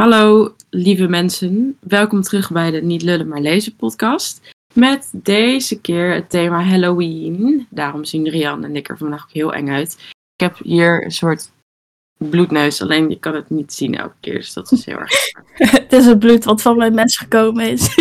Hallo 0.00 0.54
lieve 0.70 1.06
mensen, 1.06 1.78
welkom 1.80 2.22
terug 2.22 2.50
bij 2.50 2.70
de 2.70 2.82
Niet 2.82 3.02
Lullen 3.02 3.28
maar 3.28 3.40
Lezen 3.40 3.76
podcast. 3.76 4.54
Met 4.74 5.08
deze 5.12 5.80
keer 5.80 6.14
het 6.14 6.30
thema 6.30 6.62
Halloween. 6.62 7.66
Daarom 7.70 8.04
zien 8.04 8.28
Rian 8.28 8.64
en 8.64 8.76
ik 8.76 8.88
er 8.88 8.98
vandaag 8.98 9.22
ook 9.22 9.32
heel 9.32 9.52
eng 9.52 9.68
uit. 9.68 9.96
Ik 10.34 10.40
heb 10.40 10.58
hier 10.62 11.04
een 11.04 11.10
soort 11.10 11.50
bloedneus, 12.16 12.82
alleen 12.82 13.10
je 13.10 13.18
kan 13.18 13.34
het 13.34 13.50
niet 13.50 13.72
zien 13.72 13.98
elke 13.98 14.14
keer, 14.20 14.34
dus 14.34 14.52
dat 14.52 14.72
is 14.72 14.84
heel 14.84 14.98
erg. 14.98 15.12
het 15.82 15.92
is 15.92 16.06
het 16.06 16.18
bloed 16.18 16.44
wat 16.44 16.62
van 16.62 16.76
mijn 16.76 16.94
mes 16.94 17.16
gekomen 17.16 17.70
is. 17.70 17.88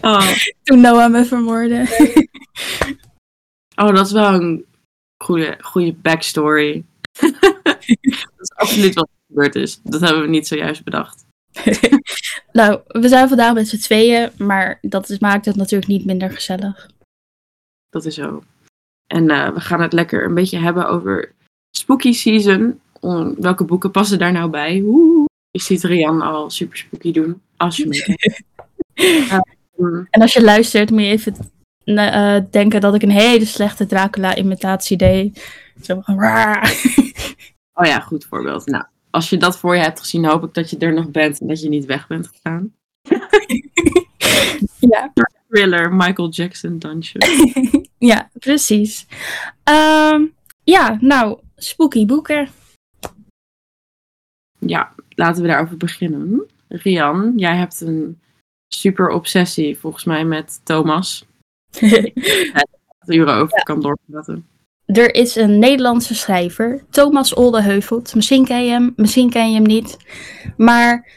Oh, 0.00 0.32
Toen 0.62 0.80
Noah 0.80 1.12
me 1.12 1.24
vermoordde. 1.24 1.86
oh 3.76 3.94
dat 3.94 4.06
is 4.06 4.12
wel 4.12 4.34
een 4.34 4.64
goede, 5.24 5.58
goede 5.60 5.92
backstory. 5.92 6.84
dat 7.20 7.84
is 8.38 8.52
absoluut 8.54 8.94
wat 8.94 9.08
gebeurd 9.32 9.54
is. 9.54 9.80
Dat 9.82 10.00
hebben 10.00 10.22
we 10.22 10.28
niet 10.28 10.46
zojuist 10.46 10.84
bedacht. 10.84 11.24
nou, 12.52 12.80
we 12.86 13.08
zijn 13.08 13.28
vandaag 13.28 13.54
met 13.54 13.68
z'n 13.68 13.78
tweeën, 13.78 14.30
maar 14.38 14.78
dat 14.80 15.08
is, 15.08 15.18
maakt 15.18 15.44
het 15.44 15.56
natuurlijk 15.56 15.90
niet 15.90 16.04
minder 16.04 16.30
gezellig. 16.30 16.90
Dat 17.88 18.04
is 18.04 18.14
zo. 18.14 18.42
En 19.06 19.30
eh, 19.30 19.54
we 19.54 19.60
gaan 19.60 19.80
het 19.80 19.92
lekker 19.92 20.24
een 20.24 20.34
beetje 20.34 20.58
hebben 20.58 20.88
over 20.88 21.32
spooky 21.76 22.12
season. 22.12 22.80
Om, 23.00 23.34
welke 23.38 23.64
boeken 23.64 23.90
passen 23.90 24.18
daar 24.18 24.32
nou 24.32 24.50
bij? 24.50 24.80
Oeh, 24.84 25.26
je 25.50 25.60
ziet 25.60 25.82
Rian 25.82 26.22
al 26.22 26.50
super 26.50 26.76
spooky 26.76 27.12
doen. 27.12 27.42
Als 27.56 27.76
je. 27.76 27.84
Ehm, 28.94 30.04
En 30.10 30.20
als 30.20 30.32
je 30.32 30.42
luistert, 30.42 30.90
moet 30.90 31.00
je 31.00 31.06
even 31.06 31.36
eh, 31.84 32.36
denken 32.50 32.80
dat 32.80 32.94
ik 32.94 33.02
een 33.02 33.10
hele 33.10 33.44
slechte 33.44 33.86
Dracula-imitatie 33.86 34.96
deed. 34.96 35.62
Zo 35.82 36.02
oh 37.72 37.86
ja, 37.86 38.00
goed 38.00 38.24
voorbeeld. 38.24 38.66
Nou, 38.66 38.84
als 39.12 39.30
je 39.30 39.36
dat 39.36 39.58
voor 39.58 39.74
je 39.74 39.80
hebt 39.80 40.00
gezien, 40.00 40.24
hoop 40.24 40.44
ik 40.44 40.54
dat 40.54 40.70
je 40.70 40.78
er 40.78 40.92
nog 40.92 41.10
bent 41.10 41.40
en 41.40 41.46
dat 41.46 41.60
je 41.60 41.68
niet 41.68 41.84
weg 41.84 42.06
bent 42.06 42.28
gegaan. 42.28 42.74
ja. 44.92 45.12
Thriller, 45.48 45.94
Michael 45.94 46.28
Jackson 46.28 46.78
dansje. 46.78 47.18
ja, 48.12 48.30
precies. 48.38 49.06
Ehm, 49.64 50.26
ja, 50.64 50.98
nou, 51.00 51.40
spooky 51.56 52.06
boeken. 52.06 52.48
Ja, 54.58 54.94
laten 55.08 55.42
we 55.42 55.48
daarover 55.48 55.76
beginnen. 55.76 56.46
Rian, 56.68 57.32
jij 57.36 57.56
hebt 57.56 57.80
een 57.80 58.20
super 58.68 59.08
obsessie 59.08 59.78
volgens 59.78 60.04
mij 60.04 60.24
met 60.24 60.60
Thomas. 60.64 61.26
Dat 63.04 63.14
uren 63.14 63.34
over 63.34 63.62
kan 63.62 63.80
doorpraten. 63.80 64.46
Er 64.92 65.14
is 65.14 65.36
een 65.36 65.58
Nederlandse 65.58 66.14
schrijver, 66.14 66.84
Thomas 66.90 67.34
Oldeheuvelt. 67.34 68.14
Misschien 68.14 68.44
ken 68.44 68.64
je 68.64 68.70
hem, 68.70 68.92
misschien 68.96 69.30
ken 69.30 69.48
je 69.48 69.54
hem 69.54 69.66
niet. 69.66 69.96
Maar 70.56 71.08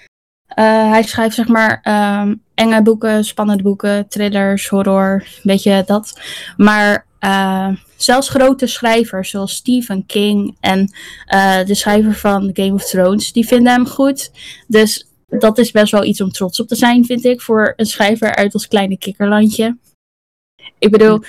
eh, 0.48 0.90
hij 0.90 1.04
schrijft 1.04 1.36
zeg 1.36 1.48
maar 1.48 1.80
ehm, 1.84 2.36
enge 2.54 2.82
boeken, 2.82 3.26
spannende 3.26 3.64
boeken, 3.64 4.08
thrillers, 4.08 4.68
horror, 4.68 5.14
een 5.14 5.42
beetje 5.44 5.84
dat. 5.86 6.20
Maar 6.58 7.06
eh, 7.20 7.70
zelfs 7.96 8.30
grote 8.30 8.68
schrijvers 8.68 9.30
zoals 9.30 9.56
Stephen 9.56 10.06
King 10.06 10.58
en 10.60 10.94
eh, 11.26 11.66
de 11.66 11.76
schrijver 11.76 12.14
van 12.14 12.50
Game 12.54 12.74
of 12.74 12.86
Thrones, 12.86 13.32
die 13.32 13.48
vinden 13.48 13.74
hem 13.74 13.88
goed. 13.88 14.32
Dus 14.68 15.08
dat 15.28 15.58
is 15.58 15.72
best 15.72 15.92
wel 15.92 16.04
iets 16.04 16.22
om 16.22 16.32
trots 16.32 16.60
op 16.60 16.68
te 16.68 16.76
zijn, 16.76 17.06
vind 17.06 17.26
ik, 17.26 17.42
voor 17.42 17.74
een 17.76 17.86
schrijver 17.86 18.36
uit 18.36 18.54
ons 18.54 18.68
kleine 18.68 18.98
kikkerlandje. 18.98 19.78
Ik 20.80 20.92
bedoel, 20.92 21.20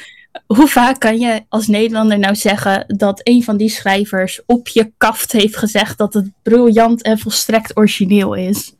hoe 0.46 0.68
vaak 0.68 1.00
kan 1.00 1.18
je 1.18 1.44
als 1.48 1.66
Nederlander 1.66 2.18
nou 2.18 2.34
zeggen 2.34 2.84
dat 2.96 3.20
een 3.22 3.42
van 3.44 3.56
die 3.56 3.68
schrijvers 3.68 4.42
op 4.46 4.68
je 4.68 4.92
kaft 4.96 5.32
heeft 5.32 5.56
gezegd 5.56 5.98
dat 5.98 6.14
het 6.14 6.30
briljant 6.42 7.02
en 7.02 7.18
volstrekt 7.18 7.76
origineel 7.76 8.34
is? 8.34 8.74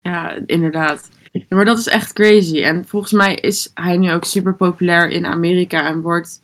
Ja, 0.00 0.38
inderdaad. 0.46 1.08
Maar 1.48 1.64
dat 1.64 1.78
is 1.78 1.86
echt 1.86 2.12
crazy. 2.12 2.62
En 2.62 2.86
volgens 2.86 3.12
mij 3.12 3.34
is 3.34 3.70
hij 3.74 3.96
nu 3.96 4.12
ook 4.12 4.24
super 4.24 4.54
populair 4.54 5.08
in 5.08 5.26
Amerika 5.26 5.86
en 5.88 6.00
wordt 6.00 6.40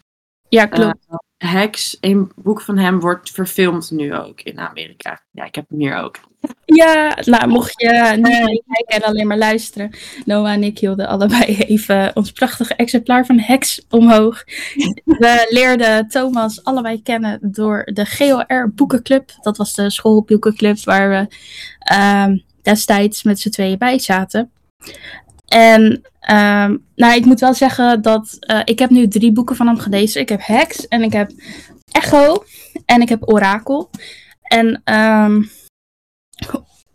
Ja, 0.49 0.67
klopt. 0.67 1.07
uh, 1.11 1.17
Hex, 1.47 1.97
een 2.01 2.33
boek 2.37 2.61
van 2.61 2.79
hem, 2.79 3.01
wordt 3.01 3.31
verfilmd 3.31 3.91
nu 3.91 4.15
ook 4.15 4.41
in 4.41 4.59
Amerika. 4.59 5.23
Ja, 5.31 5.45
ik 5.45 5.55
heb 5.55 5.69
hem 5.69 5.79
hier 5.79 5.97
ook. 5.97 6.19
Ja, 6.65 7.19
nou, 7.25 7.49
mocht 7.49 7.81
je 7.81 8.13
niet 8.17 8.27
alleen 8.27 8.63
kijken 8.69 9.03
en 9.03 9.03
alleen 9.03 9.27
maar 9.27 9.39
luisteren. 9.39 9.91
Noah 10.25 10.53
en 10.53 10.63
ik 10.63 10.79
hielden 10.79 11.09
allebei 11.09 11.57
even 11.75 12.17
ons 12.17 12.33
prachtige 12.33 12.75
exemplaar 12.75 13.27
van 13.27 13.39
Hex 13.39 13.87
omhoog. 13.91 14.45
We 15.05 15.47
leerden 15.49 16.09
Thomas 16.09 16.65
allebei 16.65 17.03
kennen 17.03 17.39
door 17.43 17.85
de 17.93 18.07
GOR 18.07 18.73
Boekenclub. 18.75 19.31
Dat 19.41 19.57
was 19.57 19.75
de 19.75 19.91
schoolboekenclub 19.91 20.85
waar 20.85 21.11
we 21.11 21.27
ehm, 21.79 22.39
destijds 22.63 23.23
met 23.23 23.41
z'n 23.41 23.51
tweeën 23.51 23.79
bij 23.79 23.99
zaten. 23.99 24.51
En 25.49 26.03
ehm, 26.27 26.77
nou, 26.95 27.15
ik 27.15 27.25
moet 27.25 27.41
wel 27.41 27.55
zeggen 27.55 28.03
dat 28.03 28.37
eh, 28.41 28.61
ik 28.65 28.79
heb 28.79 28.91
nu 28.91 29.09
drie 29.09 29.33
boeken 29.33 29.57
van 29.57 29.67
hem 29.67 29.79
gelezen. 29.79 30.21
Ik 30.21 30.29
heb 30.29 30.41
Hex 30.43 30.89
en 30.89 31.03
ik 31.03 31.13
heb 31.13 31.31
Echo 31.93 32.45
en 32.87 33.01
ik 33.01 33.09
heb 33.09 33.33
Orakel. 33.33 33.91
En 34.43 34.81
ehm 34.85 35.43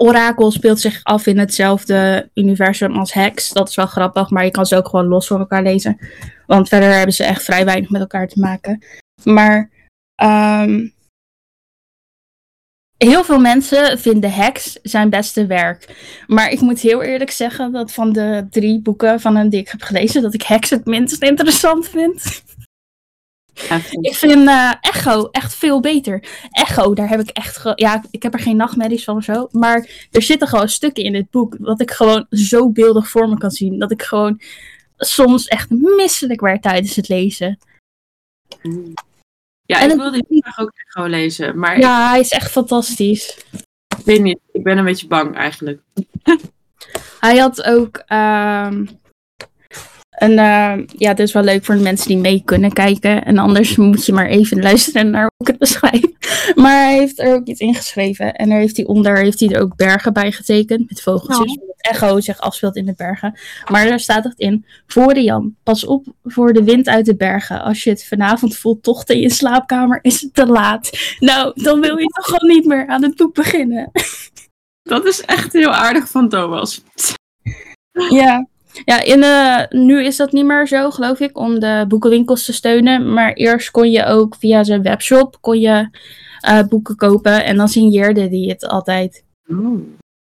Orakel 0.02 0.52
speelt 0.52 0.80
zich 0.80 1.04
af 1.04 1.26
in 1.26 1.38
hetzelfde 1.38 2.30
universum 2.34 2.96
als 2.96 3.14
Hex. 3.14 3.50
Dat 3.50 3.70
is 3.70 3.76
wel 3.76 3.86
grappig, 3.86 4.30
maar 4.30 4.46
je 4.46 4.52
kan 4.52 4.66
ze 4.66 4.76
ook 4.76 4.88
gewoon 4.88 5.08
los 5.08 5.28
van 5.28 5.40
elkaar 5.40 5.64
lezen. 5.64 5.98
Want 6.46 6.68
verder 6.68 6.94
hebben 6.94 7.16
ze 7.16 7.24
echt 7.24 7.44
vrij 7.44 7.66
weinig 7.66 7.90
met 7.90 8.02
elkaar 8.02 8.28
te 8.28 8.40
maken. 8.40 8.84
Maar 9.24 9.70
ehm, 10.16 10.88
heel 13.08 13.24
veel 13.24 13.40
mensen 13.40 14.00
vinden 14.00 14.32
Hex 14.32 14.80
zijn 14.84 15.10
beste 15.10 15.46
werk. 15.46 15.96
Maar 16.28 16.50
ik 16.50 16.60
moet 16.60 16.80
heel 16.80 17.02
eerlijk 17.02 17.32
zeggen 17.32 17.72
dat 17.72 17.92
van 17.92 18.14
de 18.14 18.48
drie 18.50 18.82
boeken 18.82 19.20
van 19.20 19.36
hem 19.36 19.50
die 19.50 19.60
ik 19.60 19.70
heb 19.70 19.82
gelezen, 19.82 20.22
dat 20.22 20.34
ik 20.34 20.42
Hex 20.42 20.70
het 20.70 20.86
minst 20.86 21.22
interessant 21.22 21.88
vind. 21.88 22.42
Ik 24.02 24.16
vind 24.16 24.48
uh, 24.48 24.74
Echo 24.82 25.28
echt 25.32 25.56
veel 25.56 25.80
beter. 25.80 26.24
Echo, 26.52 26.94
daar 26.94 27.10
heb 27.10 27.20
ik 27.20 27.30
echt. 27.30 27.72
Ja, 27.76 28.04
ik 28.12 28.24
heb 28.24 28.34
er 28.34 28.40
geen 28.40 28.56
nachtmerries 28.56 29.04
van 29.04 29.16
of 29.16 29.24
zo. 29.24 29.48
Maar 29.52 30.08
er 30.12 30.22
zitten 30.22 30.48
gewoon 30.48 30.70
stukken 30.70 31.04
in 31.04 31.12
dit 31.12 31.30
boek. 31.30 31.56
dat 31.60 31.81
ik 31.81 31.92
gewoon 31.92 32.26
zo 32.30 32.70
beeldig 32.72 33.10
voor 33.10 33.30
me 33.30 33.38
kan 33.38 33.52
zien. 33.52 33.80
Dat 33.80 33.92
ik 33.92 34.02
gewoon 34.02 34.42
soms 34.98 35.48
echt 35.48 35.70
misselijk 35.70 36.42
werd 36.42 36.62
tijdens 36.62 36.96
het 36.96 37.08
lezen. 37.08 37.60
Ja, 39.69 39.80
En 39.81 39.90
ik 39.91 39.97
wilde 39.97 40.24
die 40.30 40.41
graag 40.44 40.59
ook 40.59 40.72
echt 40.75 40.91
gewoon 40.91 41.09
lezen. 41.09 41.59
Maar 41.59 41.80
Ja, 41.80 42.09
hij 42.09 42.19
is 42.19 42.30
echt 42.31 42.52
fantastisch. 42.52 43.38
ik 43.97 44.06
weet 44.06 44.22
niet, 44.22 44.40
ik 44.52 44.63
ben 44.63 44.78
een 44.78 44.85
beetje 44.85 45.07
bang 45.07 45.35
eigenlijk. 45.35 45.81
Hij 47.19 47.38
had 47.38 47.63
ook. 47.63 47.97
ehm 48.06 48.85
een, 50.19 50.40
ehm, 50.40 50.84
ja, 50.97 51.18
is 51.18 51.34
wel 51.34 51.44
leuk 51.44 51.66
voor 51.66 51.75
de 51.75 51.81
mensen 51.81 52.07
die 52.07 52.18
mee 52.18 52.41
kunnen 52.46 52.74
kijken. 52.74 53.25
En 53.25 53.38
anders 53.38 53.75
moet 53.75 54.06
je 54.06 54.13
maar 54.13 54.28
even 54.28 54.62
luisteren 54.62 55.09
naar 55.09 55.22
hoe 55.22 55.31
ik 55.38 55.47
het 55.47 55.57
beschrijf. 55.57 56.02
Maar 56.56 56.84
hij 56.84 56.97
heeft 56.97 57.19
er 57.19 57.35
ook 57.35 57.46
iets 57.46 57.59
ingeschreven. 57.59 58.34
En 58.34 58.50
daar 58.50 58.59
heeft 58.59 58.78
hij 58.78 58.85
onder 58.85 59.18
heeft 59.18 59.40
hij 59.40 59.50
er 59.50 59.62
ook 59.62 59.75
bergen 59.75 60.13
bij 60.13 60.31
getekend. 60.31 60.90
Met 60.90 61.02
vogeltjes. 61.02 61.57
Oh. 61.57 61.68
Het 61.68 61.91
echo 61.91 62.19
zich 62.19 62.40
afspeelt 62.40 62.75
in 62.75 62.85
de 62.85 62.94
bergen. 62.96 63.40
Maar 63.72 63.88
daar 63.88 64.00
staat 64.00 64.24
het 64.24 64.38
in. 64.38 64.66
Voor 64.88 65.13
de 65.13 65.24
Jan. 65.24 65.56
Pas 65.63 65.85
op 65.85 66.06
voor 66.24 66.53
de 66.53 66.63
wind 66.63 66.88
uit 66.88 67.06
de 67.06 67.16
bergen. 67.16 67.62
Als 67.62 67.84
je 67.84 67.90
het 67.90 68.07
vanavond 68.07 68.57
voelt 68.57 68.84
tochten 68.84 69.16
in 69.16 69.22
je 69.22 69.30
slaapkamer, 69.30 70.00
is 70.01 70.22
het 70.22 70.34
te 70.34 70.46
laat. 70.46 70.90
Nou, 71.19 71.51
dan 71.63 71.80
wil 71.80 71.97
je 71.97 72.06
toch 72.06 72.25
gewoon 72.25 72.56
niet 72.56 72.66
meer 72.66 72.88
aan 72.88 73.03
het 73.03 73.16
boek 73.16 73.34
beginnen. 73.34 73.91
Dat 74.90 75.06
is 75.06 75.22
echt 75.22 75.53
heel 75.53 75.72
aardig 75.74 76.09
van 76.09 76.30
Thomas. 76.30 76.84
Ja, 78.09 78.47
ja 78.86 79.04
in, 79.04 79.24
eh, 79.24 79.64
nu 79.70 80.06
is 80.06 80.16
dat 80.16 80.32
niet 80.32 80.46
meer 80.46 80.68
zo, 80.68 80.92
geloof 80.92 81.20
ik, 81.20 81.38
om 81.38 81.60
de 81.60 81.86
boekenwinkels 81.88 82.46
te 82.46 82.54
steunen. 82.54 83.14
Maar 83.14 83.34
eerst 83.34 83.72
kon 83.72 83.92
je 83.92 84.06
ook 84.06 84.36
via 84.40 84.64
zijn 84.64 84.82
webshop 84.82 85.38
kon 85.42 85.60
je, 85.60 85.90
eh, 86.40 86.64
boeken 86.70 86.96
kopen 86.96 87.46
en 87.46 87.58
dan 87.58 87.68
signeerde 87.68 88.30
die 88.30 88.50
het 88.50 88.68
altijd. 88.68 89.24
Oh. 89.48 89.80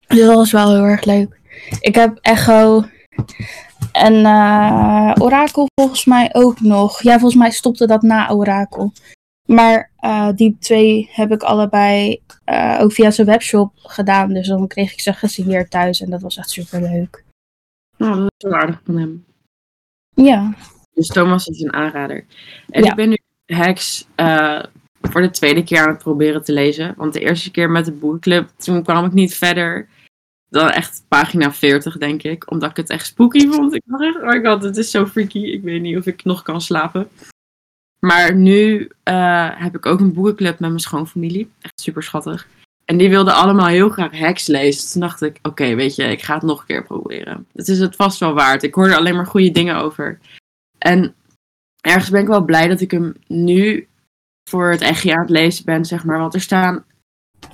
Dus 0.08 0.20
dat 0.20 0.36
was 0.36 0.52
wel 0.52 0.70
heel 0.70 0.84
erg 0.84 1.06
leuk. 1.06 1.40
Ik 1.80 1.96
heb 1.96 2.18
Echo 2.22 2.84
en 3.92 4.25
eh, 4.25 5.13
Orakel 5.18 5.68
volgens 5.81 6.06
mij 6.06 6.30
ook 6.34 6.62
nog. 6.62 7.01
Ja, 7.01 7.19
volgens 7.19 7.42
mij 7.42 7.51
stopte 7.51 7.88
dat 7.88 8.01
na 8.01 8.30
Orakel. 8.31 8.92
Maar 9.46 9.92
die 10.36 10.58
twee 10.60 11.10
heb 11.12 11.31
ik 11.31 11.44
allebei 11.44 12.22
ook 12.80 12.92
via 12.92 13.12
zijn 13.12 13.28
webshop 13.28 13.72
gedaan. 13.75 14.34
Dus 14.34 14.48
dan 14.48 14.68
kreeg 14.68 14.92
ik 14.92 15.00
ze 15.00 15.13
gesigneerd 15.13 15.72
thuis 15.72 16.01
en 16.01 16.10
dat 16.10 16.22
was 16.22 16.38
echt 16.38 16.50
super 16.50 16.81
leuk. 16.81 17.25
Nou, 17.97 18.15
dat 18.19 18.31
is 18.38 18.50
wel 18.50 18.59
aardig 18.59 18.81
van 18.86 18.97
hem. 18.97 19.25
Ja. 20.13 20.53
Dus 20.94 21.07
Thomas 21.07 21.47
is 21.47 21.62
een 21.62 21.74
aanrader. 21.74 22.25
En 22.69 22.83
Ja. 22.83 22.89
ik 22.89 22.95
ben 22.95 23.09
nu 23.09 23.18
Hex 23.45 24.07
eh, 24.15 24.63
voor 25.01 25.21
de 25.21 25.30
tweede 25.30 25.63
keer 25.63 25.80
aan 25.81 25.89
het 25.94 26.03
proberen 26.03 26.44
te 26.44 26.53
lezen. 26.53 26.94
Want 26.97 27.13
de 27.13 27.19
eerste 27.19 27.51
keer 27.51 27.69
met 27.69 27.86
de 27.86 27.92
boekenclub, 27.92 28.50
toen 28.57 28.83
kwam 28.83 29.06
ik 29.06 29.12
niet 29.13 29.36
verder 29.36 29.88
dan 30.50 30.69
echt 30.69 31.06
pagina 31.07 31.53
40, 31.53 31.97
denk 31.97 32.24
ik. 32.24 32.51
Omdat 32.51 32.69
ik 32.69 32.77
het 32.77 32.89
echt 32.89 33.06
spooky 33.06 33.47
vond. 33.50 33.74
Ik 33.74 33.81
dacht 33.86 34.03
echt, 34.03 34.15
oh 34.15 34.27
my 34.27 34.44
god, 34.50 34.63
het 34.63 34.77
is 34.77 34.91
zo 34.91 35.06
freaky. 35.06 35.39
Ik 35.39 35.62
weet 35.62 35.81
niet 35.81 35.98
of 35.98 36.06
ik 36.06 36.24
nog 36.24 36.44
kan 36.44 36.62
slapen. 36.62 37.07
Maar 38.00 38.36
nu 38.36 38.89
eh, 39.03 39.50
heb 39.59 39.75
ik 39.75 39.86
ook 39.86 40.00
een 40.00 40.13
boekenclub 40.13 40.59
met 40.59 40.69
mijn 40.69 40.80
schoonfamilie. 40.80 41.50
Echt 41.62 41.81
super 41.81 42.03
schattig. 42.03 42.48
En 42.86 42.98
die 42.98 43.10
wilden 43.10 43.34
allemaal 43.34 43.68
heel 43.68 43.90
graag 43.90 44.20
hacks 44.20 44.48
lezen. 44.48 44.82
Dus 44.82 44.92
toen 44.92 45.02
dacht 45.02 45.22
ik, 45.22 45.40
oké, 45.42 45.76
weet 45.76 45.96
je, 45.96 46.04
ik 46.04 46.22
ga 46.22 46.34
het 46.34 46.44
nog 46.44 46.60
een 46.60 46.66
keer 46.66 46.84
proberen. 46.84 47.48
Het 47.54 47.68
is 47.68 47.80
het 47.80 47.96
vast 47.96 48.20
wel 48.20 48.34
waard. 48.34 48.64
Ik 48.64 48.74
hoorde 48.74 48.96
alleen 48.96 49.16
maar 49.16 49.26
goede 49.26 49.52
dingen 49.52 49.76
over. 49.76 50.20
En 50.78 51.16
ergens 51.82 52.10
ben 52.10 52.22
ik 52.22 52.28
wel 52.28 52.46
blij 52.46 52.68
dat 52.68 52.82
ik 52.82 52.92
hem 52.92 53.16
nu 53.28 53.88
voor 54.50 54.70
het 54.72 54.82
echt 54.82 55.08
aan 55.10 55.20
het 55.20 55.30
lezen 55.30 55.66
ben, 55.66 55.86
zeg 55.86 56.04
maar. 56.04 56.20
Want 56.20 56.34
er 56.34 56.42
staan 56.42 56.86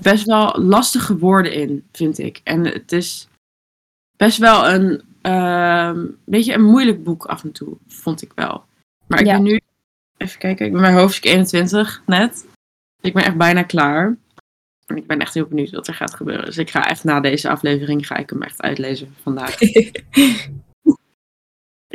best 0.01 0.25
wel 0.25 0.62
lastige 0.62 1.18
woorden 1.18 1.54
in, 1.54 1.83
vind 1.92 2.18
ik. 2.18 2.42
En 2.44 2.66
het 2.66 2.92
is 2.92 3.28
best 4.18 4.38
wel 4.38 4.69
een 4.69 5.01
ehm 5.22 6.06
beetje 6.25 6.54
een 6.54 6.63
moeilijk 6.63 7.04
boek 7.04 7.25
af 7.25 7.44
en 7.44 7.51
toe, 7.51 7.78
vond 7.88 8.22
ik 8.22 8.31
wel. 8.36 8.63
Maar 9.07 9.19
ik 9.19 9.25
Ja. 9.25 9.33
ben 9.33 9.44
nu, 9.44 9.60
even 10.18 10.39
kijken, 10.39 10.66
ik 10.66 10.72
ben 10.72 10.81
bij 10.81 10.94
hoofdstuk 10.94 11.25
21 11.25 12.01
net. 12.06 12.45
Ik 13.01 13.13
ben 13.13 13.24
echt 13.24 13.38
bijna 13.38 13.63
klaar. 13.63 14.16
En 14.91 14.97
ik 14.97 15.07
ben 15.07 15.19
echt 15.19 15.33
heel 15.33 15.45
benieuwd 15.45 15.71
wat 15.71 15.88
er 15.88 15.93
gaat 15.93 16.15
gebeuren. 16.15 16.45
Dus 16.45 16.57
ik 16.57 16.69
ga 16.69 16.89
echt 16.89 17.03
na 17.03 17.19
deze 17.19 17.49
aflevering, 17.49 18.07
ga 18.07 18.17
ik 18.17 18.29
hem 18.29 18.41
echt 18.41 18.61
uitlezen 18.61 19.15
vandaag. 19.21 19.61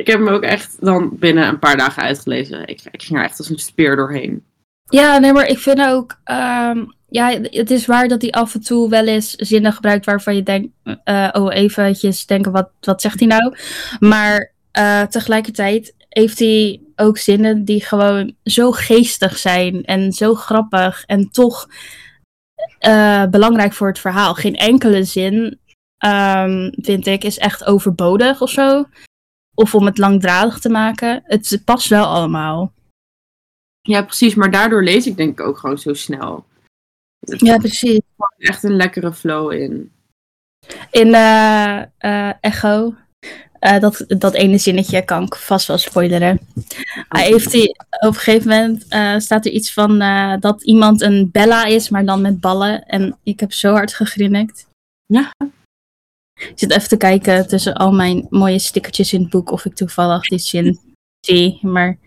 ik 0.01 0.07
heb 0.07 0.19
hem 0.19 0.27
ook 0.27 0.43
echt 0.43 0.77
dan 0.79 1.17
binnen 1.17 1.47
een 1.47 1.59
paar 1.59 1.77
dagen 1.77 2.03
uitgelezen. 2.03 2.67
Ik, 2.67 2.81
ik 2.91 3.03
ging 3.03 3.19
er 3.19 3.25
echt 3.25 3.37
als 3.37 3.49
een 3.49 3.59
speer 3.59 3.95
doorheen. 3.95 4.43
Ja, 4.89 5.17
nee, 5.17 5.33
maar 5.33 5.47
ik 5.47 5.59
vind 5.59 5.81
ook. 5.81 6.19
ehm, 6.23 6.85
ja, 7.09 7.39
het 7.41 7.71
is 7.71 7.85
waar 7.85 8.07
dat 8.07 8.21
hij 8.21 8.31
af 8.31 8.53
en 8.53 8.61
toe 8.61 8.89
wel 8.89 9.07
eens 9.07 9.31
zinnen 9.31 9.73
gebruikt 9.73 10.05
waarvan 10.05 10.35
je 10.35 10.43
denkt. 10.43 10.67
eh, 11.03 11.29
oh, 11.31 11.53
eventjes 11.53 12.25
denken, 12.25 12.51
wat, 12.51 12.69
wat 12.79 13.01
zegt 13.01 13.19
hij 13.19 13.27
nou? 13.27 13.55
Maar 13.99 14.51
eh, 14.71 15.01
tegelijkertijd 15.01 15.95
heeft 16.09 16.39
hij 16.39 16.81
ook 16.95 17.17
zinnen 17.17 17.65
die 17.65 17.85
gewoon 17.85 18.35
zo 18.43 18.71
geestig 18.71 19.37
zijn 19.37 19.83
en 19.83 20.11
zo 20.11 20.35
grappig 20.35 21.03
en 21.05 21.29
toch 21.31 21.67
eh, 22.79 23.25
belangrijk 23.25 23.73
voor 23.73 23.87
het 23.87 23.99
verhaal. 23.99 24.33
Geen 24.33 24.55
enkele 24.55 25.03
zin, 25.03 25.59
ehm, 25.97 26.71
vind 26.75 27.07
ik, 27.07 27.23
is 27.23 27.37
echt 27.37 27.65
overbodig 27.65 28.41
of 28.41 28.49
zo. 28.49 28.85
Of 29.55 29.75
om 29.75 29.85
het 29.85 29.97
langdradig 29.97 30.59
te 30.59 30.69
maken. 30.69 31.21
Het 31.25 31.61
past 31.65 31.87
wel 31.87 32.05
allemaal. 32.05 32.73
Ja, 33.81 34.01
precies. 34.01 34.35
Maar 34.35 34.51
daardoor 34.51 34.83
lees 34.83 35.07
ik 35.07 35.17
denk 35.17 35.39
ik 35.39 35.45
ook 35.45 35.57
gewoon 35.57 35.77
zo 35.77 35.93
snel. 35.93 36.45
Ja, 37.19 37.57
precies. 37.57 37.99
is 38.37 38.47
echt 38.47 38.63
een 38.63 38.75
lekkere 38.75 39.13
flow 39.13 39.51
in. 39.51 39.91
In 40.91 41.13
eh, 41.13 41.81
eh, 41.97 42.33
Echo, 42.39 42.95
eh, 43.59 43.79
dat, 43.79 44.05
dat 44.07 44.33
ene 44.33 44.57
zinnetje 44.57 45.05
kan 45.05 45.23
ik 45.23 45.35
vast 45.35 45.67
wel 45.67 45.77
spoileren. 45.77 46.39
Hij 47.09 47.25
heeft 47.25 47.51
die, 47.51 47.69
op 47.89 48.07
een 48.07 48.13
gegeven 48.13 48.49
moment 48.49 48.85
eh, 48.87 49.17
staat 49.17 49.45
er 49.45 49.51
iets 49.51 49.73
van 49.73 50.01
eh, 50.01 50.33
dat 50.39 50.63
iemand 50.63 51.01
een 51.01 51.29
Bella 51.31 51.65
is, 51.65 51.89
maar 51.89 52.05
dan 52.05 52.21
met 52.21 52.39
ballen. 52.39 52.85
En 52.85 53.17
ik 53.23 53.39
heb 53.39 53.51
zo 53.53 53.71
hard 53.71 53.93
gegrinnikt. 53.93 54.67
Ja. 55.05 55.33
Ik 56.33 56.51
zit 56.55 56.71
even 56.71 56.87
te 56.87 56.97
kijken 56.97 57.47
tussen 57.47 57.73
al 57.73 57.91
mijn 57.91 58.27
mooie 58.29 58.59
stickertjes 58.59 59.13
in 59.13 59.21
het 59.21 59.29
boek 59.29 59.51
of 59.51 59.65
ik 59.65 59.75
toevallig 59.75 60.21
die 60.21 60.39
zin 60.39 60.79
zie. 61.25 61.59
Maar 61.61 61.97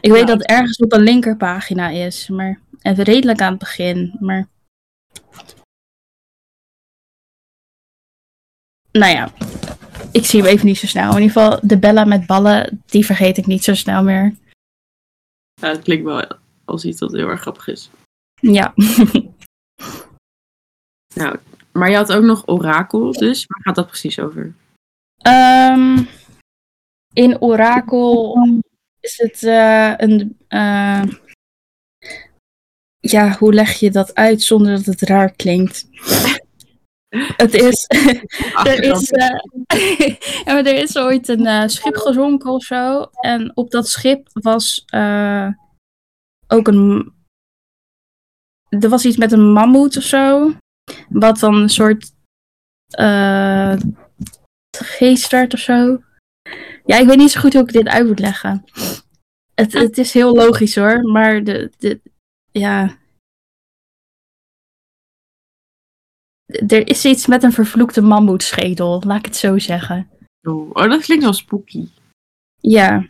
ik 0.00 0.10
weet 0.10 0.20
Ja. 0.20 0.24
dat 0.24 0.38
het 0.38 0.46
ergens 0.46 0.76
op 0.76 0.92
een 0.92 1.00
linkerpagina 1.02 1.88
is. 1.88 2.28
Maar 2.28 2.60
even 2.82 3.04
redelijk 3.04 3.40
aan 3.40 3.50
het 3.50 3.58
begin. 3.58 4.16
Maar 4.20 4.48
nou 8.92 9.12
ja, 9.12 9.32
ik 10.12 10.24
zie 10.24 10.42
hem 10.42 10.50
even 10.50 10.66
niet 10.66 10.78
zo 10.78 10.86
snel. 10.86 11.16
In 11.16 11.22
ieder 11.22 11.40
geval, 11.40 11.58
de 11.62 11.78
Bella 11.78 12.04
met 12.04 12.26
ballen, 12.26 12.82
die 12.86 13.04
vergeet 13.06 13.36
ik 13.36 13.46
niet 13.46 13.64
zo 13.64 13.74
snel 13.74 14.02
meer. 14.02 14.34
Ja, 15.60 15.68
het 15.68 15.82
klinkt 15.82 16.04
wel 16.04 16.24
als 16.64 16.84
iets 16.84 16.98
dat 16.98 17.12
heel 17.12 17.28
erg 17.28 17.40
grappig 17.40 17.68
is. 17.68 17.90
Ja. 18.40 18.74
Nou, 21.14 21.38
maar 21.72 21.90
je 21.90 21.96
had 21.96 22.12
ook 22.12 22.22
nog 22.22 22.46
Orakel, 22.46 23.12
dus 23.12 23.44
waar 23.46 23.60
gaat 23.62 23.74
dat 23.74 23.86
precies 23.86 24.18
over? 24.18 24.54
Ehm, 25.18 26.02
in 27.12 27.40
Orakel 27.40 28.36
is 29.00 29.18
het 29.18 29.42
eh, 29.42 29.92
een. 29.96 30.38
eh, 30.48 31.02
ja, 32.98 33.36
hoe 33.38 33.54
leg 33.54 33.72
je 33.72 33.90
dat 33.90 34.14
uit 34.14 34.42
zonder 34.42 34.76
dat 34.76 34.84
het 34.84 35.00
raar 35.00 35.32
klinkt? 35.32 35.86
Het 37.16 37.54
is. 37.54 37.86
er, 38.64 38.82
is 38.82 39.10
eh, 39.10 39.38
ja, 40.44 40.52
maar 40.52 40.66
er 40.66 40.82
is 40.82 40.96
ooit 40.96 41.28
een 41.28 41.46
eh, 41.46 41.68
schip 41.68 41.96
gezonken 41.96 42.50
of 42.50 42.62
zo. 42.62 43.10
En 43.20 43.56
op 43.56 43.70
dat 43.70 43.88
schip 43.88 44.28
was 44.32 44.82
eh, 44.86 45.48
ook 46.46 46.68
een. 46.68 47.12
Er 48.68 48.88
was 48.88 49.04
iets 49.04 49.16
met 49.16 49.32
een 49.32 49.52
mammoet 49.52 49.96
of 49.96 50.02
zo. 50.02 50.52
Wat 51.08 51.38
dan 51.38 51.54
een 51.54 51.68
soort. 51.68 52.12
geest 54.76 55.30
werd 55.30 55.54
of 55.54 55.60
zo. 55.60 56.02
Ja, 56.84 56.96
ik 56.96 57.06
weet 57.06 57.16
niet 57.16 57.30
zo 57.30 57.40
goed 57.40 57.52
hoe 57.52 57.62
ik 57.62 57.72
dit 57.72 57.88
uit 57.88 58.06
moet 58.06 58.18
leggen. 58.18 58.64
Het, 59.54 59.72
het 59.72 59.98
is 59.98 60.12
heel 60.12 60.34
logisch 60.34 60.76
hoor, 60.76 61.02
maar 61.02 61.44
de, 61.44 61.72
de, 61.78 62.00
ja. 62.50 62.97
Er 66.48 66.88
is 66.88 67.04
iets 67.04 67.26
met 67.26 67.42
een 67.42 67.52
vervloekte 67.52 68.00
mammoetschedel, 68.00 69.02
laat 69.06 69.18
ik 69.18 69.24
het 69.24 69.36
zo 69.36 69.58
zeggen. 69.58 70.08
Oh, 70.42 70.70
oh, 70.72 70.90
dat 70.90 71.00
klinkt 71.00 71.24
wel 71.24 71.32
spooky. 71.32 71.88
Ja. 72.60 73.06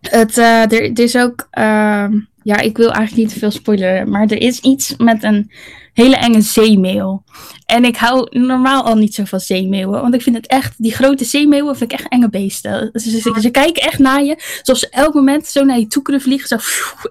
Het, 0.00 0.38
eh, 0.38 0.62
er, 0.62 0.82
er 0.82 0.98
is 0.98 1.16
ook, 1.16 1.46
ehm, 1.50 2.20
ja, 2.42 2.56
ik 2.56 2.76
wil 2.76 2.90
eigenlijk 2.90 3.16
niet 3.16 3.32
te 3.32 3.38
veel 3.38 3.50
spoileren, 3.50 4.10
maar 4.10 4.26
er 4.26 4.40
is 4.40 4.60
iets 4.60 4.96
met 4.96 5.22
een 5.22 5.50
hele 5.92 6.16
enge 6.16 6.40
zeemeeuw. 6.40 7.24
En 7.66 7.84
ik 7.84 7.96
hou 7.96 8.38
normaal 8.38 8.84
al 8.84 8.96
niet 8.96 9.14
zo 9.14 9.24
van 9.24 9.40
zeemeeuwen, 9.40 10.00
want 10.00 10.14
ik 10.14 10.22
vind 10.22 10.36
het 10.36 10.46
echt, 10.46 10.82
die 10.82 10.92
grote 10.92 11.24
zeemeeuwen 11.24 11.76
vind 11.76 11.92
ik 11.92 11.98
echt 11.98 12.08
enge 12.08 12.28
beesten. 12.28 12.90
Ze, 12.92 13.10
ze, 13.10 13.40
ze 13.40 13.50
kijken 13.50 13.82
echt 13.82 13.98
naar 13.98 14.24
je, 14.24 14.34
alsof 14.58 14.78
ze 14.78 14.88
elk 14.90 15.14
moment 15.14 15.46
zo 15.46 15.64
naar 15.64 15.78
je 15.78 15.86
toe 15.86 16.02
kunnen 16.02 16.22
vliegen, 16.22 16.48
zo 16.48 16.56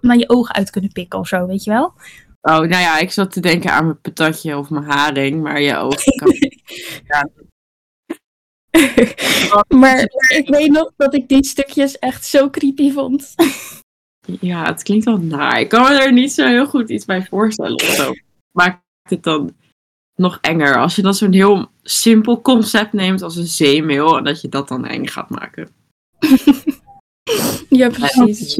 naar 0.01 0.17
je 0.17 0.29
ogen 0.29 0.55
uit 0.55 0.69
kunnen 0.69 0.91
pikken 0.91 1.19
of 1.19 1.27
zo, 1.27 1.45
weet 1.45 1.63
je 1.63 1.71
wel? 1.71 1.93
Oh, 2.41 2.59
nou 2.59 2.69
ja, 2.69 2.97
ik 2.97 3.11
zat 3.11 3.31
te 3.31 3.39
denken 3.39 3.71
aan 3.71 3.85
mijn 3.85 4.01
patatje 4.01 4.57
of 4.57 4.69
mijn 4.69 4.85
haring, 4.85 5.41
maar 5.41 5.61
je 5.61 5.77
ogen 5.77 6.13
kan... 7.07 7.31
maar 9.79 9.99
ik 10.27 10.47
weet 10.47 10.71
nog 10.71 10.91
dat 10.97 11.13
ik 11.13 11.27
die 11.27 11.45
stukjes 11.45 11.99
echt 11.99 12.25
zo 12.25 12.49
creepy 12.49 12.91
vond. 12.91 13.35
Ja, 14.39 14.65
het 14.65 14.83
klinkt 14.83 15.05
wel 15.05 15.17
naar. 15.17 15.59
Ik 15.59 15.69
kan 15.69 15.81
me 15.81 16.01
er 16.01 16.13
niet 16.13 16.31
zo 16.31 16.47
heel 16.47 16.67
goed 16.67 16.89
iets 16.89 17.05
bij 17.05 17.25
voorstellen 17.25 17.75
of 17.75 17.81
zo. 17.81 18.13
Maakt 18.51 18.81
het 19.09 19.23
dan 19.23 19.55
nog 20.15 20.37
enger 20.41 20.77
als 20.77 20.95
je 20.95 21.01
dan 21.01 21.13
zo'n 21.13 21.33
heel 21.33 21.69
simpel 21.83 22.41
concept 22.41 22.93
neemt 22.93 23.21
als 23.21 23.35
een 23.35 23.45
zeemeel 23.45 24.17
en 24.17 24.23
dat 24.23 24.41
je 24.41 24.49
dat 24.49 24.67
dan 24.67 24.85
eng 24.85 25.07
gaat 25.07 25.29
maken. 25.29 25.69
ja, 27.79 27.89
precies. 27.89 28.59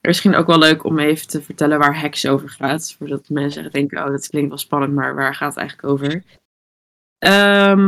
Misschien 0.00 0.34
ook 0.34 0.46
wel 0.46 0.58
leuk 0.58 0.84
om 0.84 0.98
even 0.98 1.28
te 1.28 1.42
vertellen 1.42 1.78
waar 1.78 2.00
Hex 2.00 2.26
over 2.26 2.48
gaat. 2.48 2.94
Voordat 2.98 3.28
mensen 3.28 3.70
denken, 3.70 4.04
oh, 4.04 4.10
dat 4.10 4.28
klinkt 4.28 4.48
wel 4.48 4.58
spannend, 4.58 4.94
maar 4.94 5.14
waar 5.14 5.34
gaat 5.34 5.54
het 5.54 5.58
eigenlijk 5.58 5.88
over? 5.88 6.22
Ehm, 7.18 7.86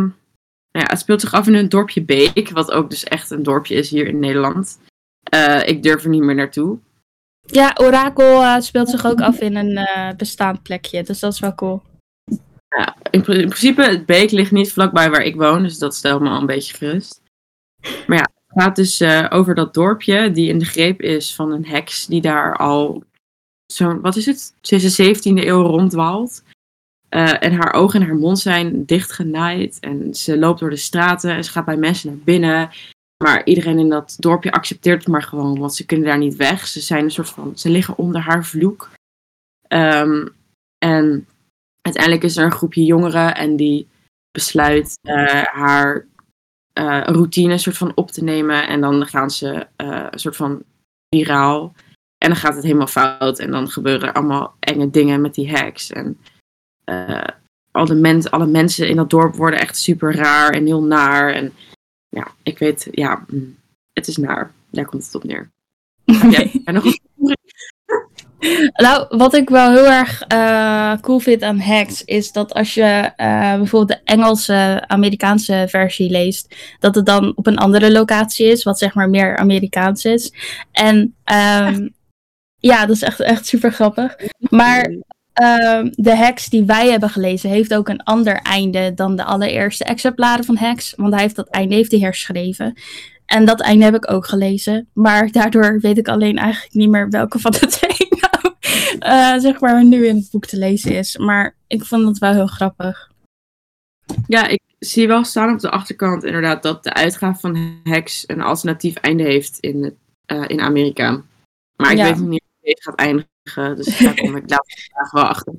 nou 0.72 0.84
ja, 0.86 0.86
het 0.86 0.98
speelt 0.98 1.20
zich 1.20 1.32
af 1.32 1.46
in 1.46 1.54
een 1.54 1.68
dorpje 1.68 2.02
Beek, 2.04 2.50
wat 2.50 2.70
ook 2.70 2.90
dus 2.90 3.04
echt 3.04 3.30
een 3.30 3.42
dorpje 3.42 3.74
is 3.74 3.90
hier 3.90 4.06
in 4.06 4.18
Nederland. 4.18 4.78
Eh, 5.22 5.68
ik 5.68 5.82
durf 5.82 6.02
er 6.02 6.08
niet 6.08 6.22
meer 6.22 6.34
naartoe. 6.34 6.78
Ja, 7.46 7.76
Orakel 7.80 8.42
eh, 8.42 8.60
speelt 8.60 8.88
zich 8.88 9.06
ook 9.06 9.20
af 9.20 9.40
in 9.40 9.56
een 9.56 9.76
eh, 9.76 10.16
bestaand 10.16 10.62
plekje, 10.62 11.02
dus 11.02 11.20
dat 11.20 11.32
is 11.32 11.40
wel 11.40 11.54
cool. 11.54 11.82
Ja, 12.68 12.96
in, 13.10 13.22
pr- 13.22 13.30
in 13.30 13.48
principe, 13.48 13.82
het 13.82 14.06
Beek 14.06 14.30
ligt 14.30 14.50
niet 14.50 14.72
vlakbij 14.72 15.10
waar 15.10 15.22
ik 15.22 15.36
woon, 15.36 15.62
dus 15.62 15.78
dat 15.78 15.94
stelt 15.94 16.20
me 16.20 16.28
al 16.28 16.40
een 16.40 16.46
beetje 16.46 16.74
gerust. 16.74 17.22
Maar 18.06 18.18
ja, 18.18 18.28
het 18.52 18.62
gaat 18.62 18.76
dus 18.76 19.00
eh, 19.00 19.26
over 19.30 19.54
dat 19.54 19.74
dorpje 19.74 20.30
die 20.30 20.48
in 20.48 20.58
de 20.58 20.64
greep 20.64 21.00
is 21.00 21.34
van 21.34 21.52
een 21.52 21.66
heks 21.66 22.06
die 22.06 22.20
daar 22.20 22.56
al 22.56 23.04
zo'n, 23.66 24.00
wat 24.00 24.16
is 24.16 24.26
het, 24.26 24.54
sinds 24.60 24.96
de 24.96 25.14
17e 25.14 25.46
eeuw 25.46 25.62
rondwaalt. 25.62 26.42
Eh, 27.08 27.42
en 27.42 27.52
haar 27.52 27.72
ogen 27.72 28.00
en 28.00 28.06
haar 28.06 28.16
mond 28.16 28.38
zijn 28.38 28.84
dichtgenaaid 28.84 29.80
en 29.80 30.14
ze 30.14 30.38
loopt 30.38 30.60
door 30.60 30.70
de 30.70 30.76
straten 30.76 31.30
en 31.30 31.44
ze 31.44 31.50
gaat 31.50 31.64
bij 31.64 31.76
mensen 31.76 32.08
naar 32.08 32.18
binnen. 32.24 32.70
Maar 33.24 33.44
iedereen 33.44 33.78
in 33.78 33.88
dat 33.88 34.16
dorpje 34.18 34.52
accepteert 34.52 34.98
het 34.98 35.08
maar 35.08 35.22
gewoon, 35.22 35.58
want 35.58 35.74
ze 35.74 35.86
kunnen 35.86 36.06
daar 36.06 36.18
niet 36.18 36.36
weg. 36.36 36.66
Ze 36.66 36.80
zijn 36.80 37.04
een 37.04 37.10
soort 37.10 37.30
van, 37.30 37.52
ze 37.58 37.70
liggen 37.70 37.98
onder 37.98 38.20
haar 38.20 38.44
vloek. 38.44 38.90
Ehm, 39.68 40.26
en 40.78 41.26
uiteindelijk 41.80 42.24
is 42.24 42.36
er 42.36 42.44
een 42.44 42.52
groepje 42.52 42.84
jongeren 42.84 43.34
en 43.34 43.56
die 43.56 43.88
besluit 44.30 44.98
eh, 45.02 45.42
haar 45.42 46.06
eh, 46.72 47.02
routine 47.04 47.58
soort 47.58 47.76
van 47.76 47.92
op 47.94 48.10
te 48.10 48.24
nemen. 48.24 48.68
En 48.68 48.80
dan 48.80 49.06
gaan 49.06 49.30
ze 49.30 49.66
eh, 49.76 50.06
een 50.10 50.18
soort 50.18 50.36
van 50.36 50.62
viraal. 51.14 51.74
En 52.18 52.28
dan 52.28 52.36
gaat 52.36 52.54
het 52.54 52.64
helemaal 52.64 52.86
fout. 52.86 53.38
En 53.38 53.50
dan 53.50 53.68
gebeuren 53.68 54.08
er 54.08 54.14
allemaal 54.14 54.54
enge 54.58 54.90
dingen 54.90 55.20
met 55.20 55.34
die 55.34 55.50
hacks. 55.50 55.90
En 55.90 56.18
alle, 57.70 57.94
mens, 57.94 58.30
alle 58.30 58.46
mensen 58.46 58.88
in 58.88 58.96
dat 58.96 59.10
dorp 59.10 59.34
worden 59.34 59.60
echt 59.60 59.76
super 59.76 60.14
raar 60.14 60.50
en 60.50 60.66
heel 60.66 60.82
naar. 60.82 61.32
En 61.32 61.52
ja, 62.08 62.30
ik 62.42 62.58
weet, 62.58 62.88
ja, 62.90 63.24
mm, 63.28 63.56
het 63.92 64.08
is 64.08 64.16
naar. 64.16 64.52
Daar 64.70 64.84
komt 64.84 65.04
het 65.04 65.14
op 65.14 65.24
neer. 65.24 65.50
Ja, 66.30 66.46
en 66.64 66.74
nog 66.74 66.84
een 66.84 66.98
Nou, 68.82 69.06
wat 69.08 69.34
ik 69.34 69.48
wel 69.48 69.70
heel 69.70 69.86
erg 69.86 70.22
eh, 70.22 70.92
cool 71.00 71.18
vind 71.18 71.42
aan 71.42 71.60
hacks 71.60 72.04
is 72.04 72.32
dat 72.32 72.54
als 72.54 72.74
je 72.74 73.12
eh, 73.16 73.56
bijvoorbeeld 73.56 73.88
de 73.88 74.12
Engelse, 74.12 74.84
Amerikaanse 74.86 75.66
versie 75.68 76.10
leest, 76.10 76.56
dat 76.78 76.94
het 76.94 77.06
dan 77.06 77.32
op 77.36 77.46
een 77.46 77.58
andere 77.58 77.92
locatie 77.92 78.46
is, 78.46 78.62
wat 78.62 78.78
zeg 78.78 78.94
maar 78.94 79.10
meer 79.10 79.36
Amerikaans 79.36 80.04
is. 80.04 80.32
En 80.72 81.14
ehm, 81.24 81.88
ja, 82.58 82.86
dat 82.86 82.96
is 82.96 83.02
echt, 83.02 83.20
echt 83.20 83.46
super 83.46 83.72
grappig. 83.72 84.16
Maar 84.38 84.94
ehm, 85.32 85.88
de 85.90 86.16
hacks 86.16 86.48
die 86.48 86.64
wij 86.64 86.90
hebben 86.90 87.10
gelezen, 87.10 87.50
heeft 87.50 87.74
ook 87.74 87.88
een 87.88 88.02
ander 88.02 88.36
einde 88.36 88.94
dan 88.94 89.16
de 89.16 89.24
allereerste 89.24 89.84
exemplaren 89.84 90.44
van 90.44 90.56
hacks, 90.56 90.92
want 90.96 91.12
hij 91.12 91.22
heeft 91.22 91.36
dat 91.36 91.48
einde 91.48 91.74
heeft 91.74 91.90
hij 91.90 92.00
herschreven. 92.00 92.74
En 93.26 93.44
dat 93.44 93.60
einde 93.60 93.84
heb 93.84 93.94
ik 93.94 94.10
ook 94.10 94.26
gelezen. 94.26 94.88
Maar 94.92 95.30
daardoor 95.30 95.80
weet 95.80 95.98
ik 95.98 96.08
alleen 96.08 96.36
eigenlijk 96.36 96.74
niet 96.74 96.90
meer 96.90 97.10
welke 97.10 97.38
van 97.38 97.50
de 97.50 97.66
twee 97.78 98.11
eh, 98.98 99.38
zeg 99.38 99.60
maar, 99.60 99.84
nu 99.84 100.06
in 100.06 100.16
het 100.16 100.30
boek 100.30 100.46
te 100.46 100.56
lezen 100.58 100.92
is. 100.96 101.16
Maar 101.16 101.54
ik 101.66 101.84
vond 101.84 102.06
het 102.08 102.18
wel 102.18 102.32
heel 102.32 102.46
grappig. 102.46 103.10
Ja, 104.26 104.46
ik 104.46 104.60
zie 104.78 105.06
wel 105.08 105.24
staan 105.24 105.52
op 105.54 105.60
de 105.60 105.70
achterkant 105.70 106.24
inderdaad 106.24 106.62
dat 106.62 106.84
de 106.84 106.92
uitgave 106.92 107.40
van 107.40 107.80
Hex 107.84 108.24
een 108.26 108.40
alternatief 108.40 108.96
einde 108.96 109.22
heeft 109.22 109.58
in, 109.58 109.84
het, 109.84 109.94
eh, 110.26 110.44
in 110.46 110.60
Amerika. 110.60 111.22
Maar 111.76 111.90
ik 111.92 111.96
Ja. 111.96 112.04
weet 112.04 112.16
nog 112.18 112.28
niet 112.28 112.42
hoe 112.60 112.60
deze 112.72 112.82
gaat 112.82 112.94
eindigen. 112.98 113.76
Dus 113.76 113.98
daar 113.98 114.14
kom 114.14 114.36
ik 114.36 114.50
later 114.50 114.88
vandaag 114.92 115.10
wel 115.20 115.24
achter. 115.24 115.54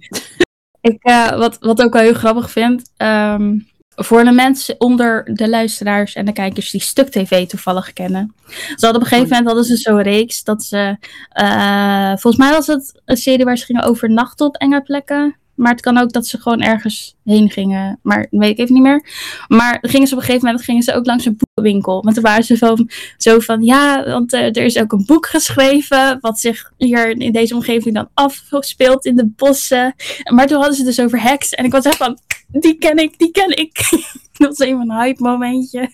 Ik, 0.81 1.03
eh, 1.03 1.37
wat, 1.37 1.57
wat 1.59 1.81
ook 1.81 1.93
wel 1.93 2.01
heel 2.01 2.13
grappig 2.13 2.51
vind. 2.51 2.91
ehm, 2.97 3.59
voor 3.95 4.23
de 4.23 4.31
mensen 4.31 4.75
onder 4.77 5.29
de 5.33 5.49
luisteraars 5.49 6.15
en 6.15 6.25
de 6.25 6.33
kijkers 6.33 6.71
die 6.71 6.81
Stuk 6.81 7.09
TV 7.09 7.47
toevallig 7.47 7.93
kennen. 7.93 8.33
Ze 8.47 8.55
hadden 8.69 8.95
op 8.95 9.01
een 9.01 9.05
gegeven 9.05 9.29
moment 9.29 9.45
hadden 9.45 9.63
ze 9.63 9.75
zo'n 9.75 10.01
reeks 10.01 10.43
dat 10.43 10.63
ze. 10.63 10.97
eh, 11.29 12.07
volgens 12.07 12.37
mij 12.37 12.51
was 12.51 12.67
het 12.67 13.01
een 13.05 13.17
serie 13.17 13.45
waar 13.45 13.57
ze 13.57 13.65
gingen 13.65 13.83
overnachten 13.83 14.45
op 14.45 14.55
enge 14.55 14.81
plekken. 14.81 15.37
Maar 15.55 15.71
het 15.71 15.81
kan 15.81 15.97
ook 15.97 16.11
dat 16.11 16.27
ze 16.27 16.41
gewoon 16.41 16.61
ergens 16.61 17.15
heen 17.23 17.49
gingen. 17.49 17.99
Maar 18.01 18.27
weet 18.29 18.49
ik 18.49 18.57
even 18.57 18.73
niet 18.73 18.83
meer. 18.83 19.05
Maar 19.47 19.77
gingen 19.81 20.07
ze 20.07 20.13
op 20.13 20.19
een 20.19 20.25
gegeven 20.25 20.45
moment 20.45 20.63
gingen 20.63 20.83
ze 20.83 20.93
ook 20.93 21.05
langs 21.05 21.25
een 21.25 21.37
boekenwinkel. 21.37 22.01
Want 22.01 22.15
toen 22.15 22.23
waren 22.23 22.43
ze 22.43 22.57
van, 22.57 22.89
zo 23.17 23.39
van 23.39 23.63
ja, 23.63 24.03
want 24.03 24.33
eh, 24.33 24.45
er 24.45 24.57
is 24.57 24.77
ook 24.77 24.91
een 24.91 25.05
boek 25.05 25.25
geschreven. 25.25 26.17
Wat 26.21 26.39
zich 26.39 26.71
hier 26.77 27.09
in 27.09 27.31
deze 27.31 27.55
omgeving 27.55 27.95
dan 27.95 28.09
afspeelt 28.13 29.05
in 29.05 29.15
de 29.15 29.25
bossen. 29.25 29.95
Maar 30.33 30.47
toen 30.47 30.57
hadden 30.57 30.75
ze 30.75 30.83
het 30.85 30.95
dus 30.95 31.05
over 31.05 31.21
heks. 31.21 31.49
En 31.49 31.65
ik 31.65 31.71
was 31.71 31.85
echt 31.85 31.97
van, 31.97 32.17
die 32.47 32.77
ken 32.77 32.97
ik, 32.97 33.17
die 33.17 33.31
ken 33.31 33.57
ik. 33.57 33.89
dat 34.37 34.57
was 34.57 34.59
even 34.59 34.89
een 34.89 34.97
hype 35.01 35.23
momentje. 35.23 35.89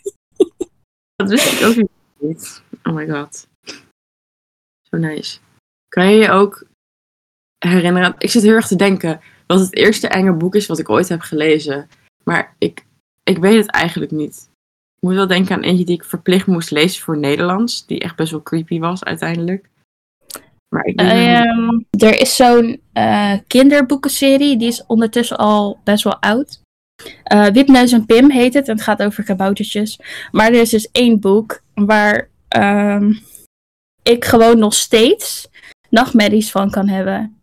Dat 1.15 1.29
wist 1.29 1.51
ik 1.51 1.67
ook 1.67 1.89
niet. 2.19 2.61
Oh 2.83 2.93
my 2.93 3.07
god. 3.07 3.47
Zo 4.89 4.97
nice. 4.97 5.39
Kan 5.87 6.11
je 6.11 6.17
je 6.17 6.29
ook 6.29 6.65
herinneren? 7.57 8.15
Ik 8.17 8.29
zit 8.29 8.41
heel 8.41 8.53
erg 8.53 8.67
te 8.67 8.75
denken 8.75 9.21
wat 9.53 9.59
het 9.59 9.75
eerste 9.75 10.07
enge 10.07 10.33
boek 10.33 10.55
is 10.55 10.67
wat 10.67 10.79
ik 10.79 10.89
ooit 10.89 11.09
heb 11.09 11.21
gelezen. 11.21 11.89
Maar 12.23 12.55
ik, 12.57 12.85
ik 13.23 13.37
weet 13.37 13.55
het 13.55 13.71
eigenlijk 13.71 14.11
niet. 14.11 14.49
Ik 14.95 15.07
moet 15.07 15.13
wel 15.13 15.27
denken 15.27 15.55
aan 15.55 15.61
eentje 15.61 15.85
die 15.85 15.95
ik 15.95 16.03
verplicht 16.03 16.47
moest 16.47 16.71
lezen 16.71 17.01
voor 17.01 17.17
Nederlands. 17.17 17.85
Die 17.85 17.99
echt 17.99 18.15
best 18.15 18.31
wel 18.31 18.41
creepy 18.41 18.79
was 18.79 19.03
uiteindelijk. 19.03 19.69
Maar 20.75 20.85
ik. 20.85 20.99
Ehm, 20.99 21.79
er 21.89 22.19
is 22.19 22.35
zo'n 22.35 22.81
eh, 22.93 23.33
kinderboekenserie. 23.47 24.57
Die 24.57 24.67
is 24.67 24.85
ondertussen 24.85 25.37
al 25.37 25.79
best 25.83 26.03
wel 26.03 26.21
oud. 26.21 26.61
Eh 27.23 27.45
Wipneus 27.45 27.91
en 27.91 28.05
Pim 28.05 28.31
heet 28.31 28.53
het. 28.53 28.67
En 28.67 28.73
het 28.75 28.83
gaat 28.83 29.03
over 29.03 29.23
kaboutertjes. 29.23 29.99
Maar 30.31 30.47
er 30.47 30.61
is 30.61 30.69
dus 30.69 30.91
één 30.91 31.19
boek 31.19 31.61
waar 31.73 32.29
ehm, 32.47 33.13
ik 34.03 34.25
gewoon 34.25 34.59
nog 34.59 34.73
steeds 34.73 35.47
nachtmerries 35.89 36.51
van 36.51 36.71
kan 36.71 36.87
hebben. 36.87 37.38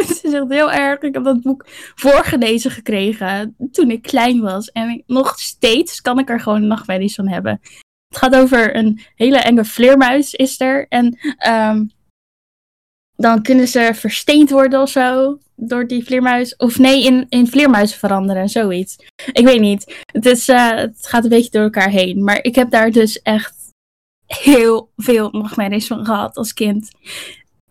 is 0.22 0.32
echt 0.32 0.48
heel 0.48 0.72
erg. 0.72 1.00
Ik 1.00 1.14
heb 1.14 1.24
dat 1.24 1.42
boek 1.42 1.64
voorgelezen 1.94 2.70
gekregen 2.70 3.56
toen 3.72 3.90
ik 3.90 4.02
klein 4.02 4.40
was. 4.40 4.70
En 4.70 5.02
nog 5.06 5.38
steeds 5.38 6.00
kan 6.00 6.18
ik 6.18 6.28
er 6.28 6.40
gewoon 6.40 6.66
nachtmerries 6.66 7.14
van 7.14 7.28
hebben. 7.28 7.60
Het 8.08 8.18
gaat 8.18 8.36
over 8.36 8.76
een 8.76 9.00
hele 9.14 9.38
enge 9.38 9.64
vleermuis 9.64 10.34
is 10.34 10.60
er. 10.60 10.86
En 10.88 11.18
ehm, 11.36 11.84
dan 13.16 13.42
kunnen 13.42 13.68
ze 13.68 13.90
versteend 13.94 14.50
worden 14.50 14.80
of 14.80 14.90
zo 14.90 15.38
door 15.56 15.86
die 15.86 16.04
vleermuis. 16.04 16.56
Of 16.56 16.78
nee, 16.78 17.04
in, 17.04 17.26
in 17.28 17.46
vleermuizen 17.46 17.98
veranderen, 17.98 18.48
zoiets. 18.48 18.96
Ik 19.32 19.44
weet 19.44 19.60
niet. 19.60 20.04
Het, 20.12 20.26
is, 20.26 20.48
eh, 20.48 20.74
het 20.74 21.06
gaat 21.06 21.24
een 21.24 21.30
beetje 21.30 21.50
door 21.50 21.62
elkaar 21.62 21.90
heen. 21.90 22.24
Maar 22.24 22.42
ik 22.42 22.54
heb 22.54 22.70
daar 22.70 22.90
dus 22.90 23.22
echt 23.22 23.54
heel 24.26 24.90
veel 24.96 25.30
nachtmerries 25.30 25.86
van 25.86 26.04
gehad 26.04 26.36
als 26.36 26.52
kind. 26.52 26.90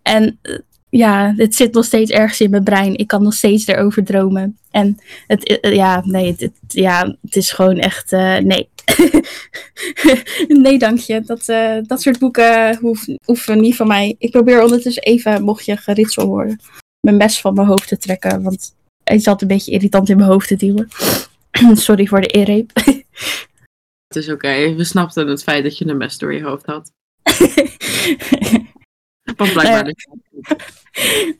En 0.01 0.39
eh, 0.41 0.57
ja, 0.91 1.33
het 1.37 1.55
zit 1.55 1.73
nog 1.73 1.85
steeds 1.85 2.11
ergens 2.11 2.41
in 2.41 2.49
mijn 2.49 2.63
brein. 2.63 2.97
Ik 2.97 3.07
kan 3.07 3.23
nog 3.23 3.33
steeds 3.33 3.67
erover 3.67 4.03
dromen. 4.03 4.57
En 4.71 4.99
het, 5.27 5.59
eh, 5.59 5.73
ja, 5.73 6.01
nee, 6.05 6.35
het, 6.37 6.51
ja, 6.67 7.17
het 7.21 7.35
is 7.35 7.51
gewoon 7.51 7.77
echt, 7.77 8.11
eh, 8.11 8.37
nee. 8.37 8.69
nee, 10.63 10.77
dank 10.77 10.99
je. 10.99 11.21
Dat, 11.21 11.49
eh, 11.49 11.77
dat 11.83 12.01
soort 12.01 12.19
boeken 12.19 12.77
hoeven, 12.77 13.19
hoeven 13.25 13.61
niet 13.61 13.75
van 13.75 13.87
mij. 13.87 14.15
Ik 14.17 14.31
probeer 14.31 14.63
ondertussen 14.63 15.03
even, 15.03 15.43
mocht 15.43 15.65
je 15.65 15.77
geritsel 15.77 16.25
horen, 16.25 16.59
mijn 16.99 17.17
mes 17.17 17.41
van 17.41 17.53
mijn 17.53 17.67
hoofd 17.67 17.87
te 17.87 17.97
trekken. 17.97 18.43
Want 18.43 18.75
het 19.03 19.23
zat 19.23 19.41
een 19.41 19.47
beetje 19.47 19.71
irritant 19.71 20.09
in 20.09 20.17
mijn 20.17 20.29
hoofd 20.29 20.47
te 20.47 20.55
duwen. 20.55 20.87
Sorry 21.73 22.05
voor 22.05 22.21
de 22.21 22.27
eerreep. 22.27 22.71
Het 24.07 24.15
is 24.15 24.29
oké. 24.29 24.75
We 24.75 24.83
snapten 24.83 25.27
het 25.27 25.43
feit 25.43 25.63
dat 25.63 25.77
je 25.77 25.87
een 25.87 25.97
mes 25.97 26.17
door 26.17 26.33
je 26.33 26.43
hoofd 26.43 26.65
had. 26.65 26.91
Blijkbaar. 29.53 29.83
Dus- 29.83 30.07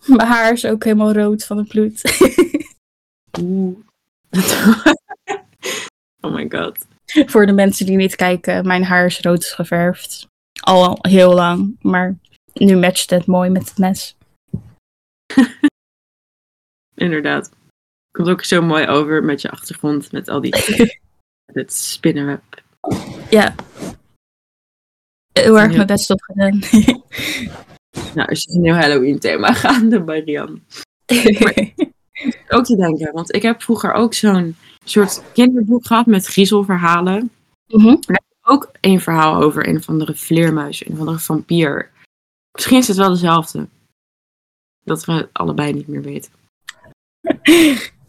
mijn 0.16 0.28
haar 0.28 0.52
is 0.52 0.66
ook 0.66 0.84
helemaal 0.84 1.14
rood 1.14 1.46
van 1.46 1.58
het 1.58 1.68
bloed. 1.68 2.02
Oeh. 3.42 3.78
oh 6.22 6.34
my 6.34 6.50
god. 6.50 6.88
voor 7.06 7.46
de 7.46 7.54
mensen 7.54 7.86
die 7.86 7.96
niet 7.96 8.16
kijken, 8.16 8.68
mijn 8.68 8.84
haar 8.84 9.06
is 9.06 9.20
rood 9.20 9.46
geverfd. 9.46 10.28
Al 10.62 10.98
heel 11.02 11.34
lang, 11.34 11.78
maar 11.82 12.18
nu 12.54 12.78
matcht 12.78 13.10
het 13.10 13.26
mooi 13.26 13.50
met 13.50 13.70
het 13.70 13.78
mes. 13.78 14.16
Inderdaad. 16.96 17.52
Komt 18.12 18.30
ook 18.30 18.44
zo 18.44 18.62
mooi 18.62 18.88
over 18.88 19.24
met 19.24 19.42
je 19.42 19.52
achtergrond. 19.52 20.12
Met 20.12 20.30
al 20.30 20.42
die. 20.42 20.56
het 21.54 21.74
spinnenweb. 21.74 22.64
Ja. 23.30 23.56
Heel 25.32 25.60
erg 25.60 25.76
mijn 25.76 25.88
best 25.88 26.10
op 26.10 26.22
gedaan. 26.22 26.60
Nou, 28.13 28.27
er 28.27 28.32
is 28.32 28.46
een 28.46 28.62
nieuw 28.62 28.74
Halloween 28.74 29.20
thema 29.20 29.53
gaande 29.53 30.03
bij 30.03 30.20
Rian. 30.20 30.62
Ook 32.50 32.65
te 32.65 32.75
denken, 32.75 33.13
want 33.13 33.36
ik 33.36 33.41
heb 33.41 33.62
vroeger 33.62 33.94
ook 33.94 34.13
zo'n 34.13 34.56
soort 34.84 35.24
kinderboek 35.34 35.86
gehad 35.86 36.06
met 36.06 36.25
griezelverhalen. 36.25 37.32
Mhm. 37.68 37.96
Ook 38.41 38.72
één 38.80 39.00
verhaal 39.00 39.41
over 39.41 39.68
een 39.68 39.77
of 39.77 39.89
andere 39.89 40.15
vleermuis, 40.15 40.86
een 40.86 40.94
of 40.94 41.00
andere 41.00 41.20
vampier. 41.20 41.89
Misschien 42.51 42.77
is 42.77 42.88
het 42.88 42.98
wel 42.98 43.10
dezelfde. 43.10 43.68
Dat 44.84 45.06
we 45.06 45.12
het 45.12 45.30
allebei 45.32 45.74
niet 45.74 45.88
meer 45.88 46.01
weten. 46.01 46.32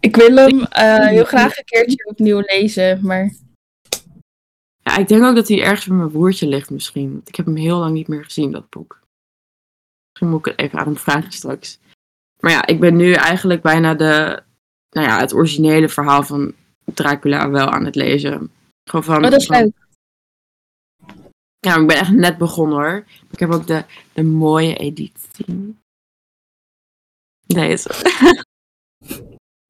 Ik 0.00 0.16
wil 0.16 0.36
hem 0.36 0.62
eh, 0.62 1.06
heel 1.06 1.24
graag 1.24 1.58
een 1.58 1.64
keertje 1.64 2.04
opnieuw 2.04 2.42
lezen, 2.46 2.98
maar 3.02 3.34
Ja, 4.82 4.96
ik 4.96 5.08
denk 5.08 5.24
ook 5.24 5.34
dat 5.34 5.48
hij 5.48 5.62
ergens 5.62 5.86
bij 5.86 5.96
mijn 5.96 6.10
broertje 6.10 6.46
ligt 6.46 6.70
misschien. 6.70 7.20
Ik 7.24 7.36
heb 7.36 7.46
hem 7.46 7.56
heel 7.56 7.78
lang 7.78 7.92
niet 7.92 8.08
meer 8.08 8.24
gezien, 8.24 8.52
dat 8.52 8.70
boek. 8.70 9.00
Misschien 10.10 10.28
moet 10.28 10.38
ik 10.38 10.44
het 10.44 10.58
even 10.58 10.78
aan 10.78 10.84
hem 10.86 10.96
vragen 10.96 11.32
straks. 11.32 11.78
Maar 12.40 12.50
ja, 12.50 12.66
ik 12.66 12.80
ben 12.80 12.96
nu 12.96 13.12
eigenlijk 13.12 13.62
bijna 13.62 13.94
de, 13.94 14.42
nou 14.90 15.06
ja, 15.06 15.18
het 15.18 15.34
originele 15.34 15.88
verhaal 15.88 16.22
van 16.22 16.54
Dracula 16.84 17.50
wel 17.50 17.68
aan 17.68 17.84
het 17.84 17.94
lezen. 17.94 18.50
Gewoon 18.84 19.04
van, 19.04 19.16
oh, 19.24 19.30
dat 19.30 19.40
is 19.40 19.46
van- 19.46 19.56
leuk. 19.56 19.72
Ja, 21.58 21.76
ik 21.76 21.86
ben 21.86 21.96
echt 21.96 22.12
net 22.12 22.38
begonnen 22.38 22.78
hoor. 22.78 23.04
Ik 23.30 23.38
heb 23.38 23.50
ook 23.50 23.66
de, 23.66 23.84
de 24.12 24.22
mooie 24.22 24.76
editie. 24.76 25.76
Deze. 27.46 27.90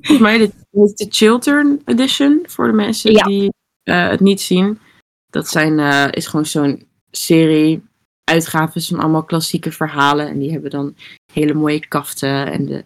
Volgens 0.02 0.18
mij 0.28 0.38
de, 0.38 0.50
de, 0.70 0.92
de 0.94 1.06
Chiltern 1.08 1.82
Edition 1.84 2.44
voor 2.46 2.66
de 2.66 2.72
mensen 2.72 3.12
Ja. 3.12 3.24
die 3.24 3.52
eh, 3.82 4.08
het 4.08 4.20
niet 4.20 4.40
zien. 4.40 4.78
Dat 5.26 5.48
zijn, 5.48 5.78
eh, 5.78 6.08
is 6.10 6.26
gewoon 6.26 6.46
zo'n 6.46 6.88
serie 7.10 7.82
uitgaves 8.30 8.88
van 8.88 8.98
allemaal 8.98 9.24
klassieke 9.24 9.72
verhalen. 9.72 10.28
En 10.28 10.38
die 10.38 10.52
hebben 10.52 10.70
dan 10.70 10.94
hele 11.32 11.54
mooie 11.54 11.86
kaften. 11.86 12.52
En 12.52 12.66
de 12.66 12.84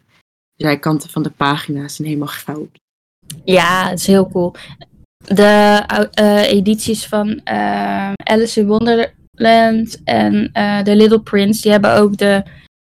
zijkanten 0.57 1.11
van 1.11 1.23
de 1.23 1.31
pagina's 1.31 1.97
zijn 1.97 2.09
helemaal 2.09 2.29
goud. 2.29 2.69
Ja, 3.45 3.89
het 3.89 3.99
is 3.99 4.07
heel 4.07 4.29
cool. 4.29 4.55
De 5.25 5.83
eh, 6.13 6.51
edities 6.51 7.07
van 7.07 7.41
eh, 7.45 8.13
Alice 8.13 8.61
in 8.61 8.67
Wonderland 8.67 10.03
en 10.05 10.51
eh 10.53 10.79
The 10.79 10.97
Little 10.97 11.21
Prince, 11.21 11.63
die 11.63 11.71
hebben 11.71 11.95
ook 11.97 12.17
de 12.17 12.43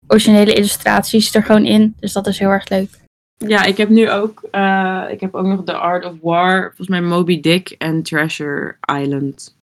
originele 0.06 0.54
illustraties 0.54 1.34
er 1.34 1.42
gewoon 1.42 1.64
in. 1.64 1.94
Dus 2.00 2.12
dat 2.12 2.26
is 2.26 2.38
heel 2.38 2.50
erg 2.50 2.68
leuk. 2.68 2.88
Ja, 3.36 3.64
ik 3.64 3.76
heb 3.76 3.88
nu 3.88 4.10
ook, 4.10 4.42
eh, 4.50 5.04
ik 5.10 5.20
heb 5.20 5.34
ook 5.34 5.46
nog 5.46 5.64
The 5.64 5.72
Art 5.72 6.04
of 6.04 6.14
War, 6.22 6.62
volgens 6.66 6.88
mij 6.88 7.00
Moby 7.00 7.40
Dick 7.40 7.68
en 7.68 8.02
Treasure 8.02 8.76
Island. 9.02 9.55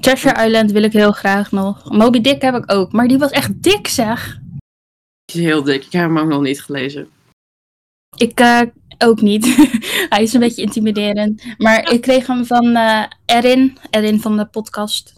Treasure 0.00 0.46
Island 0.46 0.72
wil 0.72 0.82
ik 0.82 0.92
heel 0.92 1.12
graag 1.12 1.52
nog. 1.52 1.90
Moby 1.90 2.20
Dick 2.20 2.42
heb 2.42 2.54
ik 2.54 2.72
ook, 2.72 2.92
maar 2.92 3.08
die 3.08 3.18
was 3.18 3.30
echt 3.30 3.62
dik 3.62 3.88
zeg. 3.88 4.38
Die 5.24 5.40
is 5.40 5.46
heel 5.46 5.62
dik. 5.62 5.84
Ik 5.84 5.92
heb 5.92 6.02
hem 6.02 6.18
ook 6.18 6.28
nog 6.28 6.42
niet 6.42 6.62
gelezen. 6.62 7.08
Ik 8.16 8.40
eh, 8.40 8.60
ook 8.98 9.20
niet. 9.20 9.46
Hij 10.12 10.22
is 10.22 10.32
een 10.32 10.40
beetje 10.40 10.62
intimiderend. 10.62 11.42
Maar 11.58 11.92
ik 11.92 12.00
kreeg 12.00 12.26
hem 12.26 12.46
van 12.46 12.76
eh, 12.76 13.02
Erin, 13.26 13.78
Erin 13.90 14.20
van 14.20 14.36
de 14.36 14.46
podcast. 14.46 15.12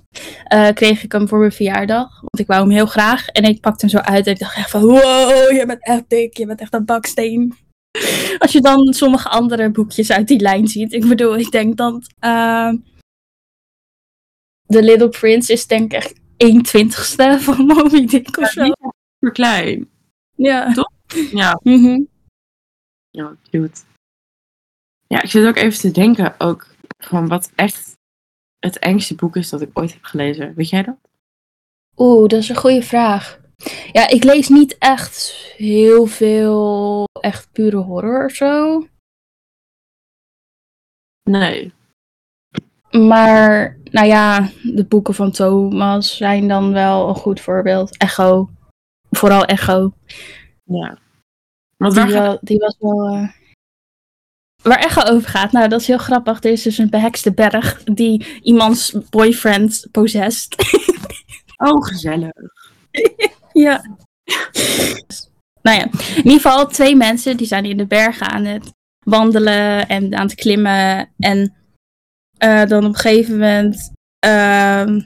eh, 0.45 0.69
kreeg 0.69 1.03
ik 1.03 1.13
hem 1.13 1.29
voor 1.29 1.39
mijn 1.39 1.53
verjaardag. 1.53 2.21
Want 2.21 2.39
ik 2.39 2.47
wou 2.47 2.61
hem 2.61 2.71
heel 2.71 2.87
graag. 2.87 3.29
En 3.29 3.45
ik 3.45 3.61
pakte 3.61 3.87
hem 3.87 3.99
zo 3.99 4.11
uit 4.13 4.27
en 4.27 4.33
ik 4.33 4.39
dacht 4.39 4.57
echt 4.57 4.71
van... 4.71 4.81
Wow, 4.81 5.51
je 5.51 5.65
bent 5.67 5.87
echt 5.87 6.05
dik. 6.09 6.37
Je 6.37 6.47
bent 6.47 6.61
echt 6.61 6.75
een 6.75 6.85
baksteen. 6.85 7.57
Als 8.39 8.53
je 8.53 8.61
dan 8.61 8.93
sommige 8.93 9.29
andere 9.29 9.71
boekjes 9.71 10.13
uit 10.13 10.29
die 10.29 10.41
lijn 10.41 10.69
ziet. 10.69 10.93
Ik 10.93 11.09
bedoel, 11.09 11.39
ik 11.39 11.51
denk 11.51 11.77
dat... 11.77 12.07
The 14.71 14.83
Little 14.83 15.09
Prince 15.09 15.53
is 15.53 15.67
denk 15.67 15.83
ik 15.83 15.93
echt 15.93 16.21
1 16.37 16.63
twintigste 16.63 17.37
van 17.41 17.67
Moby 17.67 18.07
Dick 18.07 18.37
of 18.37 18.49
zo. 18.51 18.65
Super 18.65 19.33
klein. 19.33 19.91
Ja. 20.35 20.75
Ja, 21.33 21.61
Mhm. 21.63 22.01
ja, 23.11 23.37
cute. 23.51 23.81
Ja, 25.07 25.23
ik 25.23 25.31
zit 25.31 25.47
ook 25.47 25.57
even 25.57 25.79
te 25.79 25.91
denken 25.91 26.35
ook 26.41 26.67
gewoon 26.99 27.29
wat 27.29 27.53
echt 27.55 27.97
het 28.59 28.79
engste 28.79 29.15
boek 29.15 29.37
is 29.37 29.49
dat 29.49 29.61
ik 29.61 29.71
ooit 29.79 29.93
heb 29.93 30.05
gelezen. 30.05 30.55
Weet 30.55 30.69
jij 30.69 30.83
dat? 30.83 30.97
Oeh, 31.97 32.29
dat 32.29 32.39
is 32.39 32.49
een 32.49 32.57
goede 32.57 32.83
vraag. 32.83 33.41
Ja, 33.93 34.09
ik 34.09 34.25
lees 34.25 34.49
niet 34.49 34.79
echt 34.79 35.29
heel 35.57 36.07
veel 36.07 37.05
echt 37.21 37.53
pure 37.53 37.77
horror 37.77 38.25
of 38.25 38.33
zo. 38.33 38.87
Nee. 41.23 41.73
Maar, 42.91 43.79
nou 43.91 44.07
ja, 44.07 44.49
de 44.63 44.85
boeken 44.89 45.15
van 45.15 45.31
Thomas 45.31 46.17
zijn 46.17 46.49
dan 46.49 46.73
wel 46.73 47.09
een 47.09 47.15
goed 47.15 47.41
voorbeeld. 47.41 47.97
Echo. 47.97 48.51
Vooral 49.11 49.45
Echo. 49.45 49.93
Ja. 50.65 50.99
Want 51.77 51.95
Die, 51.95 52.03
waar 52.03 52.11
gaat 52.13 52.23
wel- 52.23 52.39
die 52.41 52.59
was 52.59 52.77
wel... 52.79 53.09
eh, 53.09 53.29
Waar 54.63 54.79
Echo 54.79 55.03
over 55.13 55.29
gaat, 55.29 55.53
nou 55.53 55.69
dat 55.69 55.81
is 55.81 55.87
heel 55.87 55.99
grappig. 55.99 56.43
Er 56.45 56.51
is 56.51 56.63
dus 56.63 56.79
een 56.79 56.91
behekste 56.91 57.33
berg 57.33 57.83
die 57.85 58.41
iemands 58.43 58.95
boyfriend 59.11 59.87
possessed. 59.91 60.57
Oh, 61.63 61.85
gezellig. 61.87 62.31
Ja. 63.53 63.97
nou 65.63 65.77
ja, 65.79 65.85
in 65.93 66.17
ieder 66.17 66.33
geval 66.33 66.67
twee 66.67 66.97
mensen 66.97 67.37
die 67.37 67.47
zijn 67.47 67.65
in 67.65 67.77
de 67.77 67.87
bergen 67.87 68.27
aan 68.29 68.45
het 68.45 68.73
wandelen 69.05 69.89
en 69.89 70.15
aan 70.15 70.27
het 70.27 70.35
klimmen. 70.35 71.09
En 71.19 71.55
eh, 72.41 72.65
dan 72.65 72.85
op 72.85 72.95
een 72.95 72.99
gegeven 72.99 73.33
moment 73.33 73.93
ehm, 74.19 75.01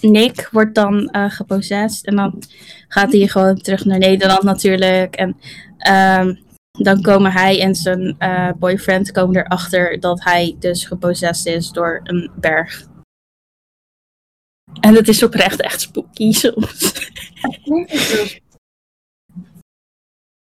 Nick 0.00 0.48
wordt 0.52 0.74
dan 0.74 1.08
eh 1.08 1.30
gepossessed. 1.30 2.06
En 2.06 2.16
dan 2.16 2.42
gaat 2.88 3.12
hij 3.12 3.26
gewoon 3.26 3.56
terug 3.56 3.84
naar 3.84 3.98
Nederland 3.98 4.42
natuurlijk. 4.42 5.16
En 5.16 5.36
ehm, 5.78 6.34
dan 6.70 7.02
komen 7.02 7.32
hij 7.32 7.60
en 7.60 7.74
zijn 7.74 8.14
eh, 8.18 8.50
boyfriend 8.58 9.10
komen 9.10 9.36
erachter 9.36 10.00
dat 10.00 10.24
hij 10.24 10.56
dus 10.58 10.84
gepossessed 10.84 11.54
is 11.54 11.70
door 11.70 12.00
een 12.04 12.30
berg. 12.36 12.86
En 14.80 14.94
het 14.94 15.08
is 15.08 15.22
oprecht 15.22 15.60
echt 15.60 15.80
spooky 15.80 16.32
soms. 16.32 16.92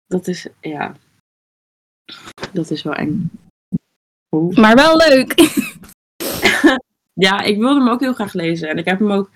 Dat 0.06 0.26
is, 0.26 0.46
ja. 0.60 0.96
Dat 2.52 2.70
is 2.70 2.82
wel 2.82 2.94
eng. 2.94 3.30
Maar 4.50 4.74
wel 4.74 4.96
leuk. 4.96 5.34
Ja, 7.12 7.40
ik 7.40 7.58
wilde 7.58 7.80
hem 7.80 7.88
ook 7.88 8.00
heel 8.00 8.14
graag 8.14 8.32
lezen. 8.32 8.68
En 8.68 8.78
ik 8.78 8.84
heb 8.84 8.98
hem 8.98 9.12
ook 9.12 9.30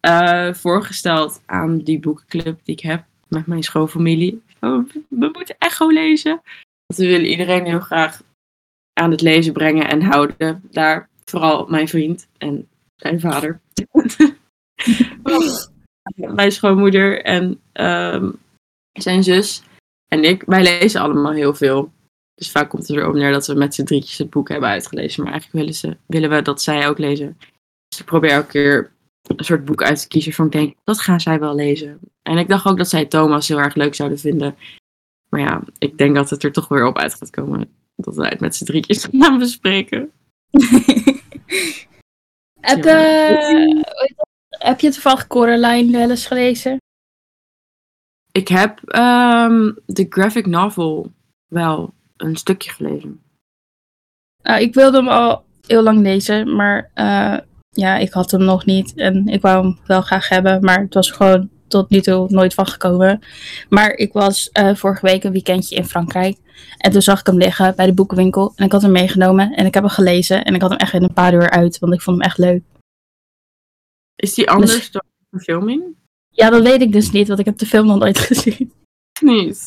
eh, 0.00 0.54
voorgesteld 0.54 1.42
aan 1.46 1.78
die 1.78 2.00
boekenclub 2.00 2.60
die 2.64 2.74
ik 2.74 2.80
heb 2.80 3.04
met 3.28 3.46
mijn 3.46 3.62
schoonfamilie. 3.62 4.42
Oh, 4.60 4.88
we 5.08 5.30
moeten 5.32 5.56
Echo 5.58 5.88
lezen. 5.88 6.42
Want 6.86 7.00
we 7.00 7.06
willen 7.06 7.30
iedereen 7.30 7.64
heel 7.64 7.80
graag 7.80 8.22
aan 8.92 9.10
het 9.10 9.20
lezen 9.20 9.52
brengen 9.52 9.88
en 9.88 10.02
houden. 10.02 10.62
Daar 10.70 11.08
vooral 11.24 11.66
mijn 11.66 11.88
vriend 11.88 12.28
en 12.38 12.68
zijn 12.96 13.20
vader. 13.20 13.60
mijn 16.34 16.52
schoonmoeder 16.52 17.22
en 17.22 17.60
ehm, 17.72 18.30
zijn 18.92 19.22
zus 19.22 19.62
en 20.08 20.24
ik. 20.24 20.42
Wij 20.46 20.62
lezen 20.62 21.00
allemaal 21.00 21.32
heel 21.32 21.54
veel. 21.54 21.92
Dus 22.38 22.50
vaak 22.50 22.68
komt 22.68 22.88
het 22.88 22.96
erop 22.96 23.14
neer 23.14 23.32
dat 23.32 23.46
we 23.46 23.54
met 23.54 23.74
z'n 23.74 23.84
drietjes 23.84 24.18
het 24.18 24.30
boek 24.30 24.48
hebben 24.48 24.68
uitgelezen. 24.68 25.22
Maar 25.22 25.32
eigenlijk 25.32 25.64
willen, 25.64 25.78
ze, 25.78 25.96
willen 26.06 26.30
we 26.30 26.42
dat 26.42 26.62
zij 26.62 26.88
ook 26.88 26.98
lezen. 26.98 27.36
Dus 27.88 28.00
ik 28.00 28.06
probeer 28.06 28.30
elke 28.30 28.48
keer 28.48 28.92
een 29.36 29.44
soort 29.44 29.64
boek 29.64 29.82
uit 29.82 30.00
te 30.00 30.08
kiezen 30.08 30.32
van 30.32 30.46
ik 30.46 30.52
denk, 30.52 30.74
dat 30.84 31.00
gaan 31.00 31.20
zij 31.20 31.38
wel 31.38 31.54
lezen. 31.54 31.98
En 32.22 32.38
ik 32.38 32.48
dacht 32.48 32.66
ook 32.66 32.76
dat 32.76 32.88
zij 32.88 33.06
Thomas 33.06 33.48
heel 33.48 33.58
erg 33.58 33.74
leuk 33.74 33.94
zouden 33.94 34.18
vinden. 34.18 34.56
Maar 35.28 35.40
ja, 35.40 35.62
ik 35.78 35.98
denk 35.98 36.14
dat 36.14 36.30
het 36.30 36.42
er 36.42 36.52
toch 36.52 36.68
weer 36.68 36.86
op 36.86 36.98
uit 36.98 37.14
gaat 37.14 37.30
komen. 37.30 37.70
Dat 37.96 38.16
wij 38.16 38.28
het 38.28 38.40
met 38.40 38.56
z'n 38.56 38.64
drietjes 38.64 39.08
gaan 39.18 39.38
bespreken. 39.38 40.10
heb, 42.60 42.84
eh, 42.84 43.82
heb 44.48 44.80
je 44.80 44.90
toevallig 44.90 45.26
Coraline 45.26 45.98
wel 45.98 46.10
eens 46.10 46.26
gelezen? 46.26 46.76
Ik 48.32 48.48
heb 48.48 48.80
ehm, 48.84 49.72
de 49.86 50.06
graphic 50.08 50.46
novel 50.46 51.12
wel 51.46 51.94
een 52.18 52.36
stukje 52.36 52.70
gelezen. 52.70 53.20
Nou, 54.42 54.60
ik 54.60 54.74
wilde 54.74 54.96
hem 54.96 55.08
al 55.08 55.44
heel 55.66 55.82
lang 55.82 56.02
lezen, 56.02 56.56
maar 56.56 56.90
eh, 56.94 57.38
ja, 57.68 57.96
ik 57.96 58.12
had 58.12 58.30
hem 58.30 58.44
nog 58.44 58.64
niet. 58.64 58.94
En 58.94 59.28
ik 59.28 59.40
wou 59.40 59.62
hem 59.62 59.78
wel 59.86 60.00
graag 60.00 60.28
hebben, 60.28 60.64
maar 60.64 60.80
het 60.80 60.94
was 60.94 61.10
gewoon 61.10 61.48
tot 61.68 61.90
nu 61.90 62.00
toe 62.00 62.26
nooit 62.30 62.54
van 62.54 62.66
gekomen. 62.66 63.20
Maar 63.68 63.90
ik 63.90 64.12
was 64.12 64.50
eh, 64.50 64.74
vorige 64.74 65.06
week 65.06 65.24
een 65.24 65.32
weekendje 65.32 65.76
in 65.76 65.84
Frankrijk. 65.84 66.38
En 66.78 66.92
toen 66.92 67.02
zag 67.02 67.20
ik 67.20 67.26
hem 67.26 67.36
liggen 67.36 67.76
bij 67.76 67.86
de 67.86 67.94
boekenwinkel. 67.94 68.52
En 68.56 68.64
ik 68.64 68.72
had 68.72 68.82
hem 68.82 68.92
meegenomen 68.92 69.52
en 69.54 69.66
ik 69.66 69.74
heb 69.74 69.82
hem 69.82 69.92
gelezen. 69.92 70.44
En 70.44 70.54
ik 70.54 70.60
had 70.60 70.70
hem 70.70 70.78
echt 70.78 70.92
in 70.92 71.02
een 71.02 71.12
paar 71.12 71.34
uur 71.34 71.50
uit, 71.50 71.78
want 71.78 71.92
ik 71.92 72.00
vond 72.00 72.16
hem 72.16 72.26
echt 72.26 72.38
leuk. 72.38 72.62
Is 74.16 74.34
die 74.34 74.50
anders 74.50 74.90
dan 74.90 75.02
de 75.18 75.26
verfilming? 75.30 75.96
Ja, 76.30 76.50
dat 76.50 76.62
weet 76.62 76.80
ik 76.80 76.92
dus 76.92 77.10
niet, 77.10 77.28
want 77.28 77.40
ik 77.40 77.44
heb 77.46 77.58
de 77.58 77.66
film 77.66 77.86
nog 77.86 77.98
nooit 77.98 78.18
gezien. 78.28 78.72
Niet. 79.20 79.66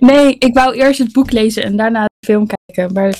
Nee, 0.00 0.36
ik 0.38 0.54
wou 0.54 0.74
eerst 0.74 0.98
het 0.98 1.12
boek 1.12 1.30
lezen 1.30 1.62
en 1.62 1.76
daarna 1.76 2.04
de 2.04 2.26
film 2.26 2.46
kijken. 2.46 2.94
Maar 2.94 3.18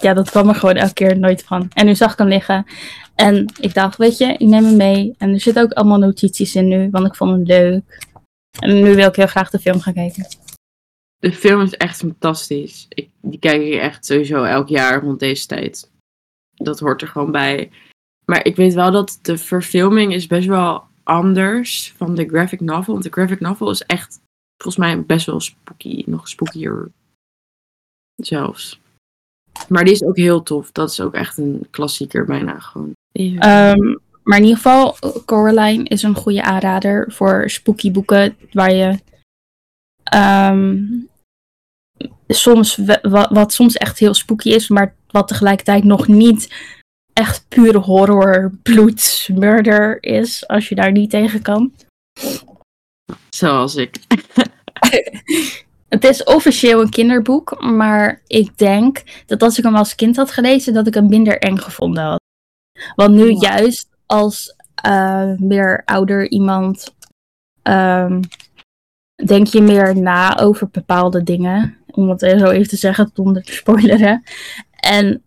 ja, 0.00 0.14
dat 0.14 0.30
kwam 0.30 0.48
er 0.48 0.54
gewoon 0.54 0.74
elke 0.74 0.92
keer 0.92 1.18
nooit 1.18 1.42
van. 1.42 1.70
En 1.74 1.86
nu 1.86 1.94
zag 1.94 2.12
ik 2.12 2.18
hem 2.18 2.28
liggen. 2.28 2.66
En 3.14 3.46
ik 3.60 3.74
dacht, 3.74 3.96
weet 3.96 4.18
je, 4.18 4.24
ik 4.24 4.48
neem 4.48 4.64
hem 4.64 4.76
mee. 4.76 5.14
En 5.18 5.32
er 5.32 5.40
zitten 5.40 5.62
ook 5.62 5.72
allemaal 5.72 5.98
notities 5.98 6.54
in 6.54 6.68
nu, 6.68 6.90
want 6.90 7.06
ik 7.06 7.14
vond 7.14 7.30
hem 7.30 7.42
leuk. 7.42 8.06
En 8.58 8.82
nu 8.82 8.94
wil 8.94 9.08
ik 9.08 9.16
heel 9.16 9.26
graag 9.26 9.50
de 9.50 9.58
film 9.58 9.80
gaan 9.80 9.94
kijken. 9.94 10.26
De 11.18 11.32
film 11.32 11.60
is 11.60 11.74
echt 11.74 11.96
fantastisch. 11.96 12.86
Ik, 12.88 13.08
die 13.20 13.38
kijk 13.38 13.62
ik 13.62 13.80
echt 13.80 14.06
sowieso 14.06 14.42
elk 14.42 14.68
jaar 14.68 15.02
rond 15.02 15.20
deze 15.20 15.46
tijd. 15.46 15.90
Dat 16.54 16.80
hoort 16.80 17.02
er 17.02 17.08
gewoon 17.08 17.30
bij. 17.30 17.70
Maar 18.24 18.44
ik 18.46 18.56
weet 18.56 18.74
wel 18.74 18.90
dat 18.90 19.18
de 19.22 19.38
verfilming 19.38 20.14
is 20.14 20.26
best 20.26 20.46
wel 20.46 20.82
anders 21.02 21.92
van 21.96 22.14
de 22.14 22.28
graphic 22.28 22.60
novel. 22.60 22.92
Want 22.92 23.04
de 23.04 23.10
graphic 23.10 23.40
novel 23.40 23.70
is 23.70 23.82
echt 23.82 24.20
volgens 24.62 24.84
mij 24.86 25.02
best 25.02 25.26
wel 25.26 25.40
spooky. 25.40 26.02
Nog 26.06 26.28
spookier 26.28 26.90
zelfs. 28.22 28.80
Maar 29.68 29.84
die 29.84 29.92
is 29.92 30.02
ook 30.04 30.16
heel 30.16 30.42
tof. 30.42 30.72
Dat 30.72 30.90
is 30.90 31.00
ook 31.00 31.14
echt 31.14 31.38
een 31.38 31.66
klassieker 31.70 32.24
bijna 32.24 32.58
gewoon. 32.58 32.92
Ehm, 33.38 33.94
maar 34.22 34.38
in 34.38 34.42
ieder 34.44 34.56
geval, 34.56 34.96
Coraline 35.24 35.84
is 35.84 36.02
een 36.02 36.14
goede 36.14 36.42
aanrader 36.42 37.12
voor 37.12 37.50
spooky 37.50 37.90
boeken 37.90 38.36
waar 38.52 38.72
je 38.72 38.98
ehm, 40.04 40.82
soms 42.28 42.76
we- 42.76 42.98
wa- 43.02 43.28
wat 43.32 43.52
soms 43.52 43.74
echt 43.74 43.98
heel 43.98 44.14
spooky 44.14 44.48
is, 44.48 44.68
maar 44.68 44.94
wat 45.10 45.28
tegelijkertijd 45.28 45.84
nog 45.84 46.06
niet 46.08 46.54
echt 47.12 47.48
pure 47.48 47.78
horror, 47.78 48.52
bloed, 48.62 49.28
murder 49.32 50.02
is, 50.02 50.48
als 50.48 50.68
je 50.68 50.74
daar 50.74 50.92
niet 50.92 51.10
tegen 51.10 51.42
kan. 51.42 51.72
Zoals 53.30 53.74
ik. 53.74 53.96
Het 55.88 56.04
is 56.04 56.24
officieel 56.24 56.80
een 56.80 56.90
kinderboek, 56.90 57.62
maar 57.62 58.22
ik 58.26 58.58
denk 58.58 59.02
dat 59.26 59.42
als 59.42 59.58
ik 59.58 59.64
hem 59.64 59.76
als 59.76 59.94
kind 59.94 60.16
had 60.16 60.30
gelezen, 60.30 60.74
dat 60.74 60.86
ik 60.86 60.94
hem 60.94 61.08
minder 61.08 61.38
eng 61.38 61.56
gevonden 61.56 62.04
had. 62.04 62.20
Want 62.94 63.14
nu 63.14 63.30
juist 63.30 63.88
als 64.06 64.56
eh, 64.74 65.32
meer 65.36 65.82
ouder 65.84 66.30
iemand, 66.30 66.94
ehm, 67.62 68.22
denk 69.24 69.46
je 69.46 69.60
meer 69.60 69.96
na 69.96 70.38
over 70.38 70.68
bepaalde 70.70 71.22
dingen. 71.22 71.76
Om 71.90 72.08
het 72.08 72.20
zo 72.20 72.50
even 72.50 72.68
te 72.68 72.76
zeggen, 72.76 73.10
zonder 73.14 73.42
te 73.42 73.52
spoileren. 73.52 74.22
En 74.70 75.22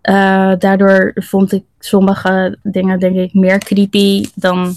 eh, 0.00 0.52
daardoor 0.58 1.12
vond 1.14 1.52
ik 1.52 1.64
sommige 1.78 2.58
dingen, 2.62 2.98
denk 2.98 3.16
ik, 3.16 3.34
meer 3.34 3.58
creepy 3.58 4.24
dan 4.34 4.76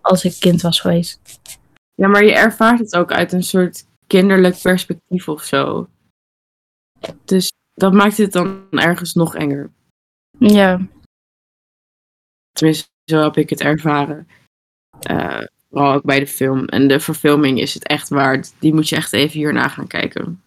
als 0.00 0.24
ik 0.24 0.36
kind 0.38 0.62
was 0.62 0.80
geweest. 0.80 1.37
Ja, 1.98 2.08
maar 2.08 2.24
je 2.24 2.34
ervaart 2.34 2.78
het 2.78 2.96
ook 2.96 3.12
uit 3.12 3.32
een 3.32 3.42
soort 3.42 3.86
kinderlijk 4.06 4.60
perspectief 4.62 5.28
of 5.28 5.42
zo. 5.42 5.88
Dus 7.24 7.52
dat 7.74 7.92
maakt 7.92 8.16
het 8.16 8.32
dan 8.32 8.66
ergens 8.70 9.14
nog 9.14 9.34
enger. 9.34 9.70
Ja. 10.38 10.86
Tenminste, 12.52 12.88
zo 13.04 13.22
heb 13.22 13.36
ik 13.36 13.50
het 13.50 13.60
ervaren. 13.60 14.28
Uh, 15.10 15.42
vooral 15.70 15.92
ook 15.92 16.02
bij 16.02 16.18
de 16.18 16.26
film. 16.26 16.64
En 16.64 16.88
de 16.88 17.00
verfilming 17.00 17.60
is 17.60 17.74
het 17.74 17.86
echt 17.86 18.08
waard. 18.08 18.60
Die 18.60 18.74
moet 18.74 18.88
je 18.88 18.96
echt 18.96 19.12
even 19.12 19.38
hierna 19.38 19.68
gaan 19.68 19.86
kijken. 19.86 20.42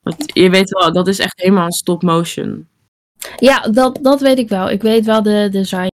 Want 0.00 0.34
je 0.34 0.50
weet 0.50 0.70
wel, 0.70 0.92
dat 0.92 1.08
is 1.08 1.18
echt 1.18 1.40
helemaal 1.40 1.66
een 1.66 1.72
stop 1.72 2.02
motion. 2.02 2.68
Ja, 3.36 3.60
dat, 3.60 3.98
dat 4.02 4.20
weet 4.20 4.38
ik 4.38 4.48
wel. 4.48 4.70
Ik 4.70 4.82
weet 4.82 5.04
wel 5.04 5.22
de 5.22 5.48
design. 5.50 5.94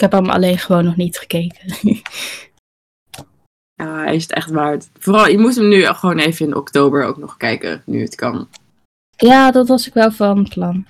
Ik 0.00 0.10
heb 0.10 0.20
hem 0.20 0.30
alleen 0.30 0.58
gewoon 0.58 0.84
nog 0.84 0.96
niet 0.96 1.18
gekeken. 1.18 1.74
ja, 3.80 4.02
hij 4.02 4.14
is 4.14 4.22
het 4.22 4.32
echt 4.32 4.50
waard. 4.50 4.90
Vooral, 4.98 5.28
je 5.28 5.38
moet 5.38 5.54
hem 5.54 5.68
nu 5.68 5.84
gewoon 5.84 6.18
even 6.18 6.46
in 6.46 6.56
oktober 6.56 7.04
ook 7.04 7.16
nog 7.16 7.36
kijken, 7.36 7.82
nu 7.86 8.00
het 8.00 8.14
kan. 8.14 8.48
Ja, 9.16 9.50
dat 9.50 9.68
was 9.68 9.86
ik 9.86 9.94
wel 9.94 10.12
van 10.12 10.48
plan. 10.48 10.86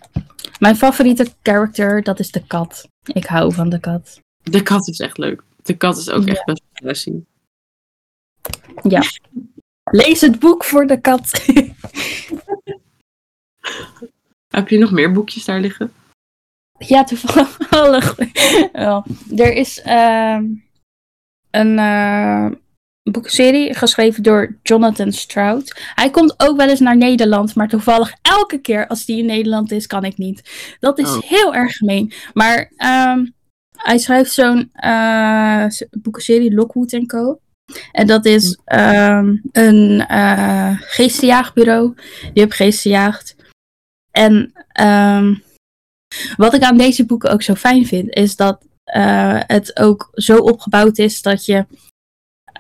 Mijn 0.59 0.77
favoriete 0.77 1.29
character, 1.43 2.03
dat 2.03 2.19
is 2.19 2.31
de 2.31 2.47
kat. 2.47 2.89
Ik 3.05 3.25
hou 3.25 3.53
van 3.53 3.69
de 3.69 3.81
kat. 3.81 4.21
De 4.43 4.63
kat 4.63 4.89
is 4.89 4.99
echt 4.99 5.19
leuk. 5.19 5.43
De 5.63 5.77
kat 5.77 5.97
is 5.97 6.11
ook 6.11 6.25
echt 6.25 6.45
best 6.45 6.63
classy. 6.73 7.15
Ja. 8.83 9.03
Lees 9.91 10.21
het 10.21 10.39
boek 10.39 10.65
voor 10.65 10.87
de 10.87 11.01
kat. 11.01 11.31
Heb 14.57 14.69
je 14.69 14.79
nog 14.79 14.91
meer 14.91 15.13
boekjes 15.13 15.45
daar 15.45 15.61
liggen? 15.61 15.93
Ja, 16.87 17.05
toevallig. 17.05 18.19
Er 19.37 19.53
is 19.53 19.83
uh, 19.87 20.39
een 21.51 21.79
uh, 21.79 22.47
boekserie 23.03 23.75
geschreven 23.75 24.23
door 24.23 24.59
Jonathan 24.63 25.13
Stroud. 25.13 25.81
Hij 25.95 26.11
komt 26.11 26.35
ook 26.37 26.57
wel 26.57 26.69
eens 26.69 26.81
naar 26.81 26.97
Nederland, 26.97 27.55
maar 27.55 27.69
toevallig 27.69 28.15
elke 28.23 28.59
keer 28.59 28.87
als 28.87 29.07
hij 29.07 29.17
in 29.17 29.27
Nederland 29.27 29.73
is, 29.73 29.87
kan 29.87 30.05
ik 30.05 30.17
niet. 30.17 30.51
Dat 30.81 30.99
is 30.99 31.17
oh. 31.17 31.23
heel 31.23 31.55
erg 31.55 31.77
gemeen. 31.77 32.13
Maar 32.33 32.73
um, 32.77 33.35
hij 33.77 33.99
schrijft 33.99 34.33
zo'n 34.33 34.71
uh, 34.85 35.67
boekenserie 35.91 36.55
Lockwood 36.55 37.07
Co. 37.07 37.41
En 37.93 38.07
dat 38.07 38.25
is 38.25 38.59
um, 38.65 39.43
een 39.53 40.07
uh, 40.11 40.81
geestenjaagbureau. 40.81 41.95
Die 42.21 42.31
heeft 42.43 42.55
geestenjaagd. 42.55 43.37
En 44.11 44.53
um, 44.81 45.43
wat 46.37 46.55
ik 46.55 46.63
aan 46.63 46.77
deze 46.77 47.07
boeken 47.07 47.31
ook 47.31 47.43
zo 47.43 47.55
fijn 47.55 47.87
vind, 47.87 48.15
is 48.15 48.37
dat 48.37 48.59
uh, 48.97 49.41
het 49.47 49.79
ook 49.79 50.11
zo 50.13 50.37
opgebouwd 50.37 50.99
is 50.99 51.23
dat 51.23 51.45
je 51.45 51.67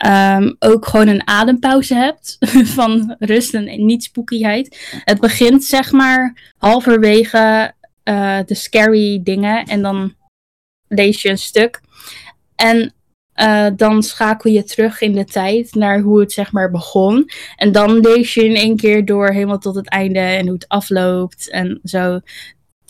um, 0.07 0.57
ook 0.59 0.87
gewoon 0.87 1.09
een 1.09 1.27
adempauze 1.27 1.95
hebt 1.95 2.37
van 2.79 3.17
rust 3.19 3.55
en 3.55 3.85
niet 3.87 4.03
spookyheid. 4.03 5.01
Het 5.05 5.21
begint 5.21 5.65
zeg 5.65 5.93
maar 5.93 6.53
halverwege 6.59 7.75
uh, 8.05 8.39
de 8.47 8.55
scary 8.55 9.21
dingen 9.23 9.65
en 9.65 9.83
dan 9.83 10.15
lees 10.89 11.23
je 11.23 11.29
een 11.29 11.39
stuk. 11.39 11.81
En 12.55 12.95
uh, 13.35 13.67
dan 13.77 14.03
schakel 14.03 14.51
je 14.51 14.65
terug 14.65 15.01
in 15.01 15.13
de 15.13 15.25
tijd 15.25 15.75
naar 15.75 16.01
hoe 16.01 16.21
het 16.21 16.33
zeg 16.33 16.53
maar 16.53 16.71
begon. 16.71 17.31
En 17.57 17.73
dan 17.73 17.99
lees 17.99 18.35
je 18.35 18.45
in 18.45 18.57
één 18.57 18.77
keer 18.77 19.05
door 19.05 19.29
helemaal 19.29 19.59
tot 19.59 19.75
het 19.75 19.89
einde 19.89 20.19
en 20.19 20.45
hoe 20.45 20.55
het 20.55 20.69
afloopt 20.69 21.51
en 21.51 21.81
zo. 21.85 22.21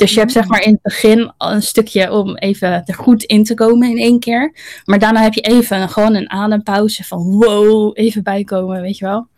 Dus 0.00 0.12
je 0.14 0.18
hebt 0.18 0.32
zeg 0.32 0.46
maar 0.46 0.62
in 0.62 0.72
het 0.72 0.82
begin 0.82 1.32
een 1.38 1.62
stukje 1.62 2.12
om 2.12 2.36
even 2.36 2.86
er 2.86 2.94
goed 2.94 3.22
in 3.22 3.44
te 3.44 3.54
komen 3.54 3.90
in 3.90 3.98
één 3.98 4.20
keer. 4.20 4.54
Maar 4.84 4.98
daarna 4.98 5.22
heb 5.22 5.32
je 5.32 5.40
even 5.40 5.88
gewoon 5.88 6.14
een 6.14 6.30
adempauze 6.30 7.04
van 7.04 7.30
wow, 7.30 7.90
even 7.94 8.22
bijkomen, 8.22 8.80
weet 8.80 8.98
je 8.98 9.04
wel. 9.04 9.28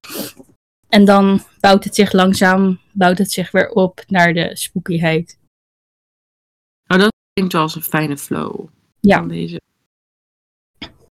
En 0.88 1.05
dan 1.05 1.42
bouwt 1.61 1.85
het 1.85 1.94
zich 1.94 2.12
langzaam, 2.12 2.81
bouwt 2.92 3.18
het 3.18 3.33
zich 3.33 3.51
weer 3.51 3.70
op 3.70 4.05
naar 4.07 4.35
de 4.35 4.57
spookyheid. 4.57 5.38
Nou, 6.87 7.01
dat 7.01 7.12
klinkt 7.33 7.53
wel 7.53 7.62
als 7.62 7.75
een 7.75 7.83
fijne 7.83 8.16
flow. 8.16 8.66
Ja. 9.01 9.20
Deze. 9.20 9.61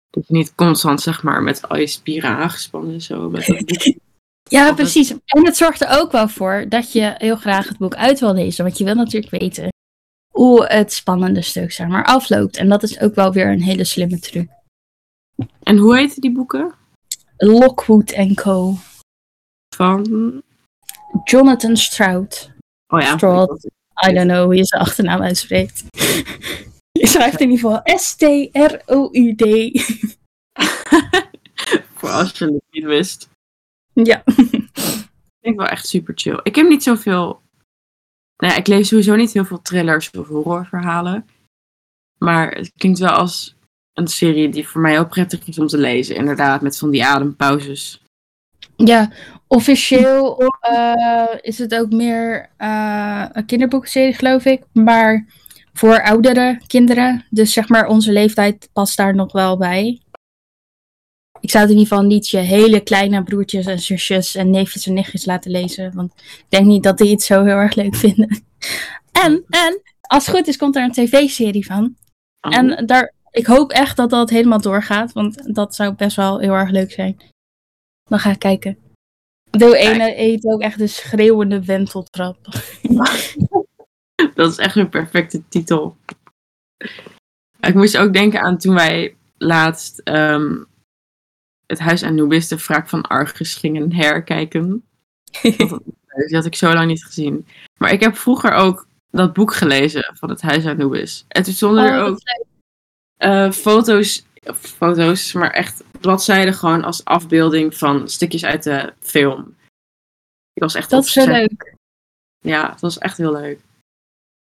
Dat 0.09 0.27
je 0.27 0.33
niet 0.33 0.55
constant, 0.55 1.01
zeg 1.01 1.23
maar, 1.23 1.43
met 1.43 1.69
al 1.69 1.77
je 1.77 1.87
spieren 1.87 2.29
aangespannen 2.29 3.01
zo. 3.01 3.29
Met 3.29 3.45
dat 3.45 3.65
boek. 3.65 3.95
ja, 4.51 4.73
precies. 4.73 5.13
En 5.25 5.45
het 5.45 5.57
zorgt 5.57 5.81
er 5.81 5.99
ook 5.99 6.11
wel 6.11 6.27
voor 6.27 6.65
dat 6.69 6.91
je 6.91 7.13
heel 7.17 7.35
graag 7.35 7.67
het 7.67 7.77
boek 7.77 7.95
uit 7.95 8.19
wil 8.19 8.33
lezen. 8.33 8.63
Want 8.63 8.77
je 8.77 8.83
wil 8.83 8.95
natuurlijk 8.95 9.31
weten 9.31 9.69
hoe 10.33 10.65
het 10.65 10.93
spannende 10.93 11.41
stuk, 11.41 11.71
zeg 11.71 11.87
maar, 11.87 12.05
afloopt. 12.05 12.57
En 12.57 12.69
dat 12.69 12.83
is 12.83 12.99
ook 12.99 13.15
wel 13.15 13.33
weer 13.33 13.51
een 13.51 13.61
hele 13.61 13.83
slimme 13.83 14.19
truc. 14.19 14.49
En 15.63 15.77
hoe 15.77 15.97
heten 15.97 16.21
die 16.21 16.31
boeken? 16.31 16.73
Lockwood 17.37 18.33
Co. 18.33 18.75
Van? 19.75 20.41
Jonathan 21.23 21.77
Stroud. 21.77 22.51
Oh 22.87 23.01
ja. 23.01 23.17
Stroud. 23.17 23.69
I 24.07 24.13
don't 24.13 24.27
know 24.27 24.43
hoe 24.43 24.55
je 24.55 24.65
zijn 24.65 24.81
achternaam 24.81 25.21
uitspreekt. 25.21 25.83
Je 26.91 27.07
schrijft 27.07 27.39
in 27.39 27.49
ieder 27.49 27.69
geval 27.69 27.97
S-T-R-O-U-D. 27.97 29.43
Voor 31.95 32.09
als 32.09 32.37
je 32.37 32.45
het 32.45 32.61
niet 32.71 32.83
wist. 32.83 33.29
Ja. 33.93 34.23
Ik 35.41 35.47
vind 35.47 35.58
wel 35.58 35.67
echt 35.67 35.88
super 35.88 36.13
chill. 36.17 36.39
Ik 36.43 36.56
heb 36.56 36.67
niet 36.67 36.84
zoveel. 36.84 37.41
Nou 38.38 38.54
ja, 38.54 38.56
ik 38.56 38.67
lees 38.67 38.88
sowieso 38.88 39.15
niet 39.15 39.34
heel 39.34 39.45
veel 39.45 39.62
thrillers 39.62 40.12
of 40.12 40.27
horrorverhalen. 40.27 41.25
Maar 42.17 42.51
het 42.51 42.71
klinkt 42.77 42.99
wel 42.99 43.10
als 43.10 43.56
een 43.93 44.08
serie 44.08 44.49
die 44.49 44.67
voor 44.67 44.82
mij 44.82 44.91
heel 44.91 45.08
prettig 45.08 45.47
is 45.47 45.60
om 45.60 45.67
te 45.67 45.77
lezen. 45.77 46.15
Inderdaad, 46.15 46.62
met 46.62 46.77
van 46.77 46.89
die 46.89 47.06
adempauzes. 47.06 48.01
Ja, 48.75 49.12
officieel 49.47 50.43
uh, 50.71 51.27
is 51.41 51.58
het 51.58 51.75
ook 51.75 51.91
meer 51.91 52.49
uh, 52.58 53.25
een 53.32 53.45
kinderboekserie, 53.45 54.13
geloof 54.13 54.45
ik. 54.45 54.63
Maar 54.73 55.25
voor 55.73 56.01
oudere 56.01 56.62
kinderen. 56.67 57.25
Dus 57.30 57.54
zeg 57.54 57.69
maar, 57.69 57.88
onze 57.88 58.12
leeftijd 58.12 58.69
past 58.73 58.97
daar 58.97 59.15
nog 59.15 59.32
wel 59.32 59.58
bij. 59.58 60.00
Ik 61.41 61.49
zou 61.49 61.63
het 61.63 61.71
in 61.71 61.80
ieder 61.80 61.93
geval 61.93 62.10
niet 62.10 62.30
je 62.30 62.38
hele 62.38 62.80
kleine 62.80 63.23
broertjes 63.23 63.65
en 63.65 63.80
zusjes 63.80 64.36
en 64.36 64.49
neefjes 64.49 64.88
en 64.88 64.93
nichtjes 64.93 65.25
laten 65.25 65.51
lezen. 65.51 65.95
Want 65.95 66.13
ik 66.15 66.45
denk 66.49 66.65
niet 66.65 66.84
dat 66.84 66.97
die 66.97 67.12
het 67.12 67.23
zo 67.23 67.43
heel 67.43 67.56
erg 67.56 67.75
leuk 67.75 67.95
vinden. 67.95 68.30
En, 69.12 69.43
en 69.49 69.82
als 70.01 70.25
het 70.25 70.36
goed 70.36 70.47
is, 70.47 70.58
komt 70.58 70.75
er 70.75 70.84
een 70.84 70.91
tv-serie 70.91 71.65
van. 71.65 71.95
Oh. 72.41 72.56
En 72.56 72.86
daar, 72.86 73.13
ik 73.32 73.45
hoop 73.45 73.71
echt 73.71 73.97
dat 73.97 74.10
dat 74.10 74.30
helemaal 74.30 74.62
doorgaat. 74.62 75.13
Want 75.13 75.56
dat 75.56 75.75
zou 75.75 75.93
best 75.93 76.15
wel 76.15 76.39
heel 76.39 76.54
erg 76.54 76.69
leuk 76.69 76.91
zijn. 76.91 77.17
Dan 78.04 78.19
ga 78.19 78.32
ik 78.32 78.39
kijken. 78.39 78.77
De 79.49 79.77
ene 79.77 80.19
eet 80.19 80.45
ook 80.45 80.62
echt 80.62 80.77
de 80.77 80.88
schreeuwende 80.88 81.65
wenteltrap. 81.65 82.38
Dat 84.36 84.51
is 84.51 84.58
echt 84.58 84.75
een 84.75 84.89
perfecte 84.89 85.47
titel. 85.49 85.97
Ik 87.60 87.73
moest 87.73 87.97
ook 87.97 88.13
denken 88.13 88.41
aan 88.41 88.58
toen 88.58 88.73
wij 88.73 89.15
laatst 89.38 90.01
um, 90.04 90.67
het 91.71 91.79
Huis 91.79 92.03
Anubis, 92.03 92.47
de 92.47 92.57
wraak 92.57 92.89
van 92.89 93.01
Argus, 93.01 93.55
gingen 93.55 93.93
herkijken. 93.93 94.84
Dat, 95.57 95.81
die 96.27 96.36
had 96.36 96.45
ik 96.45 96.55
zo 96.55 96.73
lang 96.73 96.88
niet 96.88 97.05
gezien. 97.05 97.47
Maar 97.77 97.91
ik 97.91 97.99
heb 97.99 98.15
vroeger 98.15 98.51
ook 98.53 98.88
dat 99.10 99.34
boek 99.34 99.53
gelezen 99.53 100.12
van 100.13 100.29
het 100.29 100.41
Huis 100.41 100.65
Anubis. 100.65 101.25
En 101.27 101.43
toen 101.43 101.53
stonden 101.53 101.84
er 101.84 102.01
Oh, 102.01 102.07
ook 102.07 102.19
uh, 103.17 103.51
foto's, 103.51 104.25
foto's, 104.53 105.34
maar 105.34 105.51
echt 105.51 105.84
bladzijden 105.99 106.53
gewoon 106.53 106.84
als 106.84 107.05
afbeelding 107.05 107.77
van 107.77 108.10
stukjes 108.10 108.45
uit 108.45 108.63
de 108.63 108.93
film. 108.99 109.55
Ik 110.53 110.62
was 110.62 110.75
echt 110.75 110.89
Dat 110.89 111.05
is 111.05 111.12
zo 111.12 111.25
leuk. 111.25 111.75
Ja, 112.39 112.71
het 112.71 112.81
was 112.81 112.97
echt 112.97 113.17
heel 113.17 113.31
leuk. 113.31 113.60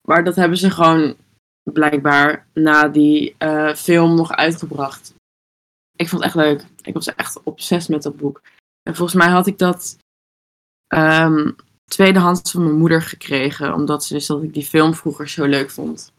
Maar 0.08 0.24
dat 0.24 0.36
hebben 0.36 0.58
ze 0.58 0.70
gewoon 0.70 1.16
blijkbaar 1.62 2.46
na 2.52 2.88
die 2.88 3.34
eh, 3.38 3.74
film 3.74 4.14
nog 4.14 4.32
uitgebracht. 4.32 5.13
Ik 5.96 6.08
vond 6.08 6.24
het 6.24 6.34
echt 6.34 6.46
leuk. 6.46 6.64
Ik 6.82 6.94
was 6.94 7.14
echt 7.14 7.42
obsessief 7.42 7.88
met 7.88 8.02
dat 8.02 8.16
boek. 8.16 8.42
En 8.82 8.94
volgens 8.94 9.18
mij 9.18 9.28
had 9.28 9.46
ik 9.46 9.58
dat 9.58 9.96
ehm, 10.86 11.50
tweedehands 11.84 12.50
van 12.50 12.62
mijn 12.62 12.78
moeder 12.78 13.02
gekregen. 13.02 13.74
Omdat 13.74 14.04
ze 14.04 14.14
wist 14.14 14.28
dat 14.28 14.42
ik 14.42 14.54
die 14.54 14.64
film 14.64 14.94
vroeger 14.94 15.28
zo 15.28 15.44
leuk 15.44 15.70
vond. 15.70 16.12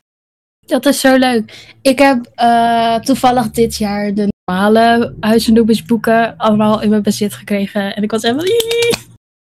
Dat 0.60 0.86
is 0.86 1.00
zo 1.00 1.18
leuk. 1.18 1.76
Ik 1.82 2.00
heb 2.00 2.32
eh, 2.36 3.00
toevallig 3.00 3.52
dit 3.52 3.76
jaar 3.76 4.14
de 4.14 4.28
normale 4.46 5.16
Huis 5.20 5.48
en 5.48 5.84
boeken 5.86 6.38
allemaal 6.38 6.82
in 6.82 6.90
mijn 6.90 7.02
bezit 7.02 7.34
gekregen. 7.34 7.96
En 7.96 8.04
ik 8.04 8.12
was 8.12 8.22
helemaal... 8.22 8.46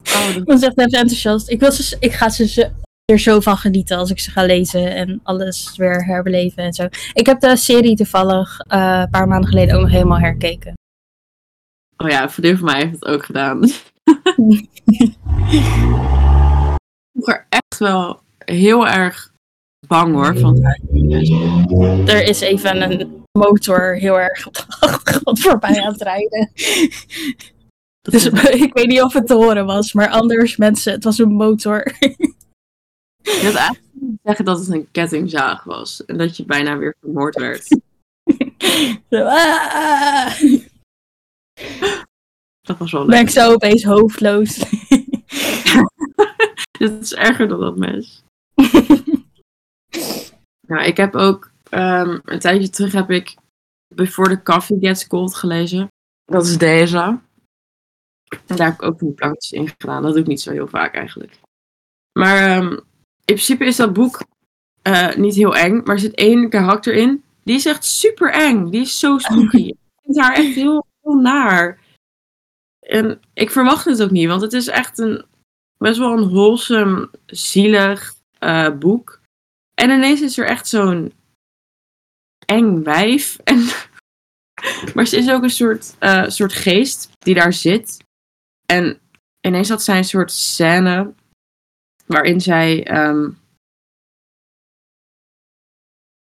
Oh, 0.06 0.36
Ik 0.36 0.44
was 0.44 0.62
echt 0.62 0.78
even 0.78 1.00
enthousiast. 1.00 1.50
Ik, 1.50 1.60
wil 1.60 1.72
ze, 1.72 1.98
ik 2.00 2.14
ga 2.14 2.30
ze, 2.30 2.48
ze 2.48 2.72
er 3.06 3.20
zo 3.20 3.40
van 3.40 3.58
genieten 3.58 3.98
als 3.98 4.10
ik 4.10 4.20
ze 4.20 4.32
ga 4.32 4.46
lezen 4.46 4.96
en 4.96 5.20
alles 5.24 5.76
weer 5.78 6.06
herbeleven 6.06 6.64
en 6.64 6.74
zo. 6.74 6.88
Ik 7.14 7.26
heb 7.26 7.40
de 7.40 7.56
serie 7.56 7.96
toevallig 7.96 8.60
eh, 8.60 9.00
een 9.02 9.10
paar 9.10 9.28
maanden 9.28 9.50
geleden 9.50 9.76
ook 9.76 9.82
nog 9.82 9.92
helemaal 9.92 10.20
herkeken. 10.20 10.74
oh 11.98 12.10
ja, 12.10 12.30
een 12.36 12.58
van 12.58 12.66
mij 12.66 12.80
heeft 12.80 12.92
het 12.92 13.06
ook 13.06 13.26
gedaan. 13.26 13.60
vroeger 17.14 17.46
echt 17.50 17.78
wel 17.78 18.22
heel 18.38 18.88
erg 18.88 19.34
bang 19.88 20.14
hoor. 20.14 20.38
Van 20.38 20.66
het. 20.66 22.10
Er 22.10 22.24
is 22.24 22.42
even 22.42 22.82
een 22.82 23.24
motor 23.32 23.96
heel 23.96 24.20
erg 24.20 24.48
op 24.48 24.54
de 24.54 24.64
achtergrond 24.80 25.40
voorbij 25.40 25.82
aan 25.82 25.92
het 25.92 26.02
rijden. 26.02 26.52
Dus 28.02 28.26
ik 28.66 28.74
weet 28.74 28.88
niet 28.88 29.02
of 29.02 29.14
het 29.14 29.28
te 29.28 29.34
horen 29.34 29.66
was, 29.66 29.94
maar 29.94 30.10
anders 30.10 30.58
mensen, 30.58 30.94
het 30.94 31.04
was 31.04 31.18
een 31.18 31.34
motor. 31.34 31.94
Je 33.26 33.42
had 33.44 33.56
eigenlijk 33.56 34.20
zeggen 34.24 34.46
dat 34.46 34.60
het 34.60 34.70
een 34.70 34.92
kettingzaag 34.92 35.64
was. 35.64 36.06
En 36.06 36.18
dat 36.18 36.38
je 36.38 36.46
bijna 36.46 36.78
weer 36.78 36.96
vermoord 37.00 37.36
werd. 37.36 37.68
Zo, 39.10 39.24
ah, 39.24 40.42
Dat 42.62 42.78
was 42.78 42.92
wel 42.92 43.06
ben 43.06 43.20
ik 43.20 43.26
leuk. 43.26 43.30
zo 43.30 43.54
opeens 43.54 43.84
hoofdloos. 43.84 44.56
Dit 46.80 47.02
is 47.02 47.14
erger 47.14 47.48
dan 47.48 47.60
dat 47.60 47.78
mes. 47.78 48.24
Nou, 50.68 50.84
ik 50.86 50.98
heb 50.98 51.16
ook 51.16 51.52
ehm, 51.70 52.20
een 52.24 52.40
tijdje 52.40 52.70
terug 52.70 52.92
heb 52.92 53.12
ik 53.12 53.36
Before 53.96 54.30
the 54.30 54.44
Coffee 54.44 54.78
Gets 54.80 55.08
Cold 55.08 55.36
gelezen. 55.36 55.88
Dat 56.26 56.46
is 56.46 56.58
deze. 56.58 56.98
En 58.48 58.56
daar 58.56 58.68
heb 58.68 58.74
ik 58.74 58.82
ook 58.82 59.00
die 59.00 59.12
plankjes 59.12 59.52
in 59.52 59.68
gedaan. 59.68 60.02
Dat 60.02 60.12
doe 60.12 60.22
ik 60.22 60.28
niet 60.28 60.42
zo 60.42 60.52
heel 60.52 60.68
vaak 60.68 60.94
eigenlijk. 60.94 61.40
Maar 62.20 62.38
ehm, 62.38 62.80
in 63.26 63.34
principe 63.34 63.66
is 63.66 63.76
dat 63.76 63.94
boek 63.94 64.26
eh, 64.82 65.16
niet 65.16 65.36
heel 65.36 65.56
eng. 65.56 65.82
Maar 65.84 65.96
er 65.96 66.00
zit 66.00 66.16
één 66.16 66.50
karakter 66.50 66.94
in. 66.94 67.24
Die 67.44 67.56
is 67.56 67.66
echt 67.66 67.86
super 67.86 68.32
eng. 68.32 68.70
Die 68.70 68.82
is 68.82 69.00
zo 69.00 69.18
spooky. 69.18 69.68
Ik 70.06 70.14
vind 70.14 70.20
haar 70.20 70.36
echt 70.36 70.56
heel, 70.56 70.86
heel 71.02 71.16
naar. 71.16 71.80
En 72.80 73.20
ik 73.34 73.52
verwacht 73.52 73.86
het 73.86 74.04
ook 74.04 74.12
niet. 74.12 74.28
Want 74.28 74.42
het 74.42 74.54
is 74.54 74.68
echt 74.68 75.00
een 75.00 75.26
best 75.78 75.98
wel 75.98 76.18
een 76.18 76.30
wholesome, 76.30 77.10
zielig 77.26 78.14
eh, 78.40 78.70
boek. 78.78 79.22
En 79.74 79.90
ineens 79.90 80.22
is 80.22 80.38
er 80.38 80.46
echt 80.46 80.68
zo'n 80.68 81.14
eng 82.46 82.84
wijf. 82.84 83.38
En, 83.44 83.68
maar 84.94 85.06
ze 85.06 85.18
is 85.18 85.30
ook 85.30 85.44
een 85.44 85.50
soort, 85.50 85.96
eh, 86.00 86.28
soort 86.28 86.54
geest 86.54 87.10
die 87.20 87.34
daar 87.34 87.54
zit. 87.54 87.98
En 88.66 89.00
ineens 89.42 89.70
had 89.70 89.84
zij 89.84 89.98
een 89.98 90.04
soort 90.04 90.32
scène 90.32 91.14
waarin 92.06 92.42
zij 92.42 92.88
ehm, 92.88 93.30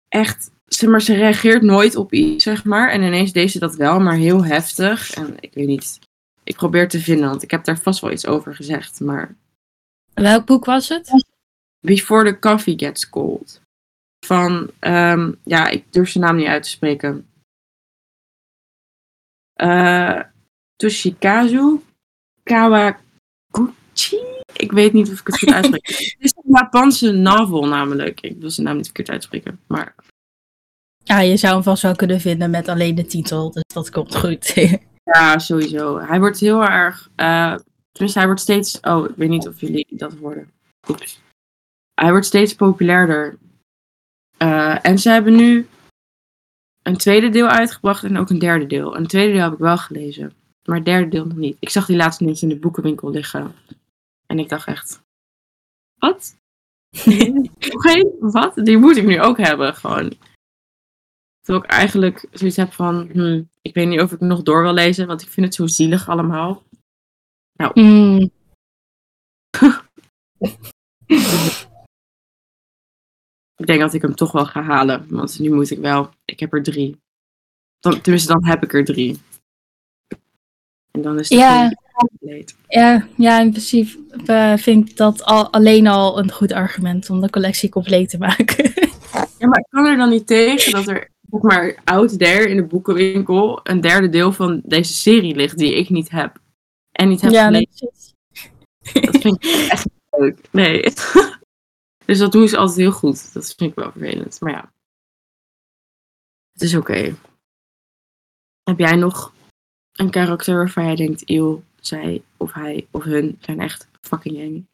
echt, 0.08 0.50
zeg 0.66 0.90
maar, 0.90 1.02
ze 1.02 1.14
reageert 1.14 1.62
nooit 1.62 1.96
op 1.96 2.12
iets, 2.12 2.44
zeg 2.44 2.64
maar. 2.64 2.90
En 2.90 3.02
ineens 3.02 3.32
deed 3.32 3.50
ze 3.50 3.58
dat 3.58 3.76
wel, 3.76 4.00
maar 4.00 4.16
heel 4.16 4.44
heftig. 4.44 5.10
En 5.10 5.36
ik 5.40 5.54
weet 5.54 5.66
niet, 5.66 5.98
ik 6.44 6.56
probeer 6.56 6.88
te 6.88 7.00
vinden, 7.00 7.28
want 7.28 7.42
ik 7.42 7.50
heb 7.50 7.64
daar 7.64 7.78
vast 7.78 8.00
wel 8.00 8.12
iets 8.12 8.26
over 8.26 8.54
gezegd. 8.54 9.00
Maar 9.00 9.36
Welk 10.14 10.46
boek 10.46 10.64
was 10.64 10.88
het? 10.88 11.24
Before 11.80 12.24
the 12.24 12.38
Coffee 12.38 12.78
Gets 12.78 13.08
Cold. 13.08 13.60
Van, 14.26 14.70
ehm, 14.78 15.32
ja, 15.44 15.68
ik 15.68 15.92
durf 15.92 16.10
zijn 16.10 16.24
naam 16.24 16.36
niet 16.36 16.46
uit 16.46 16.62
te 16.62 16.68
spreken. 16.68 17.28
Eh 19.52 20.20
Toshikazu 20.76 21.80
Kawaguchi? 22.42 23.09
Ik 24.52 24.72
weet 24.72 24.92
niet 24.92 25.10
of 25.10 25.20
ik 25.20 25.26
het 25.26 25.38
goed 25.38 25.52
uitspreek. 25.52 25.86
Het 25.88 26.16
is 26.18 26.34
een 26.36 26.52
Japanse 26.54 27.12
novel 27.12 27.66
namelijk. 27.66 28.20
Ik 28.20 28.36
wil 28.40 28.50
zijn 28.50 28.66
naam 28.66 28.76
niet 28.76 28.84
verkeerd 28.84 29.10
uitspreken. 29.10 29.60
Maar 29.66 29.94
Ja, 31.04 31.20
je 31.20 31.36
zou 31.36 31.54
hem 31.54 31.62
vast 31.62 31.82
wel 31.82 31.96
kunnen 31.96 32.20
vinden 32.20 32.50
met 32.50 32.68
alleen 32.68 32.94
de 32.94 33.06
titel, 33.06 33.50
dus 33.50 33.64
dat 33.74 33.90
komt 33.90 34.16
goed. 34.16 34.52
ja, 35.12 35.38
sowieso. 35.38 35.98
Hij 35.98 36.18
wordt 36.18 36.40
heel 36.40 36.62
erg... 36.64 37.10
eh 37.16 37.54
tenminste, 37.92 38.18
hij 38.18 38.26
wordt 38.26 38.40
steeds... 38.40 38.80
Oh, 38.80 39.08
ik 39.08 39.16
weet 39.16 39.28
niet 39.28 39.48
of 39.48 39.60
jullie 39.60 39.86
dat 39.90 40.14
hoorden. 40.20 40.50
Oeps. 40.88 41.20
Hij 41.94 42.10
wordt 42.10 42.26
steeds 42.26 42.54
populairder. 42.54 43.38
Eh, 44.36 44.86
en 44.86 44.98
ze 44.98 45.10
hebben 45.10 45.36
nu 45.36 45.68
een 46.82 46.96
tweede 46.96 47.28
deel 47.28 47.46
uitgebracht 47.46 48.04
en 48.04 48.16
ook 48.16 48.30
een 48.30 48.38
derde 48.38 48.66
deel. 48.66 48.96
Een 48.96 49.06
tweede 49.06 49.32
deel 49.32 49.42
heb 49.42 49.52
ik 49.52 49.58
wel 49.58 49.78
gelezen. 49.78 50.32
Maar 50.64 50.76
het 50.76 50.84
derde 50.84 51.08
deel 51.08 51.26
nog 51.26 51.36
niet. 51.36 51.56
Ik 51.60 51.68
zag 51.68 51.86
die 51.86 51.96
laatst 51.96 52.20
niet 52.20 52.42
in 52.42 52.48
de 52.48 52.56
boekenwinkel 52.56 53.10
liggen. 53.10 53.54
En 54.30 54.38
ik 54.38 54.48
dacht 54.48 54.66
echt... 54.66 55.02
Wat? 55.98 56.36
Oké, 57.74 58.10
wat? 58.20 58.54
Die 58.54 58.78
moet 58.78 58.96
ik 58.96 59.04
nu 59.04 59.20
ook 59.20 59.38
hebben, 59.38 59.74
gewoon. 59.74 60.12
Terwijl 61.40 61.64
ik 61.64 61.70
eigenlijk 61.70 62.26
zoiets 62.30 62.56
heb 62.56 62.72
van... 62.72 63.08
hm, 63.12 63.42
ik 63.62 63.74
weet 63.74 63.88
niet 63.88 64.00
of 64.00 64.12
ik 64.12 64.20
nog 64.20 64.42
door 64.42 64.62
wil 64.62 64.72
lezen, 64.72 65.06
want 65.06 65.22
ik 65.22 65.28
vind 65.28 65.46
het 65.46 65.54
zo 65.54 65.66
zielig 65.66 66.08
allemaal. 66.08 66.62
Hmm. 67.72 68.30
Ik 73.56 73.66
denk 73.66 73.80
dat 73.80 73.94
ik 73.94 74.02
hem 74.02 74.14
toch 74.14 74.32
wel 74.32 74.46
ga 74.46 74.62
halen, 74.62 75.06
want 75.08 75.38
nu 75.38 75.50
moet 75.50 75.70
ik 75.70 75.78
wel. 75.78 76.10
Ik 76.24 76.40
heb 76.40 76.52
er 76.52 76.62
drie. 76.62 77.00
Dan, 77.78 78.00
tenminste, 78.00 78.32
dan 78.32 78.44
heb 78.44 78.62
ik 78.62 78.74
er 78.74 78.84
drie. 78.84 79.20
En 80.90 81.02
dan 81.02 81.18
is 81.18 81.28
het 81.28 81.38
Ja. 81.38 81.74
compleet. 81.92 82.56
Ja, 82.68 83.06
ja, 83.16 83.40
in 83.40 83.50
principe 83.50 83.98
eh, 84.26 84.56
vind 84.56 84.90
ik 84.90 84.96
dat 84.96 85.24
al, 85.24 85.52
alleen 85.52 85.86
al 85.86 86.18
een 86.18 86.32
goed 86.32 86.52
argument 86.52 87.10
om 87.10 87.20
de 87.20 87.30
collectie 87.30 87.68
compleet 87.68 88.10
te 88.10 88.18
maken. 88.18 88.72
Ja, 89.38 89.46
maar 89.48 89.58
ik 89.58 89.66
kan 89.70 89.86
er 89.86 89.96
dan 89.96 90.08
niet 90.08 90.26
tegen 90.26 90.72
dat 90.72 90.86
er, 90.88 91.10
zeg 91.30 91.40
maar, 91.42 91.76
out 91.84 92.18
there 92.18 92.48
in 92.48 92.56
de 92.56 92.64
boekenwinkel 92.64 93.60
een 93.62 93.80
derde 93.80 94.08
deel 94.08 94.32
van 94.32 94.60
deze 94.64 94.92
serie 94.92 95.34
ligt 95.34 95.58
die 95.58 95.74
ik 95.74 95.88
niet 95.88 96.10
heb. 96.10 96.38
En 96.92 97.08
niet 97.08 97.20
heb 97.20 97.30
ja, 97.30 97.44
gelezen. 97.46 97.90
nee, 98.92 99.04
Dat 99.04 99.20
vind 99.20 99.44
ik 99.44 99.66
echt 99.70 99.84
niet 99.84 100.20
leuk. 100.20 100.38
Nee. 100.50 100.82
dus 102.06 102.18
dat 102.18 102.32
doen 102.32 102.48
ze 102.48 102.56
altijd 102.56 102.78
heel 102.78 102.92
goed. 102.92 103.32
Dat 103.32 103.54
vind 103.56 103.70
ik 103.70 103.76
wel 103.76 103.90
vervelend. 103.92 104.40
Maar 104.40 104.52
ja. 104.52 104.72
Het 106.52 106.62
is 106.62 106.74
oké. 106.76 107.14
Heb 108.62 108.78
jij 108.78 108.96
nog 108.96 109.32
een 110.00 110.10
karakter 110.10 110.56
waarvan 110.56 110.84
jij 110.84 110.94
denkt, 110.96 111.22
eeuw, 111.30 111.62
zij 111.80 112.22
of 112.36 112.52
hij 112.52 112.86
of 112.90 113.02
hun 113.04 113.38
zijn 113.40 113.60
echt 113.60 113.88
fucking 114.00 114.38
eng? 114.38 114.68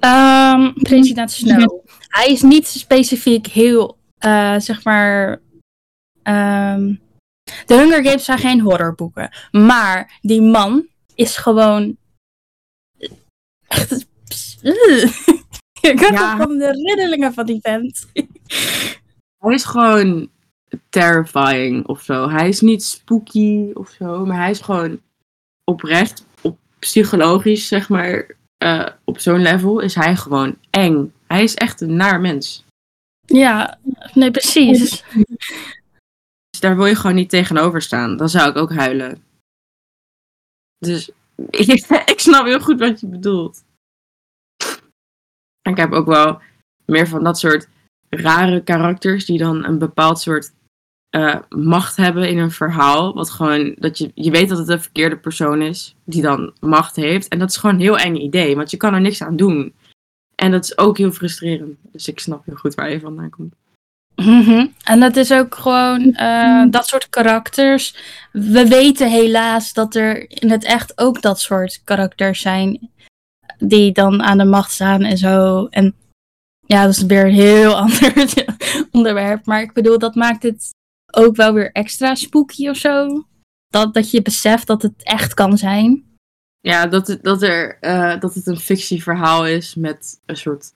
Ehm, 0.00 0.72
president 0.72 1.30
Snow. 1.30 1.84
Hij 2.08 2.26
is 2.32 2.42
niet 2.42 2.66
specifiek 2.66 3.46
heel, 3.46 3.96
eh, 4.18 4.58
zeg 4.58 4.84
maar. 4.84 5.40
ehm, 6.22 6.94
de 7.66 7.74
Hunger 7.74 8.04
Games 8.04 8.24
zijn 8.24 8.38
geen 8.38 8.60
horrorboeken. 8.60 9.30
Maar 9.50 10.18
die 10.22 10.40
man 10.42 10.86
is 11.14 11.36
gewoon. 11.36 11.96
Echt. 13.68 14.06
Ik 15.80 15.98
heb 16.00 16.10
Ja. 16.12 16.30
gewoon 16.36 16.58
de 16.58 16.70
riddelingen 16.70 17.34
van 17.34 17.46
die 17.46 17.58
vent. 17.60 18.06
Hij 19.38 19.54
is 19.54 19.64
gewoon 19.64 20.30
terrifying 20.88 21.86
of 21.86 22.02
zo. 22.02 22.28
Hij 22.28 22.48
is 22.48 22.60
niet 22.60 22.84
spooky 22.84 23.70
of 23.74 23.90
zo, 23.90 24.26
maar 24.26 24.36
hij 24.36 24.50
is 24.50 24.60
gewoon 24.60 25.00
oprecht, 25.64 26.26
op 26.40 26.58
psychologisch, 26.78 27.68
zeg 27.68 27.88
maar, 27.88 28.36
eh, 28.56 28.88
op 29.04 29.18
zo'n 29.18 29.42
level 29.42 29.80
is 29.80 29.94
hij 29.94 30.16
gewoon 30.16 30.56
eng. 30.70 31.12
Hij 31.26 31.42
is 31.42 31.54
echt 31.54 31.80
een 31.80 31.96
naar 31.96 32.20
mens. 32.20 32.64
Ja, 33.20 33.78
nee, 34.14 34.30
precies. 34.30 35.02
Dus 36.50 36.62
daar 36.62 36.76
wil 36.76 36.86
je 36.86 36.96
gewoon 36.96 37.16
niet 37.16 37.28
tegenover 37.28 37.82
staan. 37.82 38.16
Dan 38.16 38.28
zou 38.28 38.50
ik 38.50 38.56
ook 38.56 38.74
huilen. 38.74 39.24
Dus 40.78 41.10
ik, 41.50 41.68
ik 42.06 42.20
snap 42.20 42.46
heel 42.46 42.60
goed 42.60 42.78
wat 42.78 43.00
je 43.00 43.06
bedoelt. 43.06 43.64
En 45.62 45.72
ik 45.72 45.76
heb 45.76 45.92
ook 45.92 46.06
wel 46.06 46.40
meer 46.84 47.08
van 47.08 47.24
dat 47.24 47.38
soort 47.38 47.68
rare 48.08 48.62
karakters 48.62 49.24
die 49.24 49.38
dan 49.38 49.64
een 49.64 49.78
bepaald 49.78 50.20
soort 50.20 50.52
eh, 51.14 51.36
macht 51.48 51.96
hebben 51.96 52.28
in 52.28 52.38
een 52.38 52.50
verhaal. 52.50 53.14
Wat 53.14 53.30
gewoon, 53.30 53.74
dat 53.78 53.98
je, 53.98 54.10
je 54.14 54.30
weet 54.30 54.48
dat 54.48 54.58
het 54.58 54.68
een 54.68 54.80
verkeerde 54.80 55.16
persoon 55.16 55.62
is 55.62 55.94
die 56.04 56.22
dan 56.22 56.52
macht 56.60 56.96
heeft. 56.96 57.28
En 57.28 57.38
dat 57.38 57.50
is 57.50 57.56
gewoon 57.56 57.74
een 57.74 57.80
heel 57.80 57.98
eng 57.98 58.16
idee, 58.16 58.56
want 58.56 58.70
je 58.70 58.76
kan 58.76 58.94
er 58.94 59.00
niks 59.00 59.22
aan 59.22 59.36
doen. 59.36 59.74
En 60.34 60.50
dat 60.50 60.64
is 60.64 60.78
ook 60.78 60.98
heel 60.98 61.10
frustrerend. 61.10 61.76
Dus 61.92 62.08
ik 62.08 62.20
snap 62.20 62.44
heel 62.44 62.54
goed 62.54 62.74
waar 62.74 62.90
je 62.90 63.00
vandaan 63.00 63.30
komt. 63.30 63.54
Mhm. 64.14 64.66
En 64.84 65.00
dat 65.00 65.16
is 65.16 65.32
ook 65.32 65.54
gewoon 65.54 66.12
eh, 66.12 66.64
dat 66.70 66.86
soort 66.86 67.08
karakters. 67.08 67.96
We 68.32 68.68
weten 68.68 69.10
helaas 69.10 69.72
dat 69.72 69.94
er 69.94 70.30
in 70.30 70.50
het 70.50 70.64
echt 70.64 70.98
ook 70.98 71.22
dat 71.22 71.40
soort 71.40 71.80
karakters 71.84 72.40
zijn. 72.40 72.90
Die 73.58 73.92
dan 73.92 74.22
aan 74.22 74.38
de 74.38 74.44
macht 74.44 74.70
staan 74.70 75.02
en 75.02 75.18
zo. 75.18 75.66
En 75.70 75.94
ja, 76.66 76.84
dat 76.84 76.90
is 76.90 77.02
weer 77.02 77.26
een 77.26 77.34
heel 77.34 77.74
ander 77.82 78.12
onderwerp. 78.90 79.46
Maar 79.46 79.62
ik 79.62 79.72
bedoel, 79.72 79.98
dat 79.98 80.14
maakt 80.14 80.42
het 80.42 80.73
ook 81.16 81.36
wel 81.36 81.52
weer 81.52 81.72
extra 81.72 82.14
spooky 82.14 82.68
of 82.68 82.76
zo. 82.76 83.24
Dat, 83.66 83.94
dat 83.94 84.10
je 84.10 84.22
beseft 84.22 84.66
dat 84.66 84.82
het 84.82 85.02
echt 85.02 85.34
kan 85.34 85.58
zijn. 85.58 86.04
Ja, 86.60 86.86
dat 86.86 87.06
het, 87.06 87.22
dat, 87.22 87.42
er, 87.42 87.78
eh, 87.80 88.20
dat 88.20 88.34
het 88.34 88.46
een 88.46 88.56
fictieverhaal 88.56 89.46
is 89.46 89.74
met 89.74 90.20
een 90.26 90.36
soort 90.36 90.72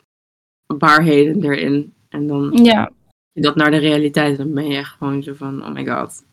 waarheden 0.66 1.44
erin. 1.44 1.94
En 2.08 2.26
dan 2.26 2.52
Ja, 2.52 2.92
dat 3.32 3.56
naar 3.56 3.70
de 3.70 3.76
realiteit, 3.76 4.36
dan 4.36 4.54
ben 4.54 4.66
je 4.66 4.76
echt 4.76 4.92
gewoon 4.92 5.22
zo 5.22 5.34
van, 5.34 5.64
oh 5.64 5.72
my 5.72 5.86
god. 5.86 6.24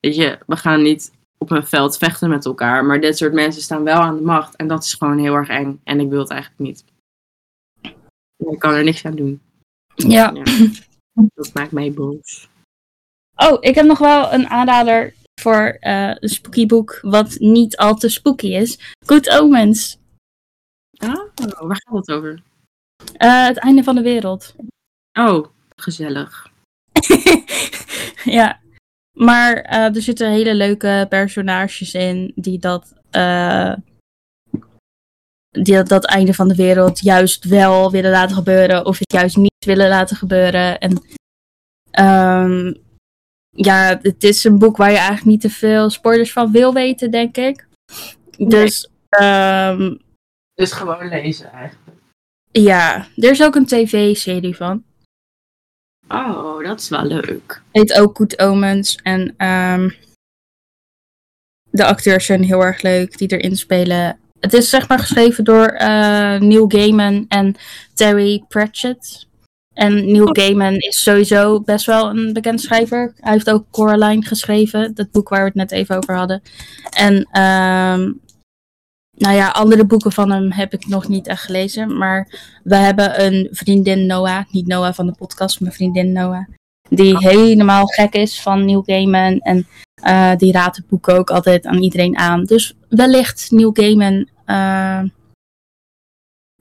Weet 0.00 0.16
je, 0.16 0.38
we 0.46 0.56
gaan 0.56 0.82
niet 0.82 1.12
op 1.38 1.50
een 1.50 1.66
veld 1.66 1.98
vechten 1.98 2.28
met 2.28 2.44
elkaar, 2.44 2.84
maar 2.84 3.00
dit 3.00 3.16
soort 3.16 3.32
mensen 3.32 3.62
staan 3.62 3.84
wel 3.84 4.00
aan 4.00 4.16
de 4.16 4.22
macht. 4.22 4.56
En 4.56 4.68
dat 4.68 4.84
is 4.84 4.94
gewoon 4.94 5.18
heel 5.18 5.34
erg 5.34 5.48
eng. 5.48 5.80
En 5.84 6.00
ik 6.00 6.08
wil 6.08 6.20
het 6.20 6.30
eigenlijk 6.30 6.60
niet. 6.60 6.84
Ik 8.36 8.58
kan 8.58 8.74
er 8.74 8.84
niks 8.84 9.04
aan 9.04 9.16
doen. 9.16 9.40
ja. 9.94 10.32
Ja. 10.34 10.42
Dat 11.34 11.54
maakt 11.54 11.72
mij 11.72 11.92
boos. 11.92 12.48
Oh, 13.42 13.56
ik 13.60 13.74
heb 13.74 13.86
nog 13.86 13.98
wel 13.98 14.32
een 14.32 14.48
aanrader 14.48 15.14
voor 15.40 15.76
eh, 15.80 16.12
een 16.14 16.28
spooky 16.28 16.66
boek. 16.66 16.98
Wat 17.02 17.36
niet 17.38 17.76
al 17.76 17.94
te 17.94 18.08
spooky 18.08 18.46
is. 18.46 18.94
Good 19.06 19.30
Omens. 19.30 19.98
Ah, 20.96 21.28
waar 21.58 21.82
gaat 21.84 22.06
het 22.06 22.10
over? 22.10 22.42
Eh, 23.16 23.46
het 23.46 23.56
einde 23.56 23.82
van 23.82 23.94
de 23.94 24.02
wereld. 24.02 24.54
Oh, 25.18 25.46
gezellig. 25.76 26.50
ja. 28.24 28.60
Maar 29.16 29.56
eh, 29.56 29.94
er 29.94 30.02
zitten 30.02 30.30
hele 30.30 30.54
leuke 30.54 31.06
personages 31.08 31.94
in 31.94 32.32
die 32.34 32.58
dat, 32.58 32.94
die 35.50 35.74
dat, 35.74 35.88
dat 35.88 36.04
einde 36.04 36.34
van 36.34 36.48
de 36.48 36.54
wereld 36.54 37.00
juist 37.00 37.44
wel 37.44 37.90
willen 37.90 38.10
laten 38.10 38.36
gebeuren 38.36 38.86
of 38.86 38.98
het 38.98 39.12
juist 39.12 39.36
niet 39.36 39.64
willen 39.64 39.88
laten 39.88 40.16
gebeuren. 40.16 40.78
En 40.78 41.02
ehm, 41.90 42.72
ja, 43.64 43.98
het 44.02 44.24
is 44.24 44.44
een 44.44 44.58
boek 44.58 44.76
waar 44.76 44.90
je 44.90 44.96
eigenlijk 44.96 45.26
niet 45.26 45.40
te 45.40 45.50
veel 45.50 45.90
spoilers 45.90 46.32
van 46.32 46.52
wil 46.52 46.72
weten, 46.72 47.10
denk 47.10 47.36
ik. 47.36 47.66
Dus 48.36 48.88
ehm, 49.08 49.96
Dus 50.54 50.72
gewoon 50.72 51.08
lezen 51.08 51.52
eigenlijk. 51.52 51.98
ja, 52.50 53.06
er 53.16 53.30
is 53.30 53.42
ook 53.42 53.54
een 53.54 53.66
tv-serie 53.66 54.56
van. 54.56 54.84
Oh, 56.08 56.64
dat 56.64 56.80
is 56.80 56.88
wel 56.88 57.04
leuk. 57.04 57.62
Heet 57.72 57.98
ook 58.00 58.16
Good 58.16 58.38
Omens. 58.38 58.96
En 59.02 59.34
ehm, 59.36 59.90
de 61.70 61.84
acteurs 61.84 62.26
zijn 62.26 62.42
heel 62.42 62.60
erg 62.60 62.82
leuk 62.82 63.18
die 63.18 63.32
erin 63.32 63.56
spelen. 63.56 64.18
Het 64.40 64.52
is 64.52 64.70
zeg 64.70 64.88
maar 64.88 64.98
geschreven 64.98 65.44
door 65.44 65.66
eh, 65.66 66.40
Neil 66.40 66.68
Gaiman 66.68 67.24
en 67.28 67.56
Terry 67.94 68.44
Pratchett. 68.48 69.27
En 69.78 70.12
Neil 70.12 70.28
Gaiman 70.32 70.74
is 70.74 71.02
sowieso 71.02 71.60
best 71.60 71.86
wel 71.86 72.08
een 72.08 72.32
bekend 72.32 72.60
schrijver. 72.60 73.12
Hij 73.16 73.32
heeft 73.32 73.50
ook 73.50 73.64
Coraline 73.70 74.24
geschreven, 74.24 74.94
dat 74.94 75.10
boek 75.10 75.28
waar 75.28 75.40
we 75.40 75.46
het 75.46 75.54
net 75.54 75.70
even 75.70 75.96
over 75.96 76.16
hadden. 76.16 76.42
En 76.90 77.28
ehm, 77.32 78.12
nou 79.16 79.34
ja, 79.34 79.48
andere 79.48 79.84
boeken 79.84 80.12
van 80.12 80.30
hem 80.30 80.52
heb 80.52 80.72
ik 80.72 80.86
nog 80.86 81.08
niet 81.08 81.26
echt 81.26 81.42
gelezen. 81.42 81.96
Maar 81.96 82.28
we 82.64 82.76
hebben 82.76 83.24
een 83.24 83.48
vriendin 83.50 84.06
Noah, 84.06 84.44
niet 84.50 84.66
Noah 84.66 84.94
van 84.94 85.06
de 85.06 85.14
podcast, 85.18 85.60
maar 85.60 85.72
vriendin 85.72 86.12
Noah. 86.12 86.44
Die 86.88 87.16
helemaal 87.18 87.86
gek 87.86 88.14
is 88.14 88.42
van 88.42 88.64
Neil 88.64 88.82
Gaiman. 88.82 89.38
En 89.38 89.66
eh, 90.02 90.36
die 90.36 90.52
raadt 90.52 90.76
het 90.76 90.88
boek 90.88 91.08
ook 91.08 91.30
altijd 91.30 91.66
aan 91.66 91.82
iedereen 91.82 92.16
aan. 92.16 92.44
Dus 92.44 92.74
wellicht 92.88 93.50
Neil 93.50 93.70
Gaiman. 93.72 94.28
eh, 94.44 95.02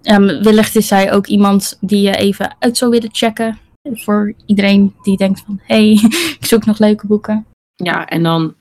ehm, 0.08 0.44
wellicht 0.44 0.76
is 0.76 0.90
hij 0.90 1.14
ook 1.14 1.28
iemand 1.28 1.78
die 1.82 2.02
je 2.02 2.16
even 2.16 2.56
uit 2.60 2.78
zou 2.78 2.92
willen 2.92 3.10
checken. 3.12 3.60
Voor 3.94 4.34
iedereen 4.46 4.96
die 5.04 5.18
denkt 5.18 5.40
van, 5.46 5.60
hé, 5.64 5.94
hey, 5.94 6.10
ik 6.40 6.46
zoek 6.46 6.66
nog 6.66 6.80
leuke 6.80 7.08
boeken. 7.08 7.46
Ja, 7.76 8.08
en 8.08 8.24
dan 8.24 8.56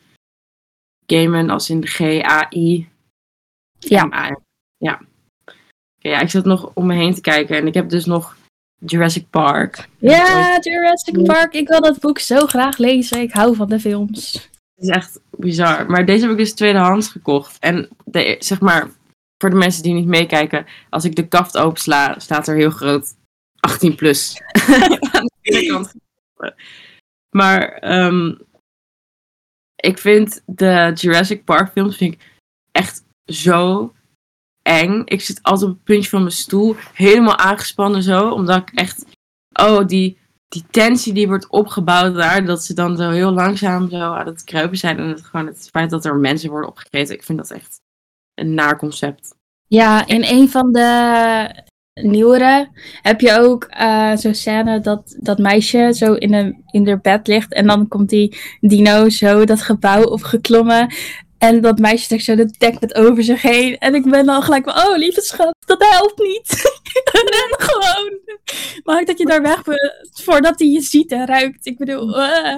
Gamen 1.06 1.50
als 1.50 1.70
in 1.70 1.80
de 1.80 1.86
G-A-I. 1.86 2.88
Ja. 3.78 4.36
Ja. 4.78 5.00
Oké, 5.98 6.08
ja, 6.08 6.20
ik 6.20 6.30
zat 6.30 6.44
nog 6.44 6.70
om 6.74 6.86
me 6.86 6.94
heen 6.94 7.14
te 7.14 7.20
kijken 7.20 7.56
en 7.56 7.66
ik 7.66 7.74
heb 7.74 7.88
dus 7.88 8.04
nog 8.04 8.36
Jurassic 8.78 9.30
Park. 9.30 9.88
Ja, 9.98 10.58
Jurassic 10.60 11.22
Park. 11.24 11.54
Ik 11.54 11.68
wil 11.68 11.80
dat 11.80 12.00
boek 12.00 12.18
zo 12.18 12.46
graag 12.46 12.78
lezen. 12.78 13.20
Ik 13.20 13.32
hou 13.32 13.56
van 13.56 13.68
de 13.68 13.80
films. 13.80 14.32
Het 14.74 14.84
is 14.84 14.88
echt 14.88 15.20
bizar. 15.30 15.86
Maar 15.90 16.06
deze 16.06 16.22
heb 16.22 16.30
ik 16.30 16.38
dus 16.38 16.54
tweedehands 16.54 17.08
gekocht. 17.08 17.58
En 17.58 17.88
de, 18.04 18.36
zeg 18.38 18.60
maar, 18.60 18.90
voor 19.38 19.50
de 19.50 19.56
mensen 19.56 19.82
die 19.82 19.94
niet 19.94 20.06
meekijken, 20.06 20.66
als 20.90 21.04
ik 21.04 21.16
de 21.16 21.28
kaft 21.28 21.56
opensla, 21.56 22.18
staat 22.18 22.48
er 22.48 22.56
heel 22.56 22.70
groot 22.70 23.14
18 23.60 23.94
plus. 23.94 24.40
Aan 25.12 25.30
de. 25.42 25.88
Maar 27.36 27.68
ehm, 27.68 28.34
ik 29.76 29.98
vind 29.98 30.42
de 30.46 30.92
Jurassic 30.94 31.44
Park 31.44 31.72
films 31.72 31.96
vind 31.96 32.14
ik 32.14 32.34
echt 32.72 33.04
zo 33.24 33.92
eng. 34.62 35.02
Ik 35.04 35.20
zit 35.20 35.42
altijd 35.42 35.70
op 35.70 35.76
het 35.76 35.84
puntje 35.84 36.10
van 36.10 36.20
mijn 36.20 36.32
stoel, 36.32 36.76
helemaal 36.92 37.36
aangespannen 37.36 38.02
zo, 38.02 38.30
omdat 38.30 38.56
ik 38.56 38.70
echt, 38.74 39.04
oh, 39.52 39.86
die, 39.86 40.18
die 40.48 40.64
tensie 40.70 41.12
die 41.12 41.28
wordt 41.28 41.48
opgebouwd 41.48 42.14
daar, 42.14 42.44
dat 42.44 42.64
ze 42.64 42.74
dan 42.74 42.96
zo 42.96 43.10
heel 43.10 43.32
langzaam 43.32 43.90
zo 43.90 43.96
aan 43.96 44.26
het 44.26 44.44
kruipen 44.44 44.78
zijn 44.78 44.98
en 44.98 45.08
het, 45.08 45.24
gewoon 45.24 45.46
het 45.46 45.68
feit 45.72 45.90
dat 45.90 46.04
er 46.04 46.16
mensen 46.16 46.50
worden 46.50 46.70
opgegeten, 46.70 47.14
ik 47.14 47.22
vind 47.22 47.38
dat 47.38 47.50
echt 47.50 47.80
een 48.36 48.54
naar 48.54 48.78
concept. 48.78 49.34
Ja, 49.66 50.06
in 50.06 50.24
een 50.24 50.48
van 50.48 50.72
de 50.72 51.64
nieuwere 52.02 52.68
heb 53.02 53.20
je 53.20 53.38
ook 53.38 53.64
eh, 53.64 54.16
zo'n 54.16 54.34
scène 54.34 54.80
dat 54.80 55.16
dat 55.20 55.38
meisje 55.38 55.92
zo 55.94 56.12
in, 56.12 56.34
een, 56.34 56.64
in 56.70 56.86
haar 56.86 57.00
bed 57.00 57.26
ligt. 57.26 57.52
En 57.52 57.66
dan 57.66 57.88
komt 57.88 58.08
die 58.08 58.36
dino 58.60 59.08
zo 59.08 59.44
dat 59.44 59.62
gebouw 59.62 60.02
opgeklommen. 60.02 60.94
En 61.38 61.60
dat 61.60 61.78
meisje 61.78 62.06
trekt 62.06 62.24
zo 62.24 62.34
de 62.34 62.54
dekbed 62.58 62.94
over 62.94 63.24
zich 63.24 63.42
heen. 63.42 63.78
En 63.78 63.94
ik 63.94 64.10
ben 64.10 64.26
dan 64.26 64.42
gelijk 64.42 64.64
van, 64.64 64.86
oh 64.86 64.96
lieve 64.96 65.20
schat, 65.20 65.54
dat 65.66 65.84
helpt 65.88 66.18
niet. 66.18 66.80
Ren 67.12 67.66
gewoon. 67.66 68.18
Maak 68.84 69.06
dat 69.06 69.18
je 69.18 69.26
daar 69.26 69.42
weg 69.42 69.62
bent 69.62 70.10
voordat 70.12 70.58
hij 70.58 70.68
je 70.68 70.80
ziet 70.80 71.12
en 71.12 71.26
ruikt. 71.26 71.66
Ik 71.66 71.78
bedoel, 71.78 72.22
eh. 72.22 72.56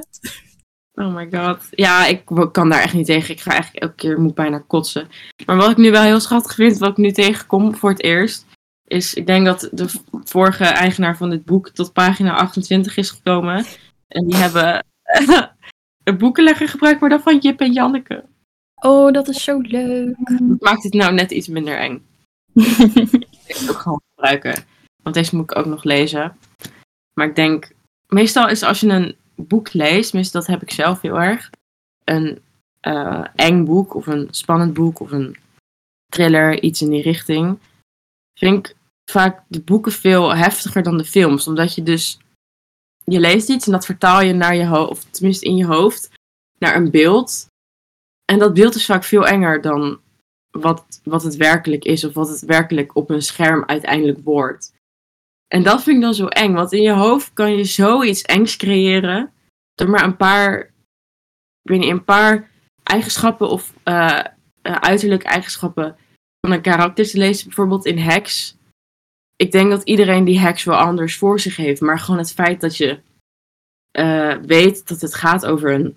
Oh 0.98 1.14
my 1.14 1.28
god. 1.30 1.68
Ja, 1.70 2.06
ik 2.06 2.22
kan 2.52 2.68
daar 2.68 2.82
echt 2.82 2.94
niet 2.94 3.06
tegen. 3.06 3.34
Ik 3.34 3.40
ga 3.40 3.50
eigenlijk 3.50 3.82
elke 3.82 3.94
keer 3.94 4.20
moet 4.20 4.34
bijna 4.34 4.58
kotsen. 4.58 5.08
Maar 5.46 5.56
wat 5.56 5.70
ik 5.70 5.76
nu 5.76 5.90
wel 5.90 6.02
heel 6.02 6.20
schattig 6.20 6.54
vind, 6.54 6.78
wat 6.78 6.90
ik 6.90 6.96
nu 6.96 7.12
tegenkom 7.12 7.74
voor 7.74 7.90
het 7.90 8.02
eerst, 8.02 8.46
is 8.84 9.14
ik 9.14 9.26
denk 9.26 9.46
dat 9.46 9.68
de 9.72 9.88
vorige 10.24 10.64
eigenaar 10.64 11.16
van 11.16 11.30
dit 11.30 11.44
boek 11.44 11.68
tot 11.68 11.92
pagina 11.92 12.36
28 12.36 12.96
is 12.96 13.10
gekomen. 13.10 13.64
En 14.08 14.26
die 14.26 14.36
hebben 14.36 14.84
een 16.04 16.18
boekenlegger 16.18 16.68
gebruikt, 16.68 17.00
maar 17.00 17.10
dan 17.10 17.20
van 17.20 17.38
Jip 17.38 17.60
en 17.60 17.72
Janneke. 17.72 18.24
Oh, 18.80 19.12
dat 19.12 19.28
is 19.28 19.44
zo 19.44 19.60
leuk. 19.60 20.16
Dat 20.24 20.60
maakt 20.60 20.82
het 20.82 20.94
nou 20.94 21.12
net 21.12 21.30
iets 21.30 21.48
minder 21.48 21.78
eng. 21.78 22.06
Ik 23.46 23.56
het 23.56 23.70
ook 23.70 23.78
gewoon 23.78 24.02
gebruiken. 24.14 24.64
Want 25.02 25.14
deze 25.14 25.36
moet 25.36 25.50
ik 25.50 25.58
ook 25.58 25.66
nog 25.66 25.84
lezen. 25.84 26.36
Maar 27.12 27.26
ik 27.26 27.34
denk, 27.34 27.72
meestal 28.06 28.48
is 28.48 28.62
als 28.62 28.80
je 28.80 28.88
een 28.88 29.16
boek 29.46 29.72
leest, 29.72 30.12
meestal 30.12 30.40
dat 30.40 30.50
heb 30.50 30.62
ik 30.62 30.70
zelf 30.70 31.00
heel 31.00 31.20
erg, 31.20 31.50
een 32.04 32.38
eh, 32.80 33.26
eng 33.34 33.64
boek 33.64 33.94
of 33.94 34.06
een 34.06 34.28
spannend 34.30 34.74
boek 34.74 35.00
of 35.00 35.10
een 35.10 35.36
thriller, 36.06 36.62
iets 36.62 36.82
in 36.82 36.90
die 36.90 37.02
richting, 37.02 37.58
vind 38.38 38.66
ik 38.66 38.76
vaak 39.10 39.42
de 39.48 39.60
boeken 39.60 39.92
veel 39.92 40.34
heftiger 40.34 40.82
dan 40.82 40.96
de 40.96 41.04
films. 41.04 41.46
Omdat 41.46 41.74
je 41.74 41.82
dus, 41.82 42.18
je 43.04 43.20
leest 43.20 43.48
iets 43.48 43.66
en 43.66 43.72
dat 43.72 43.84
vertaal 43.84 44.20
je 44.20 44.32
naar 44.32 44.56
je 44.56 44.66
hoofd, 44.66 44.90
of 44.90 45.04
tenminste 45.04 45.46
in 45.46 45.56
je 45.56 45.66
hoofd, 45.66 46.10
naar 46.58 46.76
een 46.76 46.90
beeld. 46.90 47.46
En 48.24 48.38
dat 48.38 48.54
beeld 48.54 48.74
is 48.74 48.86
vaak 48.86 49.04
veel 49.04 49.26
enger 49.26 49.60
dan 49.60 50.00
wat, 50.50 51.00
wat 51.04 51.22
het 51.22 51.36
werkelijk 51.36 51.84
is 51.84 52.04
of 52.04 52.14
wat 52.14 52.28
het 52.28 52.40
werkelijk 52.40 52.96
op 52.96 53.10
een 53.10 53.22
scherm 53.22 53.64
uiteindelijk 53.66 54.18
wordt. 54.24 54.72
En 55.48 55.62
dat 55.62 55.82
vind 55.82 55.96
ik 55.96 56.02
dan 56.02 56.14
zo 56.14 56.26
eng, 56.26 56.52
want 56.52 56.72
in 56.72 56.82
je 56.82 56.92
hoofd 56.92 57.32
kan 57.32 57.56
je 57.56 57.64
zoiets 57.64 58.22
engs 58.22 58.56
creëren 58.56 59.32
door 59.74 59.90
maar 59.90 60.04
een 60.04 60.16
paar, 60.16 60.70
ik 61.62 61.82
een 61.82 62.04
paar 62.04 62.50
eigenschappen 62.82 63.48
of 63.48 63.72
uh, 63.84 64.20
uh, 64.62 64.74
uiterlijke 64.76 65.26
eigenschappen 65.26 65.96
van 66.40 66.52
een 66.52 66.62
karakter 66.62 67.06
te 67.06 67.18
lezen. 67.18 67.46
Bijvoorbeeld 67.46 67.86
in 67.86 67.98
Hex. 67.98 68.56
Ik 69.36 69.52
denk 69.52 69.70
dat 69.70 69.82
iedereen 69.82 70.24
die 70.24 70.38
Hex 70.38 70.64
wel 70.64 70.76
anders 70.76 71.16
voor 71.16 71.40
zich 71.40 71.56
heeft, 71.56 71.80
maar 71.80 71.98
gewoon 71.98 72.18
het 72.18 72.32
feit 72.32 72.60
dat 72.60 72.76
je 72.76 73.00
uh, 73.98 74.34
weet 74.36 74.88
dat 74.88 75.00
het 75.00 75.14
gaat 75.14 75.46
over 75.46 75.72
een, 75.72 75.96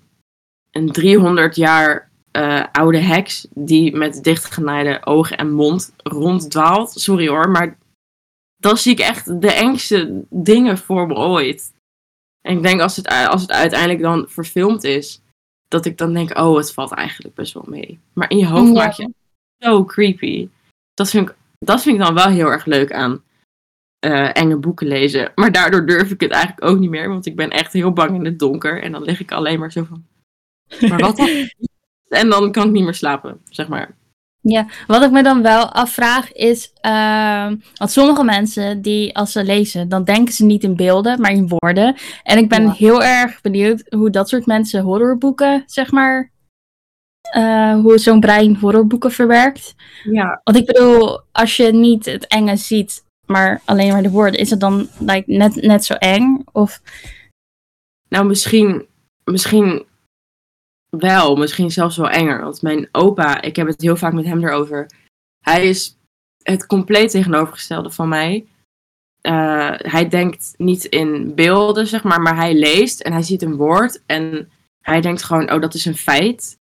een 0.70 0.92
300 0.92 1.56
jaar 1.56 2.10
oude 2.72 2.98
heks 2.98 3.46
die 3.50 3.96
met 3.96 4.24
dichtgenaaide 4.24 5.06
ogen 5.06 5.36
en 5.36 5.52
mond 5.52 5.94
ronddwaalt. 5.96 6.90
Sorry 6.90 7.28
hoor, 7.28 7.50
maar 7.50 7.78
dan 8.62 8.76
zie 8.76 8.92
ik 8.92 8.98
echt 8.98 9.40
de 9.40 9.52
engste 9.52 10.24
dingen 10.30 10.78
voor 10.78 11.06
me 11.06 11.14
ooit. 11.14 11.72
En 12.40 12.56
ik 12.56 12.62
denk 12.62 12.80
als 12.80 12.96
het, 12.96 13.08
als 13.08 13.42
het 13.42 13.50
uiteindelijk 13.50 14.00
dan 14.00 14.24
verfilmd 14.28 14.84
is, 14.84 15.20
dat 15.68 15.84
ik 15.84 15.98
dan 15.98 16.12
denk, 16.12 16.38
oh, 16.38 16.56
het 16.56 16.72
valt 16.72 16.92
eigenlijk 16.92 17.34
best 17.34 17.52
wel 17.52 17.64
mee. 17.66 18.00
Maar 18.12 18.30
in 18.30 18.38
je 18.38 18.46
hoofd 18.46 18.66
ja. 18.66 18.72
maak 18.72 18.92
je 18.92 19.12
zo 19.58 19.84
creepy. 19.84 20.48
Dat 20.94 21.10
vind, 21.10 21.28
ik, 21.28 21.36
dat 21.58 21.82
vind 21.82 21.96
ik 21.96 22.02
dan 22.02 22.14
wel 22.14 22.28
heel 22.28 22.46
erg 22.46 22.64
leuk 22.64 22.92
aan 22.92 23.22
uh, 24.06 24.36
enge 24.36 24.56
boeken 24.56 24.86
lezen. 24.86 25.32
Maar 25.34 25.52
daardoor 25.52 25.86
durf 25.86 26.10
ik 26.10 26.20
het 26.20 26.30
eigenlijk 26.30 26.64
ook 26.64 26.78
niet 26.78 26.90
meer, 26.90 27.08
want 27.08 27.26
ik 27.26 27.36
ben 27.36 27.50
echt 27.50 27.72
heel 27.72 27.92
bang 27.92 28.14
in 28.14 28.24
het 28.24 28.38
donker. 28.38 28.82
En 28.82 28.92
dan 28.92 29.02
lig 29.02 29.20
ik 29.20 29.32
alleen 29.32 29.58
maar 29.58 29.72
zo 29.72 29.84
van, 29.84 30.06
maar 30.88 31.00
wat 31.00 31.16
dan? 31.20 31.50
En 32.08 32.28
dan 32.28 32.52
kan 32.52 32.66
ik 32.66 32.72
niet 32.72 32.84
meer 32.84 32.94
slapen, 32.94 33.40
zeg 33.48 33.68
maar. 33.68 33.96
Ja, 34.44 34.66
wat 34.86 35.02
ik 35.02 35.10
me 35.10 35.22
dan 35.22 35.42
wel 35.42 35.72
afvraag 35.72 36.32
is, 36.32 36.72
uh, 36.82 37.52
want 37.74 37.90
sommige 37.90 38.24
mensen 38.24 38.82
die 38.82 39.16
als 39.16 39.32
ze 39.32 39.44
lezen, 39.44 39.88
dan 39.88 40.04
denken 40.04 40.34
ze 40.34 40.44
niet 40.44 40.62
in 40.62 40.76
beelden, 40.76 41.20
maar 41.20 41.30
in 41.30 41.48
woorden. 41.48 41.96
En 42.22 42.38
ik 42.38 42.48
ben 42.48 42.62
ja. 42.62 42.72
heel 42.72 43.02
erg 43.02 43.40
benieuwd 43.40 43.84
hoe 43.88 44.10
dat 44.10 44.28
soort 44.28 44.46
mensen 44.46 44.82
horrorboeken, 44.82 45.62
zeg 45.66 45.90
maar, 45.90 46.30
uh, 47.36 47.74
hoe 47.74 47.98
zo'n 47.98 48.20
brein 48.20 48.56
horrorboeken 48.56 49.10
verwerkt. 49.10 49.74
Ja. 50.04 50.40
Want 50.44 50.56
ik 50.56 50.66
bedoel, 50.66 51.20
als 51.32 51.56
je 51.56 51.72
niet 51.72 52.04
het 52.04 52.26
enge 52.26 52.56
ziet, 52.56 53.04
maar 53.26 53.60
alleen 53.64 53.92
maar 53.92 54.02
de 54.02 54.10
woorden, 54.10 54.40
is 54.40 54.50
het 54.50 54.60
dan 54.60 54.88
like, 54.98 55.32
net, 55.32 55.54
net 55.54 55.84
zo 55.84 55.94
eng? 55.94 56.44
Of... 56.52 56.80
Nou, 58.08 58.26
misschien, 58.26 58.86
misschien 59.24 59.84
wel, 60.98 61.36
misschien 61.36 61.70
zelfs 61.70 61.96
wel 61.96 62.10
enger. 62.10 62.42
Want 62.42 62.62
mijn 62.62 62.88
opa, 62.92 63.40
ik 63.42 63.56
heb 63.56 63.66
het 63.66 63.80
heel 63.80 63.96
vaak 63.96 64.12
met 64.12 64.24
hem 64.24 64.44
erover. 64.44 64.90
Hij 65.44 65.68
is 65.68 65.98
het 66.42 66.66
compleet 66.66 67.10
tegenovergestelde 67.10 67.90
van 67.90 68.08
mij. 68.08 68.46
eh, 69.20 69.72
hij 69.76 70.08
denkt 70.08 70.54
niet 70.56 70.84
in 70.84 71.34
beelden, 71.34 71.86
zeg 71.86 72.02
maar, 72.02 72.20
maar 72.20 72.36
hij 72.36 72.54
leest 72.54 73.00
en 73.00 73.12
hij 73.12 73.22
ziet 73.22 73.42
een 73.42 73.56
woord 73.56 74.02
en 74.06 74.50
hij 74.80 75.00
denkt 75.00 75.22
gewoon, 75.22 75.52
oh, 75.52 75.60
dat 75.60 75.74
is 75.74 75.84
een 75.84 75.96
feit. 75.96 76.58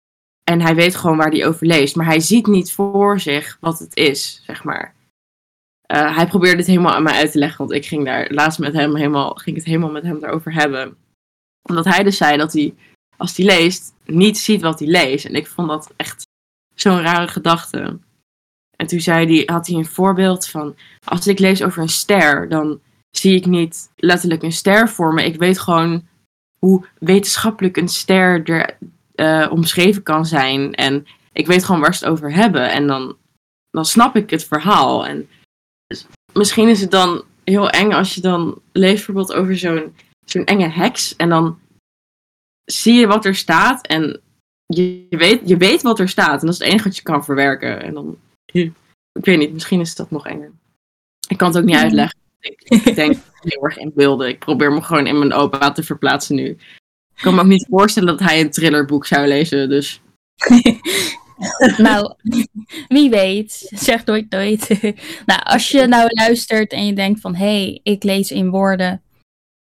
En 0.44 0.62
hij 0.62 0.76
weet 0.76 0.96
gewoon 0.96 1.18
waar 1.18 1.32
hij 1.32 1.48
over 1.48 1.68
leest, 1.68 1.96
maar 1.96 2.06
hij 2.06 2.20
ziet 2.20 2.48
niet 2.48 2.72
voor 2.72 3.20
zich 3.20 3.58
wat 3.60 3.80
het 3.80 3.96
is, 3.96 4.42
zeg 4.46 4.64
maar. 4.64 4.96
Eh, 5.82 6.16
hij 6.16 6.28
probeerde 6.28 6.58
het 6.58 6.68
helemaal 6.68 6.94
aan 6.94 7.04
mij 7.04 7.14
uit 7.16 7.32
te 7.32 7.38
leggen, 7.40 7.58
want 7.58 7.72
ik 7.72 7.86
ging 7.86 8.06
daar 8.06 8.32
laatst 8.32 8.60
met 8.60 8.74
hem 8.74 8.96
helemaal, 8.96 9.34
ging 9.34 9.56
het 9.56 9.66
helemaal 9.66 9.92
met 9.92 10.04
hem 10.04 10.24
erover 10.24 10.54
hebben. 10.54 10.98
Omdat 11.70 11.86
hij 11.86 12.04
dus 12.04 12.18
zei 12.18 12.38
dat 12.38 12.54
hij, 12.54 12.74
als 13.18 13.38
hij 13.38 13.46
leest, 13.46 13.94
niet 14.06 14.38
ziet 14.38 14.62
wat 14.62 14.80
hij 14.80 14.88
leest. 14.88 15.26
En 15.26 15.36
ik 15.36 15.48
vond 15.48 15.68
dat 15.68 15.92
echt 15.96 16.28
zo'n 16.76 17.02
rare 17.02 17.28
gedachte. 17.28 18.00
En 18.76 18.88
toen 18.88 19.00
zei 19.00 19.36
hij, 19.36 19.56
had 19.56 19.68
hij 19.68 19.76
een 19.78 19.86
voorbeeld 19.86 20.48
van, 20.48 20.76
als 21.04 21.28
ik 21.28 21.40
lees 21.40 21.64
over 21.64 21.82
een 21.82 21.90
ster, 21.90 22.50
dan 22.50 22.80
zie 23.12 23.36
ik 23.36 23.46
niet 23.46 23.90
letterlijk 23.96 24.44
een 24.44 24.52
ster 24.52 24.90
voor 24.90 25.14
me. 25.14 25.24
Ik 25.24 25.40
weet 25.40 25.60
gewoon 25.60 26.08
hoe 26.60 26.86
wetenschappelijk 27.00 27.78
een 27.78 27.88
ster 27.88 28.44
er 28.44 28.78
eh, 29.16 29.52
omschreven 29.52 30.04
kan 30.04 30.26
zijn. 30.26 30.74
En 30.74 31.08
ik 31.34 31.48
weet 31.48 31.64
gewoon 31.64 31.82
waar 31.82 31.96
ze 31.96 32.04
het 32.04 32.14
over 32.14 32.34
hebben. 32.34 32.72
En 32.72 32.88
dan, 32.88 33.16
dan 33.70 33.86
snap 33.86 34.16
ik 34.16 34.30
het 34.30 34.44
verhaal. 34.44 35.08
En 35.08 35.30
dus 35.88 36.06
misschien 36.34 36.70
is 36.70 36.82
het 36.82 36.92
dan 36.92 37.24
heel 37.44 37.70
eng 37.70 37.92
als 37.92 38.16
je 38.16 38.22
dan 38.22 38.62
leest 38.72 38.96
bijvoorbeeld 38.96 39.34
over 39.34 39.58
zo'n 39.58 39.96
zo'n 40.26 40.46
enge 40.46 40.70
heks. 40.70 41.16
En 41.16 41.30
dan 41.30 41.60
zie 42.66 42.94
je 42.94 43.08
wat 43.08 43.26
er 43.26 43.36
staat. 43.36 43.88
En 43.88 44.22
je, 44.66 45.06
weet, 45.10 45.42
je 45.46 45.58
weet 45.58 45.82
wat 45.82 46.00
er 46.00 46.10
staat. 46.10 46.40
En 46.40 46.46
dat 46.46 46.56
is 46.56 46.60
het 46.60 46.68
enige 46.68 46.84
wat 46.84 46.96
je 46.96 47.04
kan 47.04 47.24
verwerken. 47.24 47.82
En 47.82 47.94
dan 47.94 48.18
ik 49.20 49.26
weet 49.26 49.38
niet, 49.38 49.54
misschien 49.54 49.80
is 49.80 49.96
dat 49.96 50.12
nog 50.12 50.28
enger. 50.28 50.52
Ik 51.28 51.38
kan 51.38 51.48
het 51.48 51.58
ook 51.58 51.64
niet 51.64 51.76
uitleggen. 51.76 52.20
Ik, 52.40 52.62
ik 52.62 52.96
denk 52.96 53.18
heel 53.40 53.64
erg 53.64 53.78
in 53.78 53.92
beelden. 53.96 54.28
Ik 54.28 54.40
probeer 54.40 54.72
me 54.72 54.82
gewoon 54.82 55.08
in 55.08 55.20
mijn 55.20 55.34
opa 55.34 55.72
te 55.72 55.84
verplaatsen 55.84 56.36
nu. 56.36 56.46
Ik 57.16 57.22
kan 57.22 57.36
me 57.36 57.42
ook 57.42 57.48
niet 57.48 57.68
voorstellen 57.70 58.18
dat 58.18 58.28
hij 58.28 58.42
een 58.42 58.52
thrillerboek 58.52 59.06
zou 59.06 59.28
lezen, 59.28 59.70
dus... 59.70 60.02
nou, 61.78 62.16
wie 62.88 63.10
weet. 63.10 63.68
Zeg 63.70 64.06
nooit 64.06 64.30
nooit. 64.30 64.68
nou, 65.26 65.42
als 65.44 65.70
je 65.70 65.88
nou 65.88 66.08
luistert 66.10 66.72
en 66.72 66.86
je 66.86 66.94
denkt 66.94 67.20
van... 67.20 67.36
Hé, 67.36 67.46
hey, 67.46 67.80
ik 67.84 68.04
lees 68.04 68.32
in 68.32 68.50
woorden. 68.50 69.02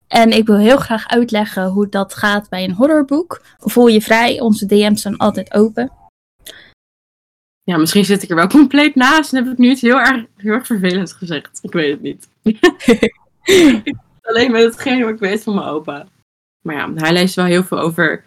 En 0.09 0.31
ik 0.31 0.47
wil 0.47 0.59
heel 0.59 0.77
graag 0.77 1.09
uitleggen 1.09 1.67
hoe 1.67 1.89
dat 1.89 2.15
gaat 2.15 2.49
bij 2.49 2.65
een 2.65 2.75
horrorboek. 2.75 3.43
Voel 3.59 3.87
je 3.87 4.01
vrij, 4.01 4.41
onze 4.41 4.67
DM's 4.67 5.03
zijn 5.03 5.17
altijd 5.17 5.55
open. 5.55 5.93
Ja, 7.63 7.77
misschien 7.77 8.05
zit 8.05 8.23
ik 8.23 8.31
er 8.31 8.37
wel 8.37 8.47
compleet 8.49 8.95
naast 8.95 9.33
en 9.33 9.45
heb 9.45 9.53
ik 9.53 9.59
nu 9.59 9.71
iets 9.71 9.81
heel 9.81 9.99
erg, 9.99 10.25
heel 10.37 10.53
erg 10.53 10.67
vervelend 10.67 11.13
gezegd. 11.13 11.59
Ik 11.63 11.73
weet 11.73 11.91
het 11.91 12.03
niet. 12.03 12.29
alleen 14.27 14.51
met 14.51 14.63
hetgeen 14.63 15.01
wat 15.01 15.11
ik 15.11 15.19
weet 15.19 15.43
van 15.43 15.55
mijn 15.55 15.67
opa. 15.67 16.07
Maar 16.63 16.77
ja, 16.77 16.93
hij 16.95 17.13
leest 17.13 17.35
wel 17.35 17.45
heel 17.45 17.65
veel 17.65 17.79
over 17.79 18.25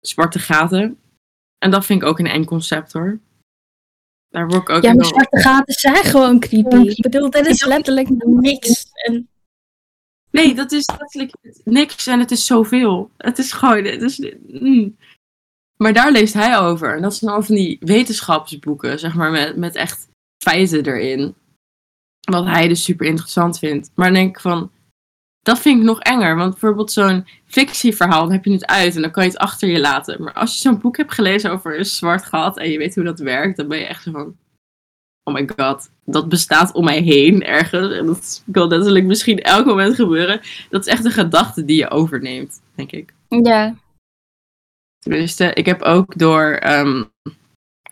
zwarte 0.00 0.38
gaten. 0.38 0.98
En 1.58 1.70
dat 1.70 1.86
vind 1.86 2.02
ik 2.02 2.08
ook 2.08 2.18
een 2.18 2.26
eng 2.26 2.44
concept 2.44 2.92
hoor. 2.92 3.18
Daar 4.28 4.46
word 4.46 4.62
ik 4.62 4.68
ook 4.68 4.82
Ja, 4.82 4.94
maar 4.94 5.04
zwarte 5.04 5.40
gaten 5.40 5.74
zijn 5.74 6.04
gewoon 6.04 6.40
creepy. 6.40 6.76
Ik 6.76 7.02
bedoel, 7.02 7.30
dat 7.30 7.46
is 7.46 7.64
letterlijk 7.64 8.08
niks. 8.24 8.84
En... 8.92 9.28
Nee, 10.38 10.54
dat 10.54 10.72
is 10.72 10.88
letterlijk 10.98 11.32
niks 11.64 12.06
en 12.06 12.18
het 12.18 12.30
is 12.30 12.46
zoveel. 12.46 13.10
Het 13.16 13.38
is 13.38 13.52
gewoon... 13.52 13.84
Het 13.84 14.38
mm. 14.46 14.96
Maar 15.76 15.92
daar 15.92 16.12
leest 16.12 16.34
hij 16.34 16.58
over. 16.58 16.94
En 16.94 17.02
dat 17.02 17.14
zijn 17.14 17.30
al 17.30 17.42
van 17.42 17.54
die 17.54 17.76
wetenschapsboeken, 17.80 18.98
zeg 18.98 19.14
maar, 19.14 19.30
met, 19.30 19.56
met 19.56 19.74
echt 19.74 20.08
feiten 20.42 20.86
erin. 20.86 21.34
Wat 22.30 22.44
hij 22.44 22.68
dus 22.68 22.84
super 22.84 23.06
interessant 23.06 23.58
vindt. 23.58 23.90
Maar 23.94 24.06
dan 24.06 24.14
denk 24.14 24.36
ik 24.36 24.40
van, 24.40 24.70
dat 25.40 25.58
vind 25.58 25.78
ik 25.78 25.84
nog 25.84 26.00
enger. 26.00 26.36
Want 26.36 26.50
bijvoorbeeld 26.50 26.92
zo'n 26.92 27.28
fictieverhaal, 27.44 28.22
dan 28.22 28.32
heb 28.32 28.44
je 28.44 28.52
het 28.52 28.66
uit 28.66 28.96
en 28.96 29.02
dan 29.02 29.10
kan 29.10 29.24
je 29.24 29.30
het 29.30 29.38
achter 29.38 29.68
je 29.68 29.80
laten. 29.80 30.22
Maar 30.22 30.32
als 30.32 30.54
je 30.54 30.60
zo'n 30.60 30.80
boek 30.80 30.96
hebt 30.96 31.14
gelezen 31.14 31.50
over 31.50 31.78
een 31.78 31.84
zwart 31.84 32.24
gat 32.24 32.58
en 32.58 32.70
je 32.70 32.78
weet 32.78 32.94
hoe 32.94 33.04
dat 33.04 33.18
werkt, 33.18 33.56
dan 33.56 33.68
ben 33.68 33.78
je 33.78 33.86
echt 33.86 34.02
zo 34.02 34.10
van, 34.10 34.36
oh 35.28 35.34
my 35.34 35.48
god, 35.56 35.90
dat 36.04 36.28
bestaat 36.28 36.72
om 36.72 36.84
mij 36.84 37.00
heen 37.00 37.44
ergens. 37.44 37.96
En 37.96 38.06
dat 38.06 38.42
kan 38.52 38.68
letterlijk 38.68 39.04
misschien 39.04 39.42
elk 39.42 39.66
moment 39.66 39.94
gebeuren. 39.94 40.40
Dat 40.70 40.86
is 40.86 40.92
echt 40.92 41.04
een 41.04 41.10
gedachte 41.10 41.64
die 41.64 41.76
je 41.76 41.90
overneemt, 41.90 42.60
denk 42.74 42.92
ik. 42.92 43.12
Ja, 43.28 43.74
Tenminste, 44.98 45.52
ik 45.52 45.66
heb 45.66 45.82
ook 45.82 46.18
door 46.18 46.60
um, 46.66 47.10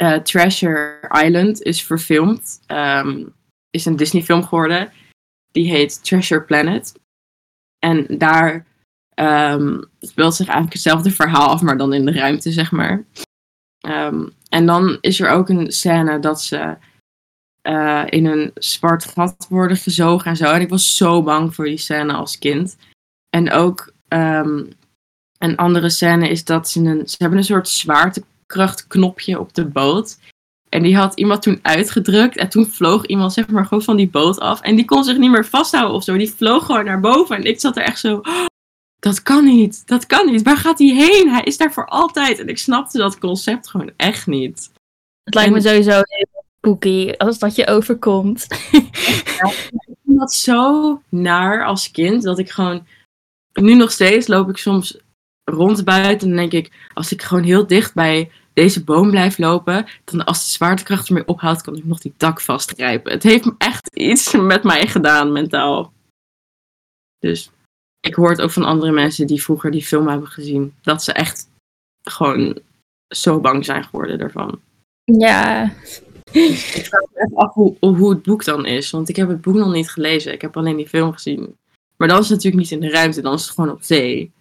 uh, 0.02 0.18
Treasure 0.18 1.10
Island 1.24 1.62
is 1.62 1.82
verfilmd. 1.82 2.60
Um, 2.66 3.34
is 3.70 3.84
een 3.84 3.96
Disney 3.96 4.22
film 4.22 4.42
geworden. 4.42 4.92
Die 5.52 5.70
heet 5.70 6.04
Treasure 6.04 6.42
Planet. 6.42 6.94
En 7.78 8.18
daar 8.18 8.66
um, 9.14 9.84
speelt 10.00 10.34
zich 10.34 10.46
eigenlijk 10.46 10.72
hetzelfde 10.72 11.10
verhaal 11.10 11.48
af, 11.48 11.62
maar 11.62 11.76
dan 11.76 11.92
in 11.92 12.04
de 12.04 12.12
ruimte, 12.12 12.52
zeg 12.52 12.70
maar. 12.70 13.04
en 14.48 14.66
dan 14.66 14.98
is 15.00 15.20
er 15.20 15.30
ook 15.30 15.48
een 15.48 15.72
scène 15.72 16.18
dat 16.18 16.42
ze 16.42 16.76
uh, 17.68 18.02
in 18.06 18.26
een 18.26 18.50
zwart 18.54 19.04
gat 19.04 19.46
worden 19.48 19.76
gezogen 19.76 20.30
en 20.30 20.36
zo. 20.36 20.44
En 20.44 20.60
ik 20.60 20.68
was 20.68 20.96
zo 20.96 21.22
bang 21.22 21.54
voor 21.54 21.64
die 21.64 21.78
scène 21.78 22.12
als 22.12 22.38
kind. 22.38 22.76
En 23.30 23.50
ook 23.50 23.92
een 25.38 25.56
andere 25.56 25.90
scène 25.90 26.28
is 26.28 26.44
dat 26.44 26.68
ze 26.68 26.80
een. 26.80 27.08
Ze 27.08 27.16
hebben 27.18 27.38
een 27.38 27.44
soort 27.44 27.68
zwaartekrachtknopje 27.68 29.40
op 29.40 29.54
de 29.54 29.64
boot. 29.64 30.18
En 30.68 30.82
die 30.82 30.96
had 30.96 31.14
iemand 31.14 31.42
toen 31.42 31.58
uitgedrukt. 31.62 32.36
En 32.36 32.48
toen 32.48 32.66
vloog 32.66 33.06
iemand 33.06 33.32
zeg 33.32 33.48
maar 33.48 33.66
gewoon 33.66 33.82
van 33.82 33.96
die 33.96 34.08
boot 34.08 34.38
af. 34.40 34.60
En 34.60 34.76
die 34.76 34.84
kon 34.84 35.04
zich 35.04 35.18
niet 35.18 35.30
meer 35.30 35.46
vasthouden 35.46 35.94
of 35.94 36.04
zo. 36.04 36.16
Die 36.16 36.30
vloog 36.30 36.66
gewoon 36.66 36.84
naar 36.84 37.00
boven. 37.00 37.36
En 37.36 37.44
ik 37.44 37.60
zat 37.60 37.76
er 37.76 37.82
echt 37.82 37.98
zo. 37.98 38.16
Oh, 38.22 38.46
dat 38.98 39.22
kan 39.22 39.44
niet. 39.44 39.86
Dat 39.86 40.06
kan 40.06 40.26
niet. 40.26 40.42
Waar 40.42 40.56
gaat 40.56 40.78
hij 40.78 40.88
heen? 40.88 41.30
Hij 41.30 41.42
is 41.42 41.56
daar 41.56 41.72
voor 41.72 41.86
altijd. 41.86 42.38
En 42.38 42.48
ik 42.48 42.58
snapte 42.58 42.98
dat 42.98 43.18
concept 43.18 43.68
gewoon 43.68 43.90
echt 43.96 44.26
niet. 44.26 44.70
Het 45.24 45.34
lijkt 45.34 45.52
me 45.52 45.60
sowieso 45.60 46.00
heel 46.04 46.35
spooky 46.66 47.12
als 47.16 47.38
dat 47.38 47.54
je 47.54 47.66
overkomt. 47.66 48.46
Ja, 48.70 49.50
ik 49.68 49.96
vind 50.04 50.18
dat 50.18 50.32
zo 50.32 51.02
naar 51.08 51.64
als 51.64 51.90
kind. 51.90 52.22
Dat 52.22 52.38
ik 52.38 52.50
gewoon. 52.50 52.86
Nu 53.52 53.74
nog 53.74 53.90
steeds 53.90 54.26
loop 54.26 54.48
ik 54.48 54.56
soms 54.56 54.98
rond 55.44 55.84
buiten. 55.84 56.30
En 56.30 56.36
denk 56.36 56.52
ik, 56.52 56.88
als 56.94 57.12
ik 57.12 57.22
gewoon 57.22 57.44
heel 57.44 57.66
dicht 57.66 57.94
bij 57.94 58.30
deze 58.52 58.84
boom 58.84 59.10
blijf 59.10 59.38
lopen, 59.38 59.86
dan 60.04 60.24
als 60.24 60.44
de 60.44 60.50
zwaartekracht 60.50 61.08
ermee 61.08 61.26
ophoudt, 61.26 61.62
kan 61.62 61.76
ik 61.76 61.84
nog 61.84 62.00
die 62.00 62.14
tak 62.16 62.40
vastgrijpen. 62.40 63.12
Het 63.12 63.22
heeft 63.22 63.50
echt 63.58 63.96
iets 63.96 64.32
met 64.32 64.62
mij 64.62 64.86
gedaan, 64.86 65.32
mentaal. 65.32 65.92
Dus 67.18 67.50
ik 68.00 68.14
hoor 68.14 68.30
het 68.30 68.40
ook 68.40 68.50
van 68.50 68.64
andere 68.64 68.92
mensen 68.92 69.26
die 69.26 69.42
vroeger 69.42 69.70
die 69.70 69.84
film 69.84 70.08
hebben 70.08 70.28
gezien, 70.28 70.74
dat 70.82 71.04
ze 71.04 71.12
echt 71.12 71.48
gewoon 72.02 72.58
zo 73.14 73.40
bang 73.40 73.64
zijn 73.64 73.84
geworden 73.84 74.18
daarvan. 74.18 74.60
Ja. 75.04 75.72
Ik 76.32 76.86
vraag 76.86 77.00
me 77.00 77.24
even 77.24 77.36
af 77.36 77.54
hoe, 77.54 77.76
hoe 77.80 78.10
het 78.10 78.22
boek 78.22 78.44
dan 78.44 78.66
is, 78.66 78.90
want 78.90 79.08
ik 79.08 79.16
heb 79.16 79.28
het 79.28 79.40
boek 79.40 79.54
nog 79.54 79.72
niet 79.72 79.90
gelezen. 79.90 80.32
Ik 80.32 80.40
heb 80.40 80.56
alleen 80.56 80.76
die 80.76 80.88
film 80.88 81.12
gezien. 81.12 81.56
Maar 81.96 82.08
dan 82.08 82.18
is 82.18 82.28
het 82.28 82.36
natuurlijk 82.36 82.62
niet 82.62 82.80
in 82.80 82.80
de 82.80 82.90
ruimte, 82.90 83.20
dan 83.20 83.34
is 83.34 83.42
het 83.42 83.50
gewoon 83.50 83.70
op 83.70 83.82
zee. 83.82 84.32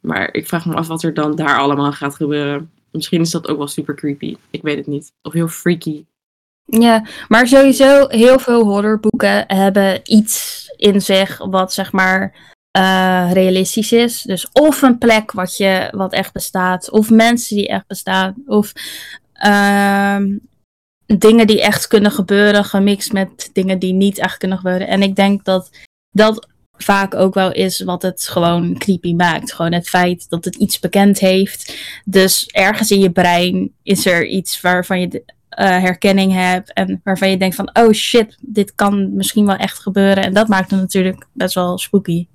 Maar 0.00 0.34
ik 0.34 0.48
vraag 0.48 0.66
me 0.66 0.74
af 0.74 0.86
wat 0.86 1.02
er 1.02 1.14
dan 1.14 1.36
daar 1.36 1.58
allemaal 1.58 1.92
gaat 1.92 2.14
gebeuren. 2.14 2.70
Misschien 2.90 3.20
is 3.20 3.30
dat 3.30 3.48
ook 3.48 3.58
wel 3.58 3.66
super 3.66 3.94
creepy. 3.94 4.36
Ik 4.50 4.62
weet 4.62 4.76
het 4.76 4.86
niet. 4.86 5.12
Of 5.22 5.32
heel 5.32 5.48
freaky. 5.48 6.04
Ja, 6.64 7.06
maar 7.28 7.46
sowieso 7.46 8.08
heel 8.08 8.38
veel 8.38 8.64
horrorboeken 8.64 9.44
hebben 9.46 10.00
iets 10.04 10.66
in 10.76 11.02
zich 11.02 11.38
wat 11.38 11.72
zeg 11.72 11.92
maar 11.92 12.34
uh, 12.78 13.30
realistisch 13.32 13.92
is. 13.92 14.22
Dus 14.22 14.48
of 14.52 14.82
een 14.82 14.98
plek 14.98 15.32
wat, 15.32 15.56
je, 15.56 15.88
wat 15.94 16.12
echt 16.12 16.32
bestaat, 16.32 16.90
of 16.90 17.10
mensen 17.10 17.56
die 17.56 17.68
echt 17.68 17.86
bestaan, 17.86 18.34
of 18.46 18.72
uh, 19.46 20.16
dingen 21.18 21.46
die 21.46 21.62
echt 21.62 21.86
kunnen 21.86 22.10
gebeuren, 22.10 22.64
gemixt 22.64 23.12
met 23.12 23.50
dingen 23.52 23.78
die 23.78 23.92
niet 23.92 24.18
echt 24.18 24.36
kunnen 24.36 24.58
gebeuren. 24.58 24.88
En 24.88 25.02
ik 25.02 25.16
denk 25.16 25.44
dat 25.44 25.70
dat 26.10 26.48
vaak 26.76 27.14
ook 27.14 27.34
wel 27.34 27.52
is 27.52 27.80
wat 27.80 28.02
het 28.02 28.28
gewoon 28.28 28.78
creepy 28.78 29.14
maakt. 29.14 29.52
Gewoon 29.52 29.72
het 29.72 29.88
feit 29.88 30.28
dat 30.28 30.44
het 30.44 30.56
iets 30.56 30.78
bekend 30.78 31.18
heeft. 31.18 31.76
Dus 32.04 32.46
ergens 32.46 32.90
in 32.90 33.00
je 33.00 33.10
brein 33.10 33.72
is 33.82 34.06
er 34.06 34.26
iets 34.26 34.60
waarvan 34.60 35.00
je 35.00 35.06
uh, 35.16 35.66
herkenning 35.66 36.32
hebt. 36.32 36.72
En 36.72 37.00
waarvan 37.04 37.30
je 37.30 37.36
denkt 37.36 37.54
van, 37.54 37.70
oh 37.72 37.92
shit, 37.92 38.38
dit 38.40 38.74
kan 38.74 39.14
misschien 39.14 39.46
wel 39.46 39.56
echt 39.56 39.78
gebeuren. 39.78 40.24
En 40.24 40.32
dat 40.32 40.48
maakt 40.48 40.70
het 40.70 40.80
natuurlijk 40.80 41.26
best 41.32 41.54
wel 41.54 41.78
spooky. 41.78 42.26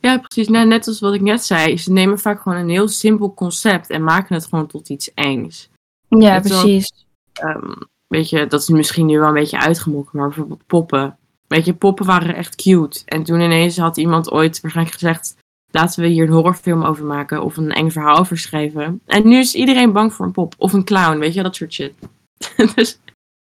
Ja, 0.00 0.18
precies. 0.18 0.48
Nou, 0.48 0.66
net 0.66 0.86
als 0.86 1.00
wat 1.00 1.14
ik 1.14 1.20
net 1.20 1.44
zei. 1.44 1.78
Ze 1.78 1.92
nemen 1.92 2.18
vaak 2.18 2.40
gewoon 2.40 2.58
een 2.58 2.68
heel 2.68 2.88
simpel 2.88 3.34
concept 3.34 3.90
en 3.90 4.04
maken 4.04 4.34
het 4.34 4.46
gewoon 4.46 4.66
tot 4.66 4.88
iets 4.88 5.14
engs. 5.14 5.70
Ja, 6.08 6.40
precies. 6.40 7.06
Um, 7.44 7.74
weet 8.06 8.28
je, 8.28 8.46
dat 8.46 8.60
is 8.60 8.68
misschien 8.68 9.06
nu 9.06 9.18
wel 9.18 9.28
een 9.28 9.34
beetje 9.34 9.60
uitgemokken, 9.60 10.18
maar 10.18 10.28
bijvoorbeeld 10.28 10.66
poppen 10.66 11.16
Weet 11.52 11.64
je, 11.64 11.74
poppen 11.74 12.06
waren 12.06 12.34
echt 12.34 12.54
cute. 12.54 13.02
En 13.04 13.22
toen 13.22 13.40
ineens 13.40 13.76
had 13.76 13.96
iemand 13.96 14.30
ooit 14.30 14.60
waarschijnlijk 14.60 14.98
gezegd: 14.98 15.36
laten 15.70 16.02
we 16.02 16.08
hier 16.08 16.24
een 16.24 16.32
horrorfilm 16.32 16.82
over 16.82 17.04
maken 17.04 17.42
of 17.42 17.56
een 17.56 17.72
eng 17.72 17.90
verhaal 17.90 18.18
over 18.18 18.38
schrijven. 18.38 19.00
En 19.06 19.28
nu 19.28 19.36
is 19.36 19.54
iedereen 19.54 19.92
bang 19.92 20.12
voor 20.12 20.26
een 20.26 20.32
pop 20.32 20.54
of 20.58 20.72
een 20.72 20.84
clown, 20.84 21.18
weet 21.18 21.34
je, 21.34 21.42
dat 21.42 21.56
soort 21.56 21.72
shit. 21.72 21.94
dus 22.74 22.98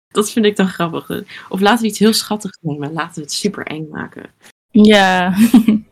Dat 0.09 0.31
vind 0.31 0.47
ik 0.47 0.57
dan 0.57 0.69
grappig. 0.69 1.25
Of 1.49 1.61
laten 1.61 1.83
we 1.83 1.89
iets 1.89 1.99
heel 1.99 2.13
schattigs 2.13 2.59
nemen. 2.61 2.93
Laten 2.93 3.15
we 3.15 3.21
het 3.21 3.33
super 3.33 3.67
eng 3.67 3.89
maken. 3.91 4.31
Ja. 4.71 5.33
vind 5.35 5.87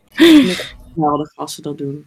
ik 0.51 0.77
geweldig 0.95 1.37
als 1.37 1.55
ze 1.55 1.63
dat 1.63 1.79
doen. 1.79 2.07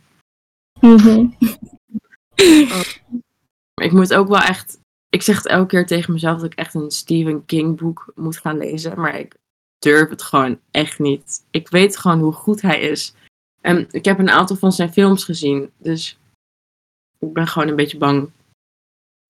Maar 3.73 3.85
ik 3.85 3.91
moet 3.91 4.13
ook 4.13 4.27
wel 4.27 4.41
echt. 4.41 4.79
Ik 5.17 5.23
zeg 5.23 5.35
het 5.35 5.45
elke 5.45 5.67
keer 5.67 5.85
tegen 5.85 6.13
mezelf 6.13 6.35
dat 6.41 6.51
ik 6.51 6.57
echt 6.57 6.73
een 6.73 6.91
Stephen 6.91 7.45
King 7.45 7.77
boek 7.77 8.11
moet 8.15 8.37
gaan 8.37 8.57
lezen. 8.57 8.99
Maar 8.99 9.19
ik 9.19 9.35
durf 9.79 10.09
het 10.09 10.21
gewoon 10.21 10.59
echt 10.71 10.99
niet. 10.99 11.45
Ik 11.51 11.69
weet 11.69 11.97
gewoon 11.97 12.19
hoe 12.19 12.33
goed 12.33 12.61
hij 12.61 12.79
is. 12.79 13.13
En 13.61 13.87
ik 13.91 14.05
heb 14.05 14.19
een 14.19 14.29
aantal 14.29 14.55
van 14.55 14.71
zijn 14.71 14.93
films 14.93 15.23
gezien. 15.23 15.71
Dus 15.77 16.17
ik 17.19 17.33
ben 17.33 17.47
gewoon 17.47 17.67
een 17.67 17.75
beetje 17.75 17.97
bang. 17.97 18.29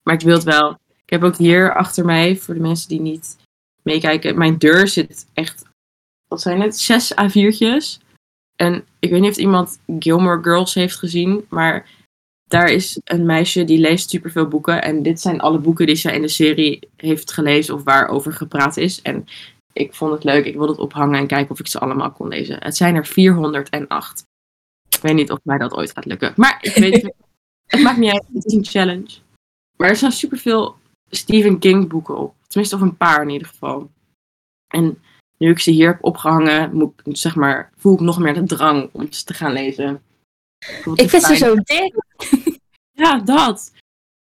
Maar 0.02 0.14
ik 0.14 0.20
wil 0.20 0.34
het 0.34 0.44
wel. 0.44 0.70
Ik 1.04 1.10
heb 1.10 1.22
ook 1.22 1.36
hier 1.36 1.74
achter 1.74 2.04
mij, 2.04 2.36
voor 2.36 2.54
de 2.54 2.60
mensen 2.60 2.88
die 2.88 3.00
niet 3.00 3.36
meekijken, 3.82 4.38
mijn 4.38 4.58
deur 4.58 4.88
zit 4.88 5.26
echt. 5.32 5.64
Wat 6.26 6.40
zijn 6.40 6.60
het? 6.60 6.78
Zes 6.78 7.12
A4'tjes. 7.12 8.06
En 8.56 8.86
ik 8.98 9.10
weet 9.10 9.20
niet 9.20 9.30
of 9.30 9.36
iemand 9.36 9.80
Gilmore 9.98 10.42
Girls 10.42 10.74
heeft 10.74 10.96
gezien, 10.96 11.46
maar 11.48 11.88
daar 12.48 12.70
is 12.70 13.00
een 13.04 13.26
meisje 13.26 13.64
die 13.64 13.78
leest 13.78 14.10
superveel 14.10 14.48
boeken. 14.48 14.82
En 14.82 15.02
dit 15.02 15.20
zijn 15.20 15.40
alle 15.40 15.58
boeken 15.58 15.86
die 15.86 15.96
zij 15.96 16.14
in 16.14 16.22
de 16.22 16.28
serie 16.28 16.88
heeft 16.96 17.32
gelezen 17.32 17.74
of 17.74 17.82
waarover 17.82 18.32
gepraat 18.32 18.76
is. 18.76 19.02
En 19.02 19.24
ik 19.72 19.94
vond 19.94 20.12
het 20.12 20.24
leuk. 20.24 20.44
Ik 20.44 20.54
wilde 20.54 20.72
het 20.72 20.80
ophangen 20.80 21.18
en 21.18 21.26
kijken 21.26 21.50
of 21.50 21.60
ik 21.60 21.66
ze 21.66 21.78
allemaal 21.78 22.10
kon 22.10 22.28
lezen. 22.28 22.56
Het 22.62 22.76
zijn 22.76 22.94
er 22.94 23.06
408. 23.06 24.26
Ik 24.88 25.00
weet 25.00 25.14
niet 25.14 25.30
of 25.30 25.38
mij 25.42 25.58
dat 25.58 25.74
ooit 25.74 25.92
gaat 25.92 26.04
lukken. 26.04 26.32
Maar 26.36 26.58
ik 26.60 26.74
weet 26.74 27.02
het. 27.02 27.14
het 27.66 27.80
maakt 27.80 27.98
niet 27.98 28.12
uit. 28.12 28.24
Het 28.32 28.44
is 28.44 28.52
een 28.52 28.64
challenge. 28.64 29.08
Maar 29.76 29.88
er 29.88 29.96
staan 29.96 30.12
superveel 30.12 30.76
Stephen 31.10 31.58
King 31.58 31.88
boeken 31.88 32.18
op. 32.18 32.34
Tenminste, 32.46 32.76
of 32.76 32.82
een 32.82 32.96
paar 32.96 33.22
in 33.22 33.28
ieder 33.28 33.48
geval. 33.48 33.90
En 34.66 35.02
nu 35.38 35.50
ik 35.50 35.58
ze 35.58 35.70
hier 35.70 35.86
heb 35.86 36.04
opgehangen, 36.04 36.76
moet 36.76 36.92
ik, 37.04 37.16
zeg 37.16 37.34
maar, 37.34 37.70
voel 37.76 37.94
ik 37.94 38.00
nog 38.00 38.18
meer 38.18 38.34
de 38.34 38.42
drang 38.42 38.88
om 38.92 39.12
ze 39.12 39.24
te 39.24 39.34
gaan 39.34 39.52
lezen. 39.52 40.02
Ik 40.94 41.10
vind 41.10 41.22
ze 41.22 41.36
zo 41.36 41.54
dik. 41.54 41.94
Ja, 42.92 43.18
dat. 43.18 43.72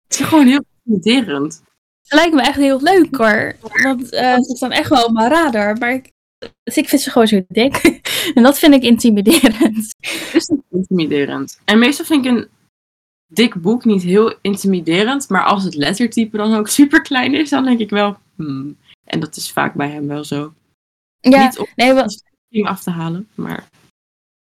Het 0.07 0.19
is 0.19 0.25
gewoon 0.25 0.47
heel 0.47 0.65
intimiderend. 0.83 1.63
Ze 2.01 2.15
lijken 2.15 2.35
me 2.35 2.41
echt 2.41 2.55
heel 2.55 2.81
leuk 2.81 3.15
hoor. 3.15 3.55
Want 3.83 4.11
eh, 4.11 4.35
ze 4.35 4.55
staan 4.55 4.71
echt 4.71 4.89
wel 4.89 5.05
op 5.05 5.11
mijn 5.13 5.29
radar. 5.29 5.77
Maar 5.77 5.93
ik, 5.93 6.11
dus 6.63 6.77
ik 6.77 6.89
vind 6.89 7.01
ze 7.01 7.11
gewoon 7.11 7.27
zo 7.27 7.45
dik. 7.47 8.01
en 8.35 8.43
dat 8.43 8.59
vind 8.59 8.73
ik 8.73 8.81
intimiderend. 8.83 9.95
Het 9.99 10.33
is 10.33 10.47
niet 10.47 10.63
intimiderend. 10.71 11.59
En 11.65 11.79
meestal 11.79 12.05
vind 12.05 12.25
ik 12.25 12.31
een 12.31 12.47
dik 13.27 13.55
boek 13.61 13.85
niet 13.85 14.03
heel 14.03 14.35
intimiderend. 14.41 15.29
Maar 15.29 15.43
als 15.43 15.63
het 15.63 15.75
lettertype 15.75 16.37
dan 16.37 16.53
ook 16.55 16.67
super 16.79 17.01
klein 17.01 17.33
is, 17.33 17.49
dan 17.49 17.63
denk 17.65 17.79
ik 17.79 17.89
wel. 17.89 18.17
Hmm. 18.35 18.77
En 19.03 19.19
dat 19.19 19.35
is 19.35 19.51
vaak 19.51 19.73
bij 19.73 19.89
hem 19.89 20.07
wel 20.07 20.23
zo. 20.23 20.53
Ja, 21.19 21.45
Niet 21.45 21.59
om 21.59 21.67
nee, 21.75 21.93
wa- 21.93 22.03
het 22.03 22.23
af 22.65 22.83
te 22.83 22.89
halen, 22.91 23.27
maar. 23.35 23.69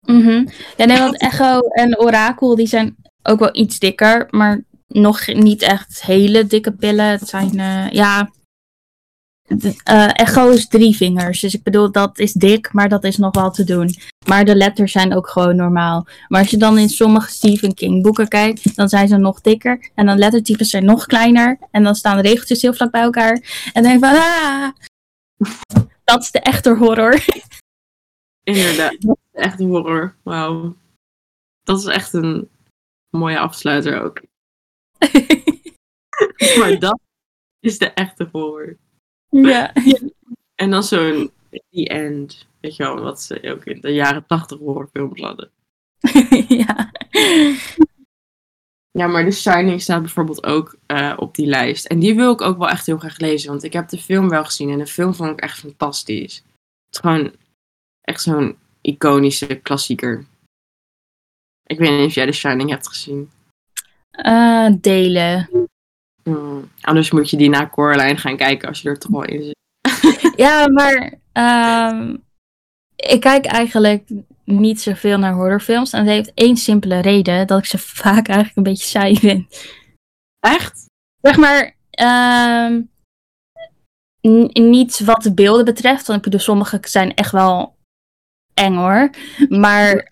Mhm. 0.05 0.45
ja, 0.77 0.85
nee, 0.85 0.99
want 0.99 1.17
Echo 1.17 1.59
en 1.59 1.99
Orakel 1.99 2.55
die 2.55 2.67
zijn 2.67 2.95
ook 3.23 3.39
wel 3.39 3.55
iets 3.55 3.79
dikker. 3.79 4.27
Maar 4.29 4.63
nog 4.87 5.27
niet 5.27 5.61
echt 5.61 6.01
hele 6.01 6.45
dikke 6.45 6.71
pillen. 6.71 7.05
Het 7.05 7.27
zijn, 7.27 7.59
eh, 7.59 7.89
ja... 7.89 8.31
eh, 9.83 10.09
Echo 10.13 10.49
is 10.49 10.67
drie 10.67 10.95
vingers. 10.95 11.39
Dus 11.39 11.53
ik 11.53 11.63
bedoel, 11.63 11.91
dat 11.91 12.19
is 12.19 12.33
dik, 12.33 12.73
maar 12.73 12.89
dat 12.89 13.03
is 13.03 13.17
nog 13.17 13.35
wel 13.35 13.51
te 13.51 13.63
doen. 13.63 13.95
Maar 14.25 14.45
de 14.45 14.55
letters 14.55 14.91
zijn 14.91 15.15
ook 15.15 15.27
gewoon 15.27 15.55
normaal. 15.55 16.07
Maar 16.27 16.39
als 16.39 16.49
je 16.49 16.57
dan 16.57 16.77
in 16.77 16.89
sommige 16.89 17.31
Stephen 17.31 17.73
King 17.73 18.01
boeken 18.01 18.27
kijkt, 18.27 18.75
dan 18.75 18.89
zijn 18.89 19.07
ze 19.07 19.17
nog 19.17 19.41
dikker. 19.41 19.91
En 19.95 20.05
dan 20.05 20.17
lettertypes 20.17 20.69
zijn 20.69 20.85
nog 20.85 21.05
kleiner. 21.05 21.57
En 21.71 21.83
dan 21.83 21.95
staan 21.95 22.15
de 22.15 22.29
regeltjes 22.29 22.61
heel 22.61 22.73
vlak 22.73 22.91
bij 22.91 23.01
elkaar. 23.01 23.33
En 23.73 23.83
dan 23.83 23.83
denk 23.83 23.95
ik 23.95 24.09
van, 24.09 24.17
ah, 24.17 24.69
dat 26.03 26.21
is 26.21 26.31
de 26.31 26.39
echte 26.39 26.75
horror. 26.75 27.23
Inderdaad. 28.43 29.01
Dat 29.01 29.17
is 29.31 29.41
echt 29.41 29.59
een 29.59 29.67
horror. 29.69 30.15
Wauw. 30.23 30.75
Dat 31.63 31.79
is 31.79 31.85
echt 31.85 32.13
een 32.13 32.49
mooie 33.09 33.39
afsluiter 33.39 34.01
ook. 34.01 34.21
maar 36.59 36.79
dat 36.79 36.99
is 37.59 37.77
de 37.77 37.91
echte 37.91 38.29
horror. 38.31 38.77
ja. 39.29 39.73
En 40.55 40.69
dan 40.69 40.83
zo'n 40.83 41.31
The 41.49 41.87
End. 41.87 42.47
Weet 42.59 42.75
je 42.75 42.83
wel, 42.83 42.99
wat 42.99 43.21
ze 43.21 43.51
ook 43.51 43.65
in 43.65 43.81
de 43.81 43.93
jaren 43.93 44.25
tachtig 44.25 44.57
horrorfilms 44.57 45.21
hadden. 45.21 45.51
ja. 46.47 46.91
Ja, 48.91 49.07
maar 49.07 49.25
The 49.25 49.31
Shining 49.31 49.81
staat 49.81 50.01
bijvoorbeeld 50.01 50.43
ook 50.43 50.77
eh, 50.85 51.13
op 51.17 51.35
die 51.35 51.45
lijst. 51.45 51.85
En 51.85 51.99
die 51.99 52.15
wil 52.15 52.33
ik 52.33 52.41
ook 52.41 52.57
wel 52.57 52.69
echt 52.69 52.85
heel 52.85 52.97
graag 52.97 53.17
lezen. 53.17 53.49
Want 53.49 53.63
ik 53.63 53.73
heb 53.73 53.89
de 53.89 53.97
film 53.97 54.29
wel 54.29 54.45
gezien. 54.45 54.69
En 54.69 54.77
de 54.77 54.87
film 54.87 55.13
vond 55.13 55.29
ik 55.29 55.39
echt 55.39 55.59
fantastisch. 55.59 56.35
Het 56.35 56.93
is 56.95 56.99
gewoon 56.99 57.33
echt 58.03 58.21
zo'n 58.21 58.57
iconische 58.81 59.55
klassieker. 59.55 60.25
Ik 61.63 61.77
weet 61.79 61.89
niet 61.97 62.07
of 62.07 62.13
jij 62.13 62.25
The 62.25 62.31
Shining 62.31 62.69
hebt 62.69 62.87
gezien. 62.87 63.31
Eh, 64.11 64.69
delen. 64.79 65.49
Hmm, 66.23 66.71
Anders 66.81 67.11
moet 67.11 67.29
je 67.29 67.37
die 67.37 67.49
na 67.49 67.69
Coraline 67.69 68.17
gaan 68.17 68.37
kijken 68.37 68.67
als 68.67 68.81
je 68.81 68.89
er 68.89 68.99
toch 68.99 69.11
wel 69.11 69.23
in 69.25 69.43
zit. 69.43 69.55
Ja, 70.45 70.67
maar 70.67 71.13
ehm, 71.31 72.15
ik 72.95 73.19
kijk 73.21 73.45
eigenlijk 73.45 74.09
niet 74.43 74.81
zoveel 74.81 75.17
naar 75.17 75.33
horrorfilms. 75.33 75.93
En 75.93 76.05
dat 76.05 76.13
heeft 76.13 76.31
één 76.33 76.57
simpele 76.57 76.99
reden, 76.99 77.47
dat 77.47 77.59
ik 77.59 77.65
ze 77.65 77.77
vaak 78.03 78.27
eigenlijk 78.27 78.57
een 78.57 78.63
beetje 78.63 78.87
saai 78.87 79.15
vind. 79.15 79.71
Echt? 80.39 80.85
Zeg 81.21 81.37
maar, 81.37 81.75
ehm, 81.89 82.81
n- 84.27 84.49
niet 84.69 84.99
wat 84.99 85.23
de 85.23 85.33
beelden 85.33 85.65
betreft, 85.65 86.05
want 86.07 86.17
ik 86.17 86.23
bedoel, 86.25 86.39
sommige 86.39 86.79
zijn 86.81 87.13
echt 87.15 87.31
wel 87.31 87.72
eng 88.53 88.75
hoor. 88.75 89.09
Maar 89.49 90.11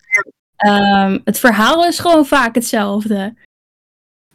ehm, 0.56 1.18
het 1.24 1.38
verhaal 1.38 1.86
is 1.86 1.98
gewoon 1.98 2.26
vaak 2.26 2.54
hetzelfde. 2.54 3.34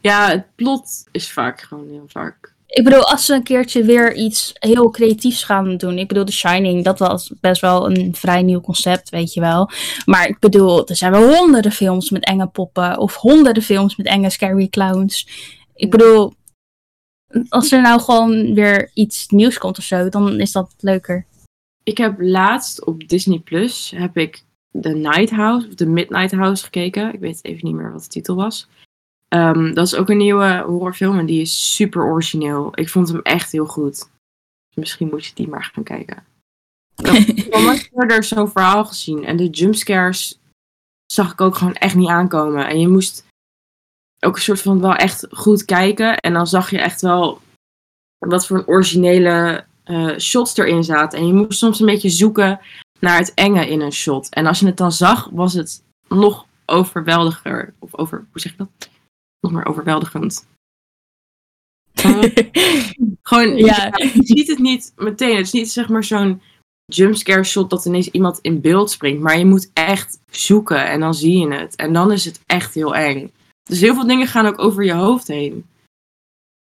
Ja, 0.01 0.29
het 0.29 0.55
plot 0.55 1.03
is 1.11 1.31
vaak 1.31 1.61
gewoon 1.61 1.87
heel 1.89 2.05
vaak. 2.07 2.55
Ik 2.67 2.83
bedoel, 2.83 3.03
als 3.09 3.25
ze 3.25 3.33
een 3.33 3.43
keertje 3.43 3.83
weer 3.83 4.13
iets 4.13 4.53
heel 4.53 4.89
creatiefs 4.89 5.43
gaan 5.43 5.77
doen. 5.77 5.97
Ik 5.97 6.07
bedoel, 6.07 6.25
The 6.25 6.31
Shining, 6.31 6.83
dat 6.83 6.99
was 6.99 7.33
best 7.41 7.61
wel 7.61 7.91
een 7.91 8.15
vrij 8.15 8.41
nieuw 8.41 8.61
concept, 8.61 9.09
weet 9.09 9.33
je 9.33 9.39
wel. 9.39 9.69
Maar 10.05 10.27
ik 10.27 10.39
bedoel, 10.39 10.87
er 10.87 10.95
zijn 10.95 11.11
wel 11.11 11.35
honderden 11.35 11.71
films 11.71 12.09
met 12.09 12.23
enge 12.25 12.47
poppen. 12.47 12.97
Of 12.97 13.15
honderden 13.15 13.63
films 13.63 13.95
met 13.95 14.05
enge 14.05 14.29
scary 14.29 14.67
clowns. 14.67 15.27
Ik 15.75 15.91
bedoel, 15.91 16.33
als 17.49 17.71
er 17.71 17.81
nou 17.81 18.01
gewoon 18.01 18.53
weer 18.53 18.91
iets 18.93 19.27
nieuws 19.27 19.57
komt 19.57 19.77
of 19.77 19.83
zo, 19.83 20.09
dan 20.09 20.39
is 20.39 20.51
dat 20.51 20.73
leuker. 20.79 21.25
Ik 21.87 21.97
heb 21.97 22.21
laatst 22.21 22.85
op 22.85 23.07
Disney 23.07 23.39
Plus 23.39 23.91
heb 23.95 24.17
ik 24.17 24.43
The 24.81 24.89
Night 24.89 25.29
House 25.29 25.67
of 25.67 25.73
The 25.73 25.85
Midnight 25.85 26.31
House 26.31 26.63
gekeken. 26.63 27.13
Ik 27.13 27.19
weet 27.19 27.43
even 27.43 27.65
niet 27.65 27.75
meer 27.75 27.91
wat 27.91 28.03
de 28.03 28.07
titel 28.07 28.35
was. 28.35 28.67
Ehm, 29.27 29.73
dat 29.73 29.85
is 29.85 29.95
ook 29.95 30.09
een 30.09 30.17
nieuwe 30.17 30.63
horrorfilm 30.65 31.19
en 31.19 31.25
die 31.25 31.41
is 31.41 31.75
super 31.75 32.03
origineel. 32.03 32.71
Ik 32.73 32.89
vond 32.89 33.07
hem 33.07 33.21
echt 33.21 33.51
heel 33.51 33.65
goed. 33.65 34.09
Misschien 34.73 35.07
moet 35.07 35.25
je 35.25 35.33
die 35.33 35.47
maar 35.47 35.63
gaan 35.73 35.83
kijken. 35.83 36.25
Ik 36.95 37.05
heb 37.05 37.89
eerder 38.01 38.23
zo'n 38.23 38.51
verhaal 38.51 38.85
gezien. 38.85 39.25
En 39.25 39.37
de 39.37 39.49
jumpscares 39.49 40.39
zag 41.05 41.31
ik 41.31 41.41
ook 41.41 41.55
gewoon 41.55 41.75
echt 41.75 41.95
niet 41.95 42.09
aankomen. 42.09 42.67
En 42.67 42.79
je 42.79 42.87
moest 42.87 43.25
ook 44.19 44.35
een 44.35 44.41
soort 44.41 44.61
van 44.61 44.81
wel 44.81 44.95
echt 44.95 45.27
goed 45.29 45.65
kijken. 45.65 46.17
En 46.17 46.33
dan 46.33 46.47
zag 46.47 46.69
je 46.69 46.79
echt 46.79 47.01
wel 47.01 47.41
wat 48.17 48.47
voor 48.47 48.57
een 48.57 48.67
originele 48.67 49.65
eh, 49.87 50.17
shots 50.17 50.57
erin 50.57 50.83
zaten. 50.83 51.19
En 51.19 51.27
je 51.27 51.33
moest 51.33 51.59
soms 51.59 51.79
een 51.79 51.85
beetje 51.85 52.09
zoeken 52.09 52.59
naar 52.99 53.17
het 53.17 53.33
enge 53.33 53.67
in 53.67 53.81
een 53.81 53.91
shot. 53.93 54.29
En 54.29 54.45
als 54.45 54.59
je 54.59 54.65
het 54.65 54.77
dan 54.77 54.91
zag, 54.91 55.29
was 55.31 55.53
het 55.53 55.83
nog 56.07 56.45
overweldiger. 56.65 57.73
Of 57.79 57.95
over, 57.97 58.27
hoe 58.31 58.41
zeg 58.41 58.51
je 58.51 58.57
dat? 58.57 58.89
Nog 59.39 59.51
meer 59.51 59.65
overweldigend. 59.65 60.47
Gewoon, 63.21 63.57
Ja. 63.57 63.91
je 63.97 64.11
ziet 64.23 64.47
het 64.47 64.59
niet 64.59 64.91
meteen. 64.95 65.35
Het 65.35 65.45
is 65.45 65.51
niet 65.51 65.71
zeg 65.71 65.89
maar 65.89 66.03
zo'n 66.03 66.41
jumpscare 66.85 67.43
shot 67.43 67.69
dat 67.69 67.85
ineens 67.85 68.09
iemand 68.11 68.39
in 68.41 68.61
beeld 68.61 68.91
springt. 68.91 69.21
Maar 69.21 69.37
je 69.37 69.45
moet 69.45 69.69
echt 69.73 70.19
zoeken 70.31 70.85
en 70.87 70.99
dan 70.99 71.13
zie 71.13 71.37
je 71.37 71.53
het. 71.53 71.75
En 71.75 71.93
dan 71.93 72.11
is 72.11 72.25
het 72.25 72.39
echt 72.45 72.73
heel 72.73 72.95
eng. 72.95 73.31
Dus 73.63 73.79
heel 73.79 73.93
veel 73.93 74.07
dingen 74.07 74.27
gaan 74.27 74.45
ook 74.45 74.59
over 74.59 74.83
je 74.83 74.93
hoofd 74.93 75.27
heen. 75.27 75.65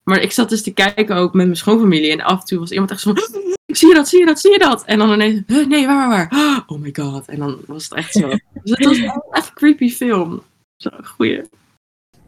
Maar 0.09 0.21
ik 0.23 0.33
zat 0.33 0.49
dus 0.49 0.63
te 0.63 0.73
kijken 0.73 1.17
ook 1.17 1.35
met 1.35 1.45
mijn 1.45 1.57
schoonfamilie. 1.57 2.13
En 2.13 2.21
af 2.21 2.41
en 2.41 2.47
toe 2.47 2.59
was 2.59 2.71
iemand 2.71 2.91
echt 2.91 3.01
zo 3.01 3.15
van... 3.15 3.57
Zie 3.67 3.89
je 3.89 3.95
dat, 3.95 4.09
zie 4.09 4.19
je 4.19 4.27
dat, 4.27 4.41
zie 4.41 4.53
je 4.53 4.59
dat? 4.59 4.85
En 4.85 4.99
dan 4.99 5.13
ineens... 5.13 5.43
"Huh, 5.47 5.67
Nee, 5.67 5.87
waar, 5.87 6.09
waar, 6.09 6.29
waar? 6.31 6.65
Oh 6.67 6.81
my 6.81 6.91
god. 6.93 7.29
En 7.29 7.39
dan 7.39 7.59
was 7.67 7.85
het 7.85 7.95
echt 7.95 8.13
zo. 8.13 8.29
Dus 8.63 8.79
het 8.79 8.85
was 8.85 8.99
echt 9.31 9.49
een 9.49 9.55
creepy 9.55 9.91
film. 9.91 10.43
Zo, 10.77 10.91
goeie. 11.05 11.43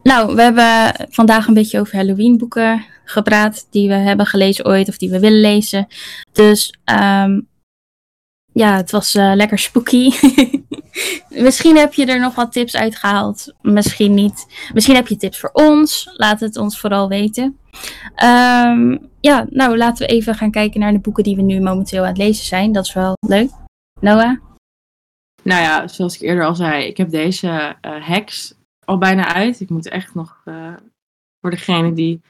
Nou, 0.03 0.35
we 0.35 0.43
hebben 0.43 0.95
vandaag 1.11 1.47
een 1.47 1.55
beetje 1.55 1.81
over 1.81 1.97
Halloween 1.97 2.39
boeken 2.39 2.85
gepraat. 3.05 3.66
Die 3.70 3.89
we 3.89 3.95
hebben 3.95 4.26
gelezen 4.26 4.66
ooit 4.66 4.89
of 4.89 4.99
die 4.99 5.11
we 5.11 5.20
willen 5.20 5.41
lezen. 5.41 5.87
Dus 6.33 6.74
ehm, 6.85 7.41
ja, 8.53 8.76
het 8.76 8.90
was 8.90 9.14
eh, 9.14 9.32
lekker 9.34 9.59
spooky. 9.59 10.11
Misschien 11.28 11.76
heb 11.76 11.94
je 11.94 12.07
er 12.07 12.20
nog 12.20 12.34
wat 12.34 12.53
tips 12.53 12.76
uitgehaald. 12.76 13.55
Misschien 13.62 14.14
niet. 14.14 14.46
Misschien 14.72 14.94
heb 14.94 15.07
je 15.07 15.16
tips 15.16 15.40
voor 15.40 15.51
ons. 15.53 16.11
Laat 16.16 16.40
het 16.40 16.57
ons 16.57 16.80
vooral 16.80 17.09
weten. 17.09 17.59
Ehm, 18.14 18.96
ja, 19.20 19.46
nou 19.51 19.76
laten 19.76 20.07
we 20.07 20.12
even 20.12 20.34
gaan 20.34 20.51
kijken 20.51 20.80
naar 20.80 20.92
de 20.92 20.98
boeken 20.98 21.24
die 21.24 21.36
we 21.36 21.42
nu 21.42 21.61
momenteel 21.61 22.03
aan 22.03 22.09
het 22.09 22.18
lezen 22.18 22.44
zijn. 22.44 22.72
Dat 22.72 22.84
is 22.84 22.92
wel 22.92 23.12
leuk. 23.26 23.51
Noah? 24.01 24.38
Nou 25.42 25.62
ja, 25.62 25.88
zoals 25.88 26.14
ik 26.14 26.20
eerder 26.20 26.44
al 26.44 26.55
zei, 26.55 26.84
ik 26.84 26.96
heb 26.96 27.11
deze 27.11 27.76
uh, 27.82 28.07
hacks 28.07 28.55
al 28.84 28.98
bijna 28.98 29.34
uit. 29.34 29.61
Ik 29.61 29.70
moet 29.70 29.88
echt 29.88 30.14
nog 30.14 30.42
uh, 30.44 30.76
voor 31.40 31.51
degene 31.51 31.92
die 31.92 32.20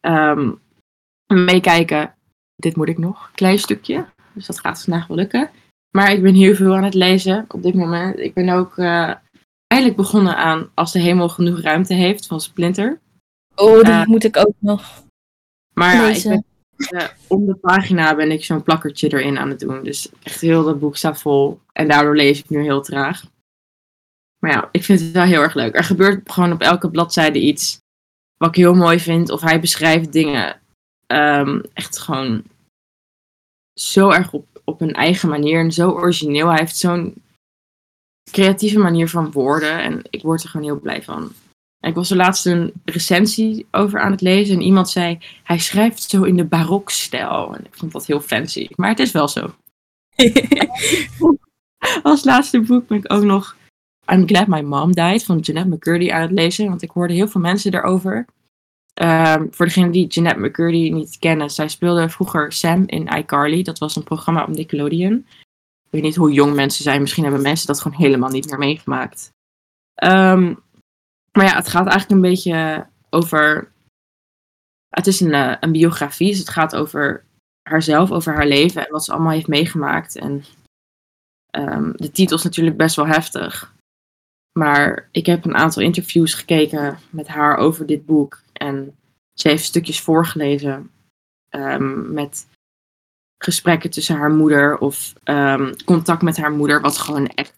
um, 0.00 0.60
meekijken. 1.26 2.14
Dit 2.56 2.76
moet 2.76 2.88
ik 2.88 2.98
nog. 2.98 3.30
Klein 3.34 3.58
stukje. 3.58 4.06
Dus 4.36 4.46
dat 4.46 4.60
gaat 4.60 4.82
vandaag 4.82 5.06
wel 5.06 5.16
lukken. 5.16 5.50
Maar 5.90 6.12
ik 6.12 6.22
ben 6.22 6.34
heel 6.34 6.54
veel 6.54 6.76
aan 6.76 6.84
het 6.84 6.94
lezen 6.94 7.44
op 7.48 7.62
dit 7.62 7.74
moment. 7.74 8.18
Ik 8.18 8.34
ben 8.34 8.48
ook 8.48 8.76
uh, 8.76 9.14
eigenlijk 9.66 9.96
begonnen 9.96 10.36
aan 10.36 10.70
Als 10.74 10.92
de 10.92 10.98
hemel 10.98 11.28
genoeg 11.28 11.60
ruimte 11.60 11.94
heeft 11.94 12.26
van 12.26 12.40
Splinter. 12.40 13.00
Oh, 13.54 13.80
die 13.80 13.92
uh, 13.92 14.04
moet 14.04 14.24
ik 14.24 14.36
ook 14.36 14.54
nog. 14.58 15.04
Maar 15.74 15.94
ja, 15.94 16.08
ik 16.08 16.22
ben, 16.22 16.44
uh, 16.76 17.08
om 17.26 17.46
de 17.46 17.54
pagina 17.54 18.14
ben 18.14 18.30
ik 18.30 18.44
zo'n 18.44 18.62
plakkertje 18.62 19.12
erin 19.12 19.38
aan 19.38 19.48
het 19.48 19.60
doen. 19.60 19.82
Dus 19.82 20.08
echt 20.22 20.40
heel 20.40 20.64
dat 20.64 20.78
boek 20.78 20.96
staat 20.96 21.20
vol. 21.20 21.60
En 21.72 21.88
daardoor 21.88 22.16
lees 22.16 22.38
ik 22.38 22.50
nu 22.50 22.62
heel 22.62 22.82
traag. 22.82 23.24
Maar 24.38 24.50
ja, 24.50 24.68
ik 24.72 24.84
vind 24.84 25.00
het 25.00 25.10
wel 25.10 25.24
heel 25.24 25.42
erg 25.42 25.54
leuk. 25.54 25.76
Er 25.76 25.84
gebeurt 25.84 26.32
gewoon 26.32 26.52
op 26.52 26.60
elke 26.60 26.90
bladzijde 26.90 27.40
iets 27.40 27.78
wat 28.36 28.48
ik 28.48 28.54
heel 28.54 28.74
mooi 28.74 29.00
vind. 29.00 29.30
Of 29.30 29.40
hij 29.40 29.60
beschrijft 29.60 30.12
dingen 30.12 30.60
um, 31.06 31.62
echt 31.72 31.98
gewoon 31.98 32.42
zo 33.78 34.10
erg 34.10 34.32
op, 34.32 34.46
op 34.64 34.80
een 34.80 34.92
eigen 34.92 35.28
manier 35.28 35.60
en 35.60 35.72
zo 35.72 35.90
origineel. 35.90 36.48
Hij 36.48 36.58
heeft 36.58 36.76
zo'n 36.76 37.14
creatieve 38.30 38.78
manier 38.78 39.08
van 39.08 39.30
woorden 39.30 39.82
en 39.82 40.02
ik 40.10 40.22
word 40.22 40.42
er 40.42 40.48
gewoon 40.48 40.66
heel 40.66 40.80
blij 40.80 41.02
van. 41.02 41.32
En 41.80 41.90
ik 41.90 41.94
was 41.94 42.10
er 42.10 42.16
laatst 42.16 42.46
een 42.46 42.72
recensie 42.84 43.66
over 43.70 44.00
aan 44.00 44.10
het 44.10 44.20
lezen 44.20 44.54
en 44.54 44.62
iemand 44.62 44.90
zei, 44.90 45.18
hij 45.42 45.58
schrijft 45.58 46.02
zo 46.02 46.22
in 46.22 46.36
de 46.36 46.44
barokstijl. 46.44 47.54
En 47.54 47.64
ik 47.64 47.74
vond 47.74 47.92
dat 47.92 48.06
heel 48.06 48.20
fancy, 48.20 48.68
maar 48.74 48.88
het 48.88 48.98
is 48.98 49.12
wel 49.12 49.28
zo. 49.28 49.54
Als 52.02 52.24
laatste 52.24 52.60
boek 52.60 52.86
ben 52.86 52.98
ik 52.98 53.12
ook 53.12 53.22
nog 53.22 53.56
I'm 54.12 54.26
Glad 54.26 54.46
My 54.46 54.60
Mom 54.60 54.92
Died 54.92 55.24
van 55.24 55.38
Jeanette 55.38 55.74
McCurdy 55.74 56.10
aan 56.10 56.20
het 56.20 56.30
lezen, 56.30 56.68
want 56.68 56.82
ik 56.82 56.90
hoorde 56.90 57.14
heel 57.14 57.28
veel 57.28 57.40
mensen 57.40 57.74
erover. 57.74 58.26
Um, 59.02 59.48
voor 59.50 59.66
degenen 59.66 59.90
die 59.90 60.06
Jeanette 60.06 60.40
McCurdy 60.40 60.90
niet 60.90 61.18
kennen, 61.18 61.50
zij 61.50 61.68
speelde 61.68 62.08
vroeger 62.08 62.52
Sam 62.52 62.82
in 62.86 63.06
iCarly. 63.06 63.62
Dat 63.62 63.78
was 63.78 63.96
een 63.96 64.04
programma 64.04 64.42
op 64.42 64.48
Nickelodeon. 64.48 65.26
Ik 65.84 65.90
weet 65.90 66.02
niet 66.02 66.16
hoe 66.16 66.32
jong 66.32 66.54
mensen 66.54 66.82
zijn. 66.82 67.00
Misschien 67.00 67.22
hebben 67.22 67.42
mensen 67.42 67.66
dat 67.66 67.80
gewoon 67.80 67.98
helemaal 67.98 68.30
niet 68.30 68.50
meer 68.50 68.58
meegemaakt. 68.58 69.30
Um, 70.04 70.62
maar 71.32 71.44
ja, 71.44 71.54
het 71.56 71.68
gaat 71.68 71.86
eigenlijk 71.86 72.10
een 72.10 72.30
beetje 72.30 72.86
over. 73.10 73.72
Het 74.88 75.06
is 75.06 75.20
een, 75.20 75.32
uh, 75.32 75.56
een 75.60 75.72
biografie, 75.72 76.28
dus 76.28 76.38
het 76.38 76.48
gaat 76.48 76.76
over 76.76 77.24
haarzelf, 77.62 78.10
over 78.10 78.34
haar 78.34 78.46
leven 78.46 78.86
en 78.86 78.92
wat 78.92 79.04
ze 79.04 79.12
allemaal 79.12 79.32
heeft 79.32 79.46
meegemaakt. 79.46 80.16
En 80.16 80.44
um, 81.50 81.92
de 81.96 82.10
titel 82.10 82.36
is 82.36 82.42
natuurlijk 82.42 82.76
best 82.76 82.96
wel 82.96 83.06
heftig. 83.06 83.74
Maar 84.58 85.08
ik 85.10 85.26
heb 85.26 85.44
een 85.44 85.56
aantal 85.56 85.82
interviews 85.82 86.34
gekeken 86.34 86.98
met 87.10 87.28
haar 87.28 87.56
over 87.56 87.86
dit 87.86 88.06
boek. 88.06 88.44
En 88.56 88.96
ze 89.32 89.48
heeft 89.48 89.64
stukjes 89.64 90.00
voorgelezen 90.00 90.90
um, 91.50 92.12
met 92.12 92.46
gesprekken 93.38 93.90
tussen 93.90 94.16
haar 94.16 94.30
moeder 94.30 94.78
of 94.78 95.12
um, 95.24 95.74
contact 95.84 96.22
met 96.22 96.36
haar 96.36 96.52
moeder, 96.52 96.80
wat 96.80 96.98
gewoon 96.98 97.26
echt 97.26 97.54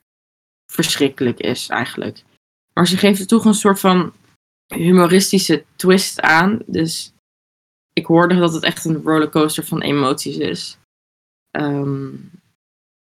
verschrikkelijk 0.73 1.41
is 1.41 1.69
eigenlijk. 1.69 2.25
Maar 2.73 2.87
ze 2.87 2.97
geeft 2.97 3.21
er 3.21 3.27
toch 3.27 3.45
een 3.45 3.55
soort 3.55 3.81
van 3.81 4.13
humoristische 4.67 5.65
twist 5.77 6.21
aan. 6.21 6.59
Dus 6.67 7.13
ik 7.93 8.07
hoorde 8.07 8.39
dat 8.39 8.53
het 8.53 8.63
echt 8.63 8.85
een 8.85 9.03
rollercoaster 9.03 9.65
van 9.65 9.81
emoties 9.81 10.37
is. 10.37 10.79
Um, 11.51 12.31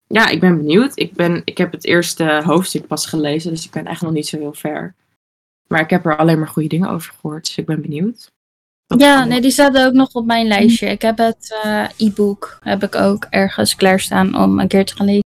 ja, 0.07 0.29
ik 0.29 0.41
ben 0.41 0.57
benieuwd. 0.57 0.99
Ik, 0.99 1.13
ben, 1.13 1.43
ik 1.45 1.59
heb 1.59 1.73
het 1.73 1.85
eerste 1.85 2.43
hoofdstuk 2.45 2.87
pas 2.87 3.07
gelezen, 3.07 3.51
dus 3.51 3.65
ik 3.65 3.71
ben 3.71 3.87
echt 3.87 4.03
nog 4.03 4.13
niet 4.13 4.27
zo 4.27 4.39
heel 4.39 4.55
ver. 4.55 4.95
Maar 5.69 5.81
ik 5.81 5.91
heb 5.91 6.07
er 6.07 6.17
alleen 6.17 6.39
maar 6.39 6.49
goede 6.49 6.69
dingen 6.69 6.91
over 6.91 7.13
gehoord, 7.21 7.47
dus 7.47 7.57
ik 7.57 7.67
ben 7.67 7.83
benieuwd. 7.83 8.31
Dat 8.87 9.01
ja, 9.01 9.25
nee, 9.25 9.41
die 9.41 9.51
staat 9.51 9.79
ook 9.79 9.93
nog 9.93 10.13
op 10.13 10.27
mijn 10.27 10.47
lijstje. 10.47 10.87
Ik 10.87 11.03
heb 11.03 11.19
het 11.19 11.61
uh, 11.65 11.85
e-book, 11.97 12.59
heb 12.61 12.83
ik 12.83 12.95
ook 12.95 13.27
ergens 13.31 13.75
klaarstaan 13.75 14.43
om 14.43 14.61
een 14.61 14.69
keer 14.69 14.85
te 14.85 14.97
gaan 14.97 15.07
lezen. 15.07 15.25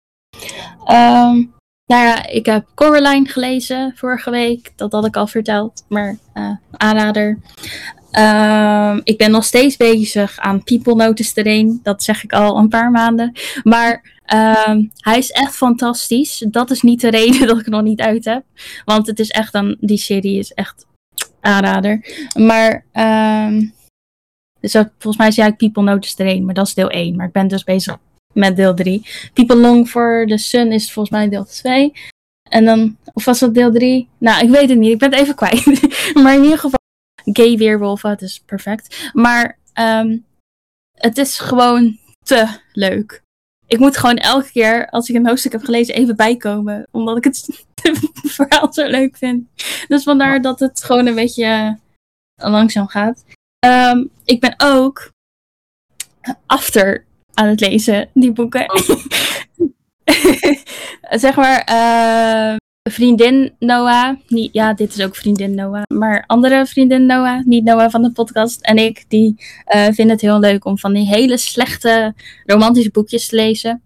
Um, 0.92 1.54
nou 1.86 2.06
ja, 2.06 2.28
ik 2.28 2.46
heb 2.46 2.66
Coraline 2.76 3.28
gelezen 3.28 3.94
vorige 3.96 4.32
week. 4.32 4.72
Dat 4.76 4.92
had 4.92 5.06
ik 5.06 5.16
al 5.16 5.28
verteld, 5.28 5.86
maar 5.88 6.18
uh, 6.34 6.52
aanrader. 6.72 7.38
Um, 8.12 9.01
ik 9.03 9.18
ben 9.18 9.32
nog 9.32 9.43
steeds 9.43 9.78
bezig 9.78 10.39
aan 10.39 10.64
People 10.64 10.95
Notice 10.95 11.34
Terrain. 11.34 11.80
Dat 11.84 12.03
zeg 12.03 12.24
ik 12.24 12.34
al 12.34 12.57
een 12.57 12.68
paar 12.70 12.91
maanden. 12.91 13.32
Maar 13.64 14.20
um, 14.68 14.91
hij 14.97 15.18
is 15.18 15.32
echt 15.32 15.55
fantastisch. 15.55 16.45
Dat 16.47 16.72
is 16.72 16.82
niet 16.82 17.01
de 17.01 17.10
reden 17.20 17.47
dat 17.47 17.60
ik 17.60 17.68
nog 17.68 17.82
niet 17.82 18.01
uit 18.01 18.26
heb. 18.26 18.43
Want 18.86 19.07
het 19.07 19.20
is 19.20 19.30
echt 19.30 19.53
een, 19.53 19.78
die 19.80 19.97
serie 19.97 20.39
is 20.39 20.51
echt 20.51 20.86
aanrader. 21.41 22.05
Maar 22.38 22.86
um, 22.93 23.74
dus 24.60 24.72
volgens 24.72 25.18
mij 25.18 25.32
zei 25.32 25.49
ik 25.49 25.57
People 25.57 25.84
Notice 25.84 26.16
Terrain, 26.16 26.45
maar 26.45 26.53
dat 26.53 26.68
is 26.68 26.74
deel 26.74 26.89
1. 26.89 27.16
Maar 27.16 27.28
ik 27.28 27.32
ben 27.32 27.47
dus 27.47 27.64
bezig 27.64 27.97
met 28.34 28.55
deel 28.55 28.74
3. 28.74 29.05
People 29.34 29.55
Long 29.55 29.88
for 29.88 30.26
the 30.28 30.38
Sun 30.38 30.72
is 30.72 30.91
volgens 30.91 31.16
mij 31.16 31.30
deel 31.30 31.45
2. 31.45 31.93
En 32.49 32.66
dan, 32.66 32.97
of 33.14 33.26
was 33.26 33.39
dat 33.39 33.53
deel 33.53 33.72
3? 33.72 34.07
Nou, 34.18 34.43
ik 34.43 34.49
weet 34.49 34.70
het 34.70 34.78
niet. 34.78 34.91
Ik 34.91 34.99
ben 34.99 35.12
het 35.12 35.20
even 35.20 35.36
kwijt. 35.36 35.66
maar 36.24 36.36
in 36.36 36.43
ieder 36.43 36.60
geval 36.60 36.80
gay 37.24 37.57
weerwolven, 37.57 38.09
het 38.09 38.22
is 38.22 38.39
perfect. 38.39 39.09
Maar 39.13 39.57
um, 39.74 40.26
het 40.91 41.17
is 41.17 41.39
gewoon 41.39 41.97
te 42.24 42.47
leuk. 42.74 43.22
Ik 43.67 43.80
moet 43.80 43.97
gewoon 43.97 44.17
elke 44.17 44.51
keer 44.51 44.89
als 44.89 45.09
ik 45.09 45.15
een 45.15 45.28
hoofdstuk 45.28 45.51
heb 45.51 45.63
gelezen 45.63 45.95
even 45.95 46.15
bijkomen. 46.15 46.88
Omdat 46.91 47.17
ik 47.17 47.24
het 47.24 47.65
verhaal 48.36 48.74
zo 48.74 48.88
leuk 48.88 49.17
vind. 49.17 49.47
Dus 49.88 50.03
vandaar 50.03 50.41
dat 50.41 50.59
het 50.59 50.84
gewoon 50.84 51.05
een 51.05 51.15
beetje 51.15 51.78
langzaam 52.36 52.88
gaat. 52.88 53.24
Um, 53.65 54.09
ik 54.26 54.39
ben 54.39 54.53
ook 54.57 55.11
after 56.45 57.05
aan 57.34 57.47
het 57.47 57.59
lezen, 57.59 58.09
die 58.13 58.32
boeken. 58.32 58.74
Oh. 58.74 59.05
zeg 61.26 61.36
maar, 61.36 61.70
uh, 61.70 62.55
vriendin 62.84 63.56
Noah. 63.60 64.16
Niet, 64.28 64.54
ja, 64.54 64.74
dit 64.74 64.96
is 64.96 65.06
ook 65.06 65.16
vriendin 65.16 65.56
Noah. 65.56 65.82
Maar 65.94 66.24
andere 66.28 66.66
vriendin 66.66 67.06
Noah, 67.06 67.46
niet 67.46 67.64
Noah 67.64 67.90
van 67.92 68.02
de 68.02 68.12
podcast. 68.12 68.62
En 68.62 68.78
ik, 68.78 69.06
die 69.08 69.36
uh, 69.76 69.84
vinden 69.84 70.10
het 70.10 70.22
heel 70.22 70.40
leuk 70.40 70.66
om 70.66 70.78
van 70.78 70.94
die 70.94 71.08
hele 71.08 71.38
slechte 71.38 72.14
romantische 72.46 72.92
boekjes 72.92 73.28
te 73.28 73.36
lezen. 73.36 73.82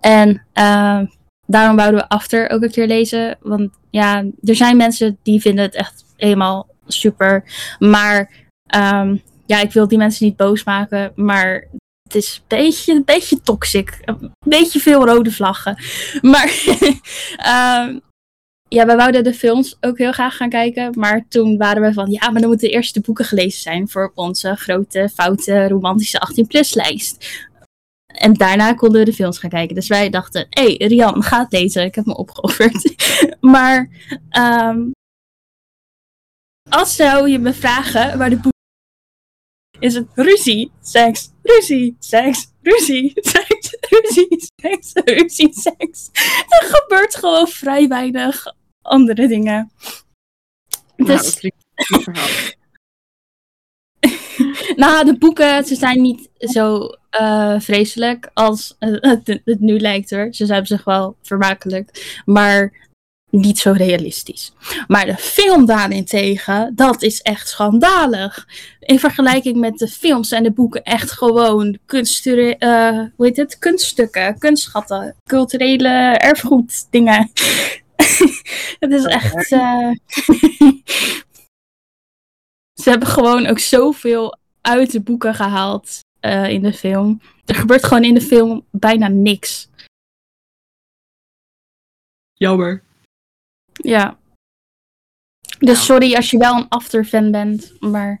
En 0.00 0.46
uh, 0.54 1.00
daarom 1.46 1.76
wouden 1.76 2.00
we 2.00 2.08
After 2.08 2.50
ook 2.50 2.62
een 2.62 2.70
keer 2.70 2.86
lezen. 2.86 3.38
Want 3.40 3.70
ja, 3.90 4.24
er 4.42 4.56
zijn 4.56 4.76
mensen 4.76 5.18
die 5.22 5.40
vinden 5.40 5.64
het 5.64 5.74
echt 5.74 6.04
helemaal 6.16 6.68
super. 6.86 7.44
Maar 7.78 8.30
um, 8.74 9.22
ja, 9.46 9.60
ik 9.60 9.72
wil 9.72 9.88
die 9.88 9.98
mensen 9.98 10.26
niet 10.26 10.36
boos 10.36 10.64
maken. 10.64 11.12
Maar 11.14 11.68
het 12.02 12.14
is 12.14 12.36
een 12.36 12.58
beetje, 12.58 12.94
een 12.94 13.04
beetje 13.04 13.40
toxic. 13.40 13.98
Een 14.04 14.32
beetje 14.44 14.80
veel 14.80 15.06
rode 15.06 15.30
vlaggen. 15.30 15.76
Maar 16.20 16.52
um, 17.86 18.00
ja, 18.74 18.86
we 18.86 18.96
wouden 18.96 19.24
de 19.24 19.34
films 19.34 19.76
ook 19.80 19.98
heel 19.98 20.12
graag 20.12 20.36
gaan 20.36 20.48
kijken. 20.48 20.98
Maar 20.98 21.24
toen 21.28 21.56
waren 21.56 21.82
we 21.82 21.92
van, 21.92 22.10
ja, 22.10 22.30
maar 22.30 22.40
dan 22.40 22.50
moeten 22.50 22.68
de 22.68 22.74
eerste 22.74 23.00
boeken 23.00 23.24
gelezen 23.24 23.60
zijn 23.60 23.88
voor 23.88 24.12
onze 24.14 24.56
grote, 24.56 25.08
foute, 25.14 25.68
romantische 25.68 26.28
18-plus 26.28 26.74
lijst. 26.74 27.48
En 28.06 28.34
daarna 28.34 28.72
konden 28.72 28.98
we 29.00 29.06
de 29.06 29.12
films 29.12 29.38
gaan 29.38 29.50
kijken. 29.50 29.74
Dus 29.74 29.88
wij 29.88 30.10
dachten, 30.10 30.46
hé, 30.50 30.62
hey, 30.62 30.86
Rian, 30.86 31.22
ga 31.22 31.38
het 31.38 31.52
lezen. 31.52 31.84
Ik 31.84 31.94
heb 31.94 32.04
me 32.04 32.16
opgeofferd. 32.16 32.94
maar 33.54 33.88
um, 34.38 34.92
als 36.70 36.96
zou 36.96 37.28
je 37.28 37.38
me 37.38 37.52
vragen 37.52 38.18
waar 38.18 38.30
de 38.30 38.36
boek 38.36 38.52
is 39.78 39.94
het 39.94 40.06
ruzie, 40.14 40.72
seks, 40.80 41.30
ruzie, 41.42 41.96
seks, 41.98 42.46
ruzie, 42.62 43.12
seks, 43.14 43.76
ruzie, 43.80 44.50
seks, 44.56 44.92
ruzie, 45.04 45.52
seks. 45.52 46.10
Er 46.48 46.68
gebeurt 46.70 47.16
gewoon 47.16 47.48
vrij 47.48 47.88
weinig 47.88 48.54
andere 48.90 49.28
dingen. 49.28 49.70
Dus... 50.96 51.40
nou, 54.76 55.04
de 55.04 55.16
boeken, 55.18 55.64
ze 55.64 55.74
zijn 55.74 56.00
niet 56.00 56.28
zo 56.38 56.88
uh, 57.20 57.60
vreselijk 57.60 58.30
als 58.34 58.76
het, 58.78 59.40
het, 59.44 59.60
nu 59.60 59.78
lijkt 59.78 60.10
hoor. 60.10 60.28
Ze 60.30 60.46
zijn 60.46 60.66
zich 60.66 60.84
wel 60.84 61.16
vermakelijk. 61.22 62.20
Maar 62.24 62.88
niet 63.30 63.58
zo 63.58 63.72
realistisch. 63.72 64.52
Maar 64.86 65.06
de 65.06 65.16
film 65.16 65.66
daarentegen, 65.66 66.72
dat 66.74 67.02
is 67.02 67.20
echt 67.20 67.48
schandalig. 67.48 68.46
In 68.80 68.98
vergelijking 68.98 69.56
met 69.56 69.78
de 69.78 69.88
films 69.88 70.30
en 70.30 70.42
de 70.42 70.50
boeken 70.50 70.82
echt 70.82 71.10
gewoon 71.10 71.78
kunsture, 71.86 72.56
eh, 72.56 72.98
hoe 73.16 73.26
heet 73.26 73.36
het? 73.36 73.58
kunststukken, 73.58 74.38
kunstschatten, 74.38 75.16
culturele 75.24 75.88
erfgoed 76.18 76.86
dingen. 76.90 77.30
het 78.82 78.92
is 78.92 79.04
echt... 79.04 79.52
eh, 79.52 79.90
Ze 82.82 82.90
hebben 82.90 83.08
gewoon 83.08 83.46
ook 83.46 83.58
zoveel 83.58 84.38
uit 84.60 84.92
de 84.92 85.00
boeken 85.00 85.34
gehaald 85.34 85.98
eh, 86.20 86.48
in 86.48 86.62
de 86.62 86.72
film. 86.72 87.20
Er 87.44 87.54
gebeurt 87.54 87.84
gewoon 87.84 88.04
in 88.04 88.14
de 88.14 88.20
film 88.20 88.66
bijna 88.70 89.08
niks. 89.08 89.68
Jammer. 92.32 92.82
Ja. 93.72 94.18
Dus 95.58 95.84
sorry 95.84 96.14
als 96.14 96.30
je 96.30 96.38
wel 96.38 96.56
een 96.56 96.68
after-fan 96.68 97.30
bent, 97.30 97.80
maar 97.80 98.20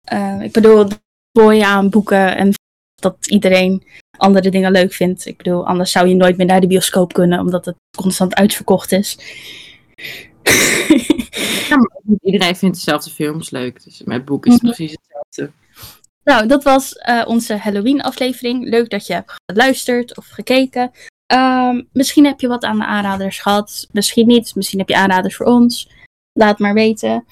eh, 0.00 0.40
ik 0.42 0.52
bedoel, 0.52 0.88
boy 1.32 1.62
aan 1.62 1.90
boeken 1.90 2.36
en 2.36 2.52
dat 3.00 3.26
iedereen 3.26 3.86
andere 4.16 4.50
dingen 4.50 4.72
leuk 4.72 4.92
vindt. 4.92 5.26
Ik 5.26 5.36
bedoel, 5.36 5.66
anders 5.66 5.92
zou 5.92 6.08
je 6.08 6.14
nooit 6.14 6.36
meer 6.36 6.46
naar 6.46 6.60
de 6.60 6.66
bioscoop 6.66 7.12
kunnen, 7.12 7.40
omdat 7.40 7.64
het 7.64 7.76
constant 7.96 8.34
uitverkocht 8.34 8.92
is. 8.92 9.18
Ja, 11.68 11.76
maar 11.76 11.90
iedereen 12.22 12.56
vindt 12.56 12.76
dezelfde 12.76 13.10
films 13.10 13.50
leuk. 13.50 13.84
Dus 13.84 14.02
met 14.04 14.24
boeken 14.24 14.50
is 14.50 14.56
het 14.56 14.62
Mhm. 14.66 14.74
precies 14.74 14.96
hetzelfde. 15.02 15.54
Nou, 16.24 16.46
dat 16.46 16.64
was 16.64 16.92
eh, 16.92 17.22
onze 17.26 17.56
Halloween-aflevering. 17.56 18.68
Leuk 18.68 18.90
dat 18.90 19.06
je 19.06 19.12
hebt 19.12 19.32
geluisterd 19.52 20.16
of 20.16 20.26
gekeken. 20.28 20.90
Ehm, 21.26 21.82
misschien 21.92 22.24
heb 22.24 22.40
je 22.40 22.48
wat 22.48 22.62
aan 22.64 22.78
de 22.78 22.84
aanraders 22.86 23.38
gehad. 23.38 23.88
Misschien 23.92 24.26
niet. 24.26 24.54
Misschien 24.54 24.78
heb 24.78 24.88
je 24.88 24.96
aanraders 24.96 25.36
voor 25.36 25.46
ons. 25.46 25.90
Laat 26.32 26.58
maar 26.58 26.74
weten. 26.74 27.24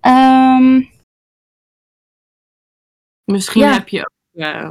Ehm, 0.00 0.80
Misschien 3.24 3.62
Ja. 3.62 3.72
heb 3.72 3.88
je 3.88 4.00
ook 4.00 4.42
eh, 4.42 4.70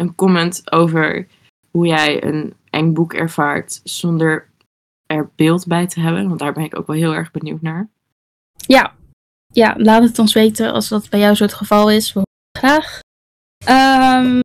een 0.00 0.14
comment 0.14 0.72
over 0.72 1.26
hoe 1.70 1.86
jij 1.86 2.24
een 2.24 2.54
eng 2.70 2.92
boek 2.92 3.14
ervaart 3.14 3.80
zonder 3.84 4.48
er 5.06 5.30
beeld 5.36 5.66
bij 5.66 5.86
te 5.86 6.00
hebben. 6.00 6.28
Want 6.28 6.38
daar 6.38 6.52
ben 6.52 6.64
ik 6.64 6.78
ook 6.78 6.86
wel 6.86 6.96
heel 6.96 7.14
erg 7.14 7.30
benieuwd 7.30 7.62
naar. 7.62 7.88
ja. 8.56 8.94
ja, 9.52 9.74
laat 9.76 10.02
het 10.02 10.18
ons 10.18 10.32
weten 10.32 10.72
als 10.72 10.88
dat 10.88 11.08
bij 11.08 11.20
jou 11.20 11.34
zo 11.34 11.44
het 11.44 11.54
geval 11.54 11.90
is. 11.90 12.12
We 12.12 12.22
graag. 12.58 13.00
Ehm, 13.64 14.40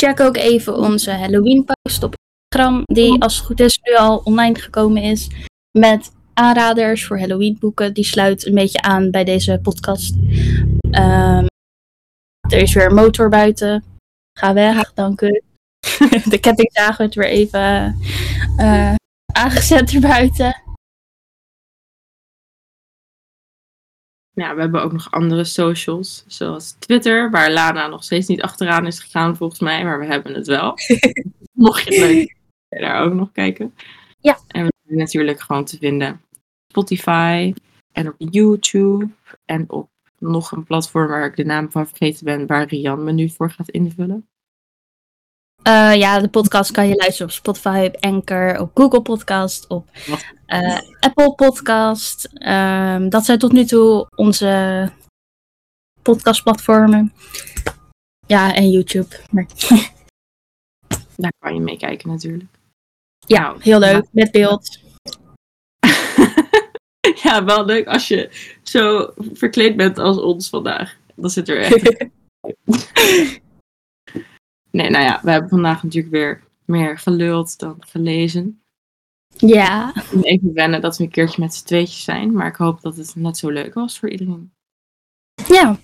check 0.00 0.20
ook 0.20 0.36
even 0.36 0.76
onze 0.76 1.10
Halloween-post 1.10 2.02
op 2.02 2.14
Instagram. 2.48 2.82
Die, 2.84 3.22
als 3.22 3.36
het 3.36 3.46
goed 3.46 3.60
is, 3.60 3.78
nu 3.82 3.96
al 3.96 4.18
online 4.24 4.58
gekomen 4.58 5.02
is. 5.02 5.28
Met 5.78 6.12
aanraders 6.34 7.06
voor 7.06 7.18
Halloween-boeken. 7.18 7.94
Die 7.94 8.04
sluit 8.04 8.46
een 8.46 8.54
beetje 8.54 8.82
aan 8.82 9.10
bij 9.10 9.24
deze 9.24 9.58
podcast. 9.62 10.14
Ehm, 10.90 11.46
er 12.48 12.58
is 12.58 12.74
weer 12.74 12.86
een 12.86 12.94
motor 12.94 13.28
buiten. 13.28 13.84
Ga 14.38 14.52
weg, 14.54 14.92
dank 14.94 15.20
u. 15.20 15.42
De 16.32 16.38
kettingzaag 16.40 16.96
wordt 16.96 17.14
weer 17.14 17.28
even 17.28 17.98
eh, 18.56 18.94
aangezet 19.32 19.92
erbuiten. 19.92 20.62
Ja, 24.30 24.54
we 24.54 24.60
hebben 24.60 24.82
ook 24.82 24.92
nog 24.92 25.10
andere 25.10 25.44
socials, 25.44 26.24
zoals 26.26 26.72
Twitter, 26.72 27.30
waar 27.30 27.50
Lana 27.50 27.86
nog 27.86 28.04
steeds 28.04 28.26
niet 28.26 28.42
achteraan 28.42 28.86
is 28.86 29.00
gegaan 29.00 29.36
volgens 29.36 29.60
mij, 29.60 29.84
maar 29.84 29.98
we 29.98 30.06
hebben 30.06 30.34
het 30.34 30.46
wel. 30.46 30.74
Mocht 31.52 31.84
je 31.84 31.90
het 31.90 31.98
leuk 32.00 32.36
je 32.68 32.80
daar 32.80 33.02
ook 33.02 33.12
nog 33.12 33.32
kijken. 33.32 33.74
Ja. 34.20 34.38
En 34.48 34.64
we 34.64 34.72
zijn 34.86 34.98
natuurlijk 34.98 35.40
gewoon 35.40 35.64
te 35.64 35.78
vinden 35.78 36.12
op 36.12 36.40
Spotify 36.68 37.54
en 37.92 38.08
op 38.08 38.14
YouTube 38.18 39.08
en 39.44 39.70
op 39.70 39.88
nog 40.18 40.52
een 40.52 40.64
platform 40.64 41.08
waar 41.08 41.26
ik 41.26 41.36
de 41.36 41.44
naam 41.44 41.70
van 41.70 41.86
vergeten 41.86 42.24
ben, 42.24 42.46
waar 42.46 42.66
Rian 42.66 43.04
me 43.04 43.12
nu 43.12 43.28
voor 43.28 43.50
gaat 43.50 43.68
invullen. 43.68 44.28
Eh, 45.62 45.94
ja, 45.94 46.20
de 46.20 46.28
podcast 46.28 46.70
kan 46.70 46.88
je 46.88 46.94
luisteren 46.94 47.26
op 47.26 47.32
Spotify, 47.32 47.90
op 47.94 48.04
Anchor, 48.04 48.60
op 48.60 48.70
Google 48.74 49.02
Podcast, 49.02 49.66
op 49.66 49.88
eh, 50.46 50.78
Apple 51.00 51.34
Podcast. 51.34 52.24
Ehm, 52.34 53.08
dat 53.08 53.24
zijn 53.24 53.38
tot 53.38 53.52
nu 53.52 53.64
toe 53.64 54.06
onze 54.16 54.92
podcastplatformen. 56.02 57.12
Ja, 58.26 58.54
en 58.54 58.70
YouTube. 58.70 59.16
Maar, 59.30 59.46
Daar 61.16 61.32
kan 61.38 61.54
je 61.54 61.60
meekijken 61.60 62.08
natuurlijk. 62.08 62.50
ja, 63.26 63.40
Nou, 63.40 63.62
heel 63.62 63.78
leuk. 63.78 64.06
Met 64.10 64.30
beeld. 64.30 64.78
ja, 67.22 67.44
wel 67.44 67.64
leuk 67.64 67.86
als 67.86 68.08
je 68.08 68.30
zo 68.62 69.12
verkleed 69.32 69.76
bent 69.76 69.98
als 69.98 70.18
ons 70.18 70.48
vandaag. 70.48 70.96
Dat 71.14 71.32
zit 71.32 71.48
er 71.48 71.60
echt 71.60 72.06
Nee, 74.70 74.90
nou 74.90 75.04
ja, 75.04 75.20
we 75.22 75.30
hebben 75.30 75.50
vandaag 75.50 75.82
natuurlijk 75.82 76.14
weer 76.14 76.42
meer 76.64 76.98
geluld 76.98 77.58
dan 77.58 77.76
gelezen. 77.80 78.62
ja, 79.36 79.92
Even 80.22 80.52
wennen 80.54 80.80
dat 80.80 80.96
we 80.96 81.04
een 81.04 81.10
keertje 81.10 81.40
met 81.40 81.54
z'n 81.54 81.64
tweetjes 81.66 82.04
zijn, 82.04 82.32
maar 82.32 82.46
ik 82.46 82.56
hoop 82.56 82.80
dat 82.80 82.96
het 82.96 83.14
net 83.14 83.36
zo 83.38 83.48
leuk 83.50 83.74
was 83.74 83.98
voor 83.98 84.10
iedereen. 84.10 84.52
ja. 85.48 85.78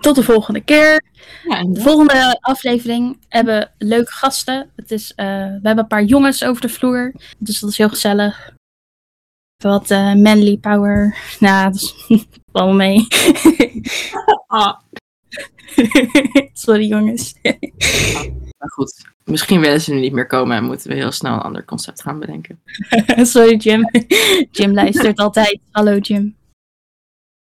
Tot 0.00 0.14
de 0.14 0.22
volgende 0.22 0.60
keer. 0.60 1.02
Ja, 1.48 1.64
De 1.64 1.80
volgende 1.80 2.38
aflevering 2.40 3.18
hebben 3.28 3.72
we 3.78 3.86
leuke 3.86 4.12
gasten. 4.12 4.70
Het 4.76 4.90
is, 4.90 5.14
eh, 5.14 5.26
we 5.26 5.60
hebben 5.62 5.78
een 5.78 5.86
paar 5.86 6.04
jongens 6.04 6.44
over 6.44 6.60
de 6.62 6.68
vloer. 6.68 7.12
Dus 7.38 7.60
dat 7.60 7.70
is 7.70 7.78
heel 7.78 7.88
gezellig. 7.88 8.54
Wat 9.62 9.90
eh, 9.90 10.14
manly 10.14 10.56
power. 10.56 11.16
Nou, 11.40 11.72
dat 11.72 11.74
is 11.74 11.94
mee. 12.76 13.06
Ah, 14.46 14.78
Sorry 16.52 16.86
jongens. 16.88 17.34
maar 18.58 18.70
goed, 18.70 19.04
misschien 19.24 19.60
willen 19.60 19.80
ze 19.80 19.94
nu 19.94 20.00
niet 20.00 20.12
meer 20.12 20.26
komen 20.26 20.56
en 20.56 20.64
moeten 20.64 20.88
we 20.88 20.94
heel 20.94 21.10
snel 21.12 21.32
een 21.34 21.40
ander 21.40 21.64
concept 21.64 22.02
gaan 22.02 22.18
bedenken. 22.18 22.60
Sorry 23.32 23.56
Jim. 23.56 23.88
Jim 24.50 24.74
luistert 24.74 25.18
altijd. 25.18 25.60
Hallo 25.70 25.96
Jim. 25.96 26.36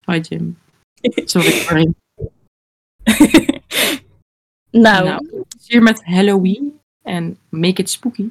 Hoi 0.06 0.20
Jim. 0.20 0.58
Sorry 1.26 1.52
voor 1.52 1.94
nou, 4.72 5.06
Nou, 5.06 5.46
hier 5.68 5.84
met 5.84 6.04
Halloween 6.04 6.80
en 7.02 7.38
make 7.50 7.82
it 7.82 7.90
spooky. 7.90 8.30